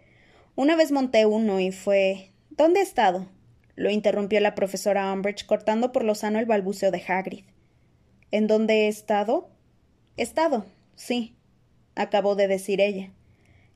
Una 0.55 0.77
vez 0.77 0.93
monté 0.93 1.27
uno 1.27 1.59
y 1.59 1.73
fue. 1.73 2.31
¿Dónde 2.51 2.79
he 2.79 2.83
estado? 2.85 3.27
lo 3.75 3.91
interrumpió 3.91 4.39
la 4.39 4.55
profesora 4.55 5.13
Umbridge, 5.13 5.45
cortando 5.45 5.91
por 5.91 6.05
lo 6.05 6.15
sano 6.15 6.39
el 6.39 6.47
balbuceo 6.47 6.93
de 6.93 7.03
Hagrid. 7.05 7.47
¿En 8.31 8.47
dónde 8.47 8.85
he 8.85 8.87
estado? 8.87 9.51
Estado, 10.17 10.67
sí, 10.95 11.35
acabó 11.97 12.37
de 12.37 12.47
decir 12.47 12.81
ella. 12.81 13.11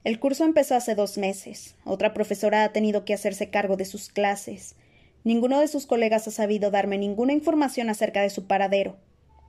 El 0.04 0.20
curso 0.20 0.44
empezó 0.44 0.76
hace 0.76 0.94
dos 0.94 1.18
meses. 1.18 1.74
Otra 1.84 2.14
profesora 2.14 2.62
ha 2.62 2.72
tenido 2.72 3.04
que 3.04 3.14
hacerse 3.14 3.50
cargo 3.50 3.76
de 3.76 3.84
sus 3.84 4.10
clases. 4.10 4.76
Ninguno 5.24 5.58
de 5.60 5.68
sus 5.68 5.86
colegas 5.86 6.28
ha 6.28 6.30
sabido 6.30 6.70
darme 6.70 6.98
ninguna 6.98 7.32
información 7.32 7.88
acerca 7.88 8.20
de 8.20 8.30
su 8.30 8.46
paradero. 8.46 8.98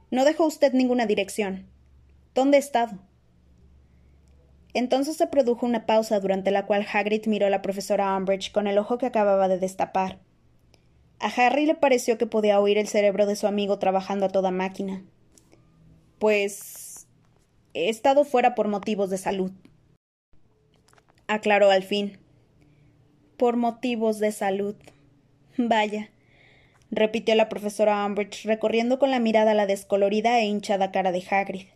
No 0.09 0.23
dejó 0.23 0.45
usted 0.45 0.71
ninguna 0.73 1.05
dirección. 1.05 1.67
¿Dónde 2.33 2.57
he 2.57 2.59
estado? 2.59 2.97
Entonces 4.73 5.17
se 5.17 5.27
produjo 5.27 5.65
una 5.65 5.85
pausa 5.85 6.19
durante 6.19 6.51
la 6.51 6.65
cual 6.65 6.85
Hagrid 6.91 7.27
miró 7.27 7.47
a 7.47 7.49
la 7.49 7.61
profesora 7.61 8.15
Umbridge 8.15 8.51
con 8.51 8.67
el 8.67 8.77
ojo 8.77 8.97
que 8.97 9.05
acababa 9.05 9.47
de 9.47 9.59
destapar. 9.59 10.19
A 11.19 11.27
Harry 11.27 11.65
le 11.65 11.75
pareció 11.75 12.17
que 12.17 12.25
podía 12.25 12.59
oír 12.59 12.77
el 12.77 12.87
cerebro 12.87 13.25
de 13.25 13.35
su 13.35 13.47
amigo 13.47 13.79
trabajando 13.79 14.25
a 14.25 14.29
toda 14.29 14.51
máquina. 14.51 15.03
Pues 16.19 17.07
he 17.73 17.89
estado 17.89 18.25
fuera 18.25 18.55
por 18.55 18.67
motivos 18.67 19.09
de 19.09 19.17
salud. 19.17 19.51
Aclaró 21.27 21.71
al 21.71 21.83
fin. 21.83 22.17
Por 23.37 23.55
motivos 23.55 24.19
de 24.19 24.31
salud. 24.31 24.75
Vaya, 25.57 26.09
repitió 26.91 27.33
la 27.35 27.47
profesora 27.47 28.05
Umbridge, 28.05 28.45
recorriendo 28.45 28.99
con 28.99 29.11
la 29.11 29.19
mirada 29.19 29.53
la 29.53 29.65
descolorida 29.65 30.39
e 30.39 30.45
hinchada 30.45 30.91
cara 30.91 31.11
de 31.11 31.23
Hagrid. 31.29 31.67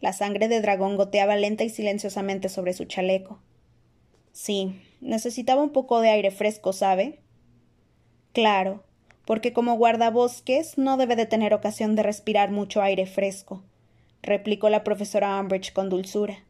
La 0.00 0.12
sangre 0.12 0.48
de 0.48 0.60
dragón 0.60 0.96
goteaba 0.96 1.36
lenta 1.36 1.64
y 1.64 1.70
silenciosamente 1.70 2.48
sobre 2.48 2.72
su 2.72 2.84
chaleco. 2.84 3.40
Sí, 4.32 4.80
necesitaba 5.00 5.62
un 5.62 5.70
poco 5.70 6.00
de 6.00 6.10
aire 6.10 6.30
fresco, 6.30 6.72
¿sabe? 6.72 7.18
Claro, 8.32 8.84
porque 9.26 9.52
como 9.52 9.74
guardabosques 9.74 10.78
no 10.78 10.96
debe 10.96 11.16
de 11.16 11.26
tener 11.26 11.52
ocasión 11.52 11.96
de 11.96 12.04
respirar 12.04 12.50
mucho 12.50 12.80
aire 12.80 13.04
fresco, 13.04 13.62
replicó 14.22 14.70
la 14.70 14.84
profesora 14.84 15.38
Umbridge 15.38 15.72
con 15.72 15.90
dulzura. 15.90 16.44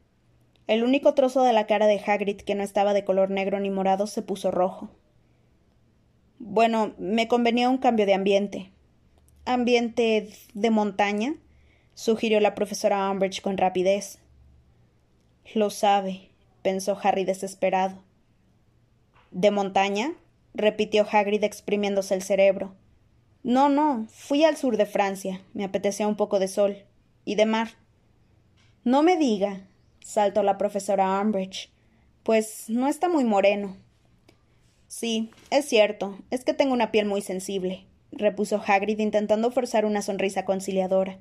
El 0.67 0.83
único 0.83 1.13
trozo 1.15 1.43
de 1.43 1.51
la 1.51 1.65
cara 1.65 1.87
de 1.87 1.99
Hagrid 1.99 2.37
que 2.37 2.55
no 2.55 2.63
estaba 2.63 2.93
de 2.93 3.03
color 3.03 3.31
negro 3.31 3.59
ni 3.59 3.69
morado 3.69 4.07
se 4.07 4.21
puso 4.21 4.51
rojo. 4.51 4.91
Bueno, 6.39 6.93
me 6.97 7.27
convenía 7.27 7.69
un 7.69 7.77
cambio 7.77 8.05
de 8.05 8.13
ambiente. 8.13 8.71
¿Ambiente 9.45 10.29
de 10.53 10.69
montaña? 10.69 11.35
sugirió 11.93 12.39
la 12.39 12.55
profesora 12.55 13.11
Umbridge 13.11 13.41
con 13.41 13.57
rapidez. 13.57 14.19
Lo 15.53 15.69
sabe, 15.69 16.29
pensó 16.61 16.97
Harry 17.03 17.25
desesperado. 17.25 18.01
¿De 19.31 19.51
montaña? 19.51 20.13
repitió 20.53 21.05
Hagrid 21.11 21.43
exprimiéndose 21.43 22.15
el 22.15 22.21
cerebro. 22.21 22.73
No, 23.43 23.67
no, 23.67 24.07
fui 24.09 24.45
al 24.45 24.55
sur 24.55 24.77
de 24.77 24.85
Francia. 24.85 25.41
Me 25.53 25.65
apetecía 25.65 26.07
un 26.07 26.15
poco 26.15 26.39
de 26.39 26.47
sol. 26.47 26.85
Y 27.25 27.35
de 27.35 27.45
mar. 27.45 27.69
No 28.85 29.03
me 29.03 29.17
diga, 29.17 29.67
saltó 29.99 30.41
la 30.41 30.57
profesora 30.57 31.19
Umbridge. 31.19 31.69
Pues 32.23 32.69
no 32.69 32.87
está 32.87 33.09
muy 33.09 33.25
moreno. 33.25 33.75
Sí, 34.89 35.29
es 35.51 35.65
cierto, 35.65 36.17
es 36.31 36.43
que 36.43 36.55
tengo 36.55 36.73
una 36.73 36.89
piel 36.89 37.05
muy 37.05 37.21
sensible, 37.21 37.85
repuso 38.11 38.59
Hagrid 38.65 38.97
intentando 38.97 39.51
forzar 39.51 39.85
una 39.85 40.01
sonrisa 40.01 40.45
conciliadora. 40.45 41.19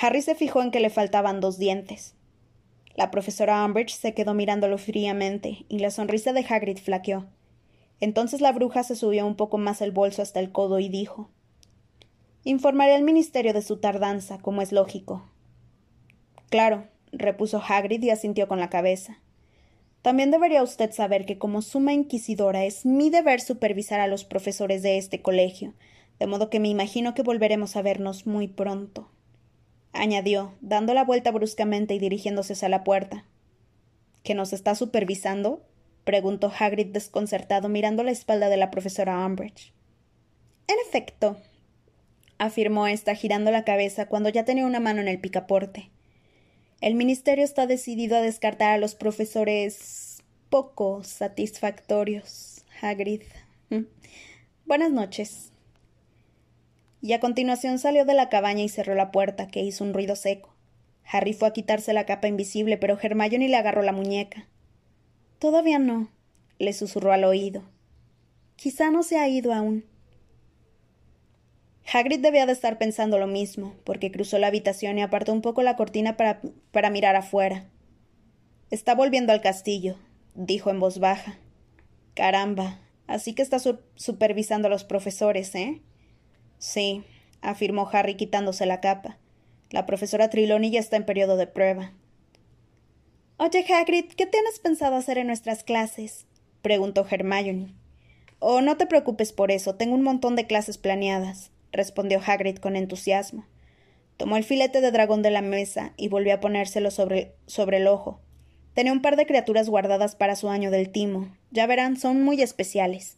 Harry 0.00 0.20
se 0.20 0.34
fijó 0.34 0.60
en 0.60 0.72
que 0.72 0.80
le 0.80 0.90
faltaban 0.90 1.40
dos 1.40 1.58
dientes. 1.58 2.16
La 2.96 3.12
profesora 3.12 3.64
Umbridge 3.64 3.94
se 3.94 4.14
quedó 4.14 4.34
mirándolo 4.34 4.78
fríamente, 4.78 5.64
y 5.68 5.78
la 5.78 5.92
sonrisa 5.92 6.32
de 6.32 6.44
Hagrid 6.46 6.78
flaqueó. 6.78 7.26
Entonces 8.00 8.40
la 8.40 8.50
bruja 8.50 8.82
se 8.82 8.96
subió 8.96 9.28
un 9.28 9.36
poco 9.36 9.56
más 9.56 9.80
el 9.80 9.92
bolso 9.92 10.20
hasta 10.20 10.40
el 10.40 10.50
codo 10.50 10.80
y 10.80 10.88
dijo 10.88 11.30
Informaré 12.42 12.96
al 12.96 13.04
ministerio 13.04 13.52
de 13.52 13.62
su 13.62 13.76
tardanza, 13.76 14.38
como 14.38 14.60
es 14.60 14.72
lógico. 14.72 15.24
Claro, 16.48 16.88
repuso 17.12 17.62
Hagrid 17.64 18.02
y 18.02 18.10
asintió 18.10 18.48
con 18.48 18.58
la 18.58 18.70
cabeza. 18.70 19.20
También 20.02 20.30
debería 20.30 20.62
usted 20.62 20.92
saber 20.92 21.26
que 21.26 21.38
como 21.38 21.60
suma 21.60 21.92
inquisidora 21.92 22.64
es 22.64 22.86
mi 22.86 23.10
deber 23.10 23.40
supervisar 23.40 24.00
a 24.00 24.06
los 24.06 24.24
profesores 24.24 24.82
de 24.82 24.96
este 24.96 25.20
colegio, 25.20 25.74
de 26.18 26.26
modo 26.26 26.48
que 26.48 26.60
me 26.60 26.68
imagino 26.68 27.14
que 27.14 27.22
volveremos 27.22 27.76
a 27.76 27.82
vernos 27.82 28.26
muy 28.26 28.48
pronto. 28.48 29.10
añadió, 29.92 30.54
dando 30.60 30.94
la 30.94 31.04
vuelta 31.04 31.32
bruscamente 31.32 31.94
y 31.94 31.98
dirigiéndose 31.98 32.52
hacia 32.52 32.68
la 32.68 32.84
puerta. 32.84 33.24
¿Que 34.22 34.34
nos 34.34 34.52
está 34.52 34.74
supervisando? 34.74 35.62
preguntó 36.04 36.52
Hagrid 36.56 36.88
desconcertado 36.88 37.68
mirando 37.68 38.02
la 38.04 38.12
espalda 38.12 38.48
de 38.48 38.56
la 38.56 38.70
profesora 38.70 39.26
Umbridge. 39.26 39.72
En 40.68 40.76
efecto, 40.86 41.36
afirmó 42.38 42.86
ésta 42.86 43.14
girando 43.14 43.50
la 43.50 43.64
cabeza 43.64 44.06
cuando 44.06 44.28
ya 44.28 44.44
tenía 44.44 44.64
una 44.64 44.80
mano 44.80 45.00
en 45.00 45.08
el 45.08 45.20
picaporte. 45.20 45.90
El 46.80 46.94
Ministerio 46.94 47.44
está 47.44 47.66
decidido 47.66 48.16
a 48.16 48.22
descartar 48.22 48.72
a 48.72 48.78
los 48.78 48.94
profesores 48.94 50.22
poco 50.48 51.04
satisfactorios. 51.04 52.64
Hagrid. 52.80 53.20
Mm. 53.68 53.82
Buenas 54.64 54.90
noches. 54.90 55.52
Y 57.02 57.12
a 57.12 57.20
continuación 57.20 57.78
salió 57.78 58.06
de 58.06 58.14
la 58.14 58.30
cabaña 58.30 58.62
y 58.62 58.70
cerró 58.70 58.94
la 58.94 59.10
puerta, 59.10 59.48
que 59.48 59.60
hizo 59.60 59.84
un 59.84 59.92
ruido 59.92 60.16
seco. 60.16 60.54
Harry 61.04 61.34
fue 61.34 61.48
a 61.48 61.52
quitarse 61.52 61.92
la 61.92 62.06
capa 62.06 62.28
invisible, 62.28 62.78
pero 62.78 62.98
Hermione 62.98 63.48
le 63.48 63.56
agarró 63.56 63.82
la 63.82 63.92
muñeca. 63.92 64.48
Todavía 65.38 65.78
no, 65.78 66.08
le 66.58 66.72
susurró 66.72 67.12
al 67.12 67.24
oído. 67.24 67.62
Quizá 68.56 68.90
no 68.90 69.02
se 69.02 69.18
ha 69.18 69.28
ido 69.28 69.52
aún. 69.52 69.84
Hagrid 71.92 72.20
debía 72.20 72.46
de 72.46 72.52
estar 72.52 72.78
pensando 72.78 73.18
lo 73.18 73.26
mismo, 73.26 73.74
porque 73.84 74.12
cruzó 74.12 74.38
la 74.38 74.46
habitación 74.46 74.98
y 74.98 75.02
apartó 75.02 75.32
un 75.32 75.42
poco 75.42 75.62
la 75.62 75.76
cortina 75.76 76.16
para, 76.16 76.40
para 76.70 76.90
mirar 76.90 77.16
afuera. 77.16 77.66
Está 78.70 78.94
volviendo 78.94 79.32
al 79.32 79.40
castillo, 79.40 79.96
dijo 80.34 80.70
en 80.70 80.78
voz 80.78 81.00
baja. 81.00 81.38
Caramba, 82.14 82.78
así 83.06 83.34
que 83.34 83.42
está 83.42 83.58
supervisando 83.96 84.68
a 84.68 84.70
los 84.70 84.84
profesores, 84.84 85.54
¿eh? 85.54 85.80
Sí, 86.58 87.02
afirmó 87.40 87.88
Harry 87.92 88.14
quitándose 88.14 88.66
la 88.66 88.80
capa. 88.80 89.18
La 89.70 89.86
profesora 89.86 90.30
Triloni 90.30 90.70
ya 90.70 90.80
está 90.80 90.96
en 90.96 91.06
periodo 91.06 91.36
de 91.36 91.46
prueba. 91.46 91.92
Oye, 93.36 93.64
Hagrid, 93.72 94.12
¿qué 94.12 94.26
tienes 94.26 94.60
pensado 94.60 94.96
hacer 94.96 95.18
en 95.18 95.26
nuestras 95.26 95.64
clases? 95.64 96.26
preguntó 96.62 97.06
Hermione. 97.08 97.74
Oh, 98.38 98.60
no 98.60 98.76
te 98.76 98.86
preocupes 98.86 99.32
por 99.32 99.50
eso, 99.50 99.74
tengo 99.74 99.94
un 99.94 100.02
montón 100.02 100.36
de 100.36 100.46
clases 100.46 100.78
planeadas 100.78 101.50
respondió 101.72 102.20
Hagrid 102.24 102.58
con 102.58 102.76
entusiasmo. 102.76 103.46
Tomó 104.16 104.36
el 104.36 104.44
filete 104.44 104.80
de 104.80 104.90
dragón 104.90 105.22
de 105.22 105.30
la 105.30 105.42
mesa 105.42 105.94
y 105.96 106.08
volvió 106.08 106.34
a 106.34 106.40
ponérselo 106.40 106.90
sobre, 106.90 107.34
sobre 107.46 107.78
el 107.78 107.86
ojo. 107.86 108.20
Tenía 108.74 108.92
un 108.92 109.02
par 109.02 109.16
de 109.16 109.26
criaturas 109.26 109.68
guardadas 109.68 110.14
para 110.14 110.36
su 110.36 110.48
año 110.48 110.70
del 110.70 110.90
timo. 110.90 111.34
Ya 111.50 111.66
verán, 111.66 111.96
son 111.96 112.22
muy 112.22 112.40
especiales. 112.42 113.16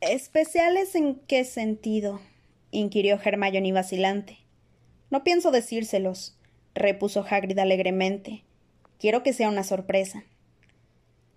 ¿Especiales 0.00 0.94
en 0.94 1.16
qué 1.26 1.44
sentido? 1.44 2.20
inquirió 2.70 3.18
Hermione 3.22 3.72
vacilante. 3.72 4.38
No 5.10 5.24
pienso 5.24 5.50
decírselos, 5.50 6.38
repuso 6.74 7.26
Hagrid 7.28 7.58
alegremente. 7.58 8.44
Quiero 8.98 9.22
que 9.22 9.32
sea 9.32 9.48
una 9.48 9.64
sorpresa. 9.64 10.24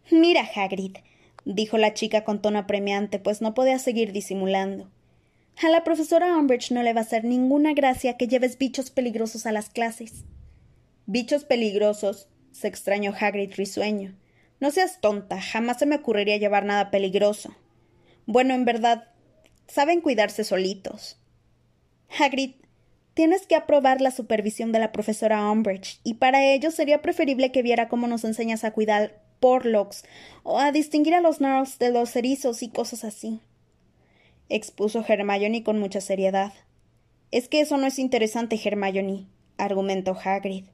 Mira, 0.10 0.48
Hagrid, 0.56 0.98
dijo 1.46 1.78
la 1.78 1.94
chica 1.94 2.24
con 2.24 2.42
tono 2.42 2.60
apremiante, 2.60 3.20
pues 3.20 3.42
no 3.42 3.54
podía 3.54 3.80
seguir 3.80 4.12
disimulando. 4.12 4.90
A 5.64 5.70
la 5.70 5.84
profesora 5.84 6.36
Umbridge 6.38 6.72
no 6.72 6.82
le 6.84 6.94
va 6.94 7.02
a 7.02 7.04
hacer 7.04 7.24
ninguna 7.24 7.74
gracia 7.74 8.18
que 8.18 8.28
lleves 8.28 8.58
bichos 8.58 8.90
peligrosos 8.90 9.46
a 9.46 9.52
las 9.52 9.70
clases. 9.70 10.24
Bichos 11.06 11.44
peligrosos, 11.44 12.30
se 12.52 12.68
extrañó 12.68 13.14
Hagrid 13.20 13.54
risueño. 13.56 14.16
No 14.60 14.72
seas 14.72 15.02
tonta, 15.02 15.42
jamás 15.42 15.80
se 15.80 15.86
me 15.86 15.96
ocurriría 15.96 16.38
llevar 16.38 16.66
nada 16.66 16.92
peligroso. 16.92 17.56
Bueno, 18.26 18.54
en 18.54 18.66
verdad, 18.66 19.10
saben 19.68 20.02
cuidarse 20.02 20.44
solitos. 20.44 21.20
Hagrid, 22.20 22.54
tienes 23.14 23.48
que 23.48 23.56
aprobar 23.56 24.02
la 24.02 24.12
supervisión 24.12 24.72
de 24.72 24.80
la 24.80 24.92
profesora 24.92 25.50
Umbridge, 25.50 26.00
y 26.04 26.16
para 26.16 26.46
ello 26.46 26.72
sería 26.72 27.02
preferible 27.02 27.52
que 27.52 27.62
viera 27.62 27.88
cómo 27.88 28.08
nos 28.08 28.24
enseñas 28.24 28.64
a 28.64 28.72
cuidar 28.72 29.22
porlocks 29.42 30.06
o 30.44 30.60
a 30.60 30.72
distinguir 30.72 31.16
a 31.16 31.20
los 31.20 31.42
narls 31.42 31.78
de 31.80 31.92
los 31.92 32.16
erizos 32.16 32.64
y 32.64 32.70
cosas 32.70 33.04
así. 33.04 33.42
Expuso 34.48 35.04
Hermione 35.06 35.64
con 35.64 35.80
mucha 35.80 36.00
seriedad. 36.00 36.54
Es 37.32 37.50
que 37.50 37.60
eso 37.60 37.78
no 37.78 37.88
es 37.88 38.00
interesante, 38.00 38.60
Hermione, 38.64 39.28
argumentó 39.58 40.18
Hagrid. 40.24 40.66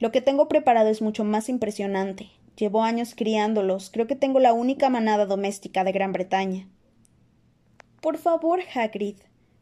Lo 0.00 0.10
que 0.10 0.20
tengo 0.20 0.48
preparado 0.48 0.88
es 0.88 1.02
mucho 1.02 1.24
más 1.24 1.48
impresionante. 1.48 2.30
Llevo 2.56 2.82
años 2.82 3.14
criándolos. 3.16 3.90
Creo 3.90 4.06
que 4.06 4.16
tengo 4.16 4.40
la 4.40 4.52
única 4.52 4.88
manada 4.88 5.26
doméstica 5.26 5.84
de 5.84 5.92
Gran 5.92 6.12
Bretaña. 6.12 6.68
Por 8.00 8.18
favor, 8.18 8.60
Hagrid, 8.74 9.16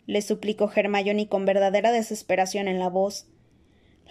le 0.07 0.21
suplicó 0.21 0.71
Hermione 0.75 1.29
con 1.29 1.45
verdadera 1.45 1.93
desesperación 1.93 2.69
en 2.69 2.79
la 2.79 2.89
voz. 2.89 3.27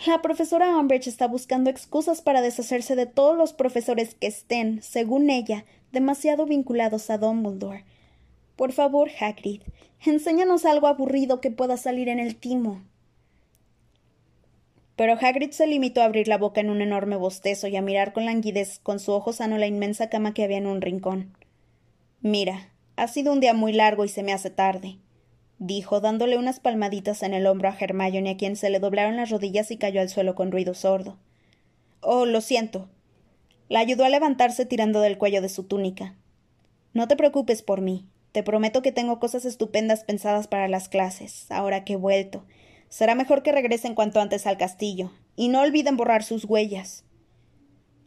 La 0.07 0.21
profesora 0.21 0.77
Umbridge 0.77 1.07
está 1.07 1.27
buscando 1.27 1.69
excusas 1.69 2.21
para 2.21 2.41
deshacerse 2.41 2.95
de 2.95 3.05
todos 3.05 3.37
los 3.37 3.53
profesores 3.53 4.15
que 4.15 4.27
estén, 4.27 4.81
según 4.81 5.29
ella, 5.29 5.65
demasiado 5.91 6.45
vinculados 6.45 7.09
a 7.09 7.17
Dumbledore. 7.17 7.85
Por 8.55 8.71
favor, 8.71 9.09
Hagrid, 9.19 9.61
enséñanos 10.05 10.65
algo 10.65 10.87
aburrido 10.87 11.39
que 11.39 11.51
pueda 11.51 11.77
salir 11.77 12.09
en 12.09 12.19
el 12.19 12.35
timo. 12.35 12.81
Pero 14.95 15.13
Hagrid 15.13 15.51
se 15.51 15.67
limitó 15.67 16.01
a 16.01 16.05
abrir 16.05 16.27
la 16.27 16.37
boca 16.37 16.61
en 16.61 16.69
un 16.69 16.81
enorme 16.81 17.15
bostezo 17.15 17.67
y 17.67 17.75
a 17.75 17.81
mirar 17.81 18.13
con 18.13 18.25
languidez 18.25 18.79
con 18.79 18.99
su 18.99 19.11
ojo 19.11 19.33
sano 19.33 19.57
la 19.57 19.67
inmensa 19.67 20.09
cama 20.09 20.33
que 20.33 20.43
había 20.43 20.57
en 20.57 20.67
un 20.67 20.81
rincón. 20.81 21.35
Mira, 22.21 22.69
ha 22.95 23.07
sido 23.07 23.33
un 23.33 23.39
día 23.39 23.53
muy 23.53 23.73
largo 23.73 24.05
y 24.05 24.09
se 24.09 24.23
me 24.23 24.33
hace 24.33 24.49
tarde, 24.49 24.97
dijo, 25.61 26.01
dándole 26.01 26.37
unas 26.37 26.59
palmaditas 26.59 27.21
en 27.21 27.35
el 27.35 27.45
hombro 27.45 27.69
a 27.69 27.77
Hermione 27.79 28.31
a 28.31 28.37
quien 28.37 28.55
se 28.55 28.71
le 28.71 28.79
doblaron 28.79 29.15
las 29.15 29.29
rodillas 29.29 29.69
y 29.69 29.77
cayó 29.77 30.01
al 30.01 30.09
suelo 30.09 30.33
con 30.33 30.51
ruido 30.51 30.73
sordo. 30.73 31.19
Oh, 32.01 32.25
lo 32.25 32.41
siento. 32.41 32.89
La 33.69 33.79
ayudó 33.79 34.03
a 34.03 34.09
levantarse 34.09 34.65
tirando 34.65 35.01
del 35.01 35.19
cuello 35.19 35.41
de 35.41 35.49
su 35.49 35.63
túnica. 35.63 36.15
No 36.93 37.07
te 37.07 37.15
preocupes 37.15 37.61
por 37.61 37.79
mí. 37.79 38.07
Te 38.31 38.41
prometo 38.41 38.81
que 38.81 38.91
tengo 38.91 39.19
cosas 39.19 39.45
estupendas 39.45 40.03
pensadas 40.03 40.47
para 40.47 40.67
las 40.67 40.89
clases, 40.89 41.45
ahora 41.51 41.83
que 41.83 41.93
he 41.93 41.97
vuelto, 41.97 42.43
Será 42.91 43.15
mejor 43.15 43.41
que 43.41 43.53
regresen 43.53 43.95
cuanto 43.95 44.19
antes 44.19 44.45
al 44.45 44.57
castillo, 44.57 45.13
y 45.37 45.47
no 45.47 45.61
olviden 45.61 45.95
borrar 45.95 46.23
sus 46.23 46.43
huellas. 46.43 47.05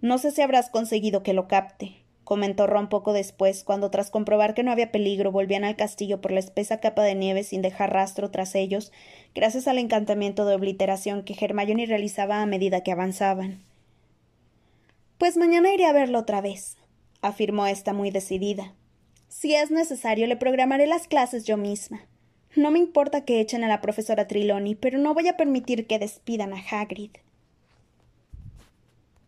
No 0.03 0.19
sé 0.19 0.31
si 0.31 0.43
habrás 0.43 0.69
conseguido 0.69 1.23
que 1.23 1.33
lo 1.33 1.49
capte, 1.49 2.04
comentó 2.25 2.67
Ron 2.67 2.89
poco 2.89 3.13
después, 3.13 3.63
cuando 3.65 3.91
tras 3.91 4.11
comprobar 4.11 4.55
que 4.55 4.63
no 4.63 4.73
había 4.73 4.91
peligro 4.91 5.31
volvían 5.31 5.65
al 5.65 5.77
castillo 5.77 6.21
por 6.21 6.33
la 6.33 6.41
espesa 6.41 6.81
capa 6.81 7.03
de 7.03 7.15
nieve 7.15 7.45
sin 7.45 7.63
dejar 7.63 7.93
rastro 7.93 8.31
tras 8.31 8.55
ellos, 8.55 8.93
gracias 9.35 9.69
al 9.69 9.79
encantamiento 9.79 10.45
de 10.45 10.55
obliteración 10.55 11.23
que 11.23 11.37
Hermione 11.39 11.87
realizaba 11.87 12.43
a 12.43 12.47
medida 12.47 12.83
que 12.83 12.93
avanzaban. 12.93 13.63
Pues 15.19 15.37
mañana 15.37 15.73
iré 15.73 15.87
a 15.87 15.93
verlo 15.93 16.19
otra 16.19 16.41
vez, 16.41 16.77
afirmó 17.23 17.67
ésta 17.67 17.93
muy 17.93 18.11
decidida. 18.11 18.75
Si 19.29 19.55
es 19.55 19.71
necesario, 19.71 20.27
le 20.27 20.37
programaré 20.37 20.87
las 20.87 21.07
clases 21.09 21.45
yo 21.45 21.57
misma. 21.57 22.07
No 22.57 22.71
me 22.71 22.79
importa 22.79 23.25
que 23.25 23.41
echen 23.41 23.65
a 23.65 23.69
la 23.69 23.81
profesora 23.81 24.29
Triloni, 24.29 24.75
pero 24.75 24.99
no 24.99 25.13
voy 25.13 25.29
a 25.29 25.37
permitir 25.37 25.87
que 25.87 25.99
despidan 25.99 26.53
a 26.53 26.63
Hagrid. 26.71 27.11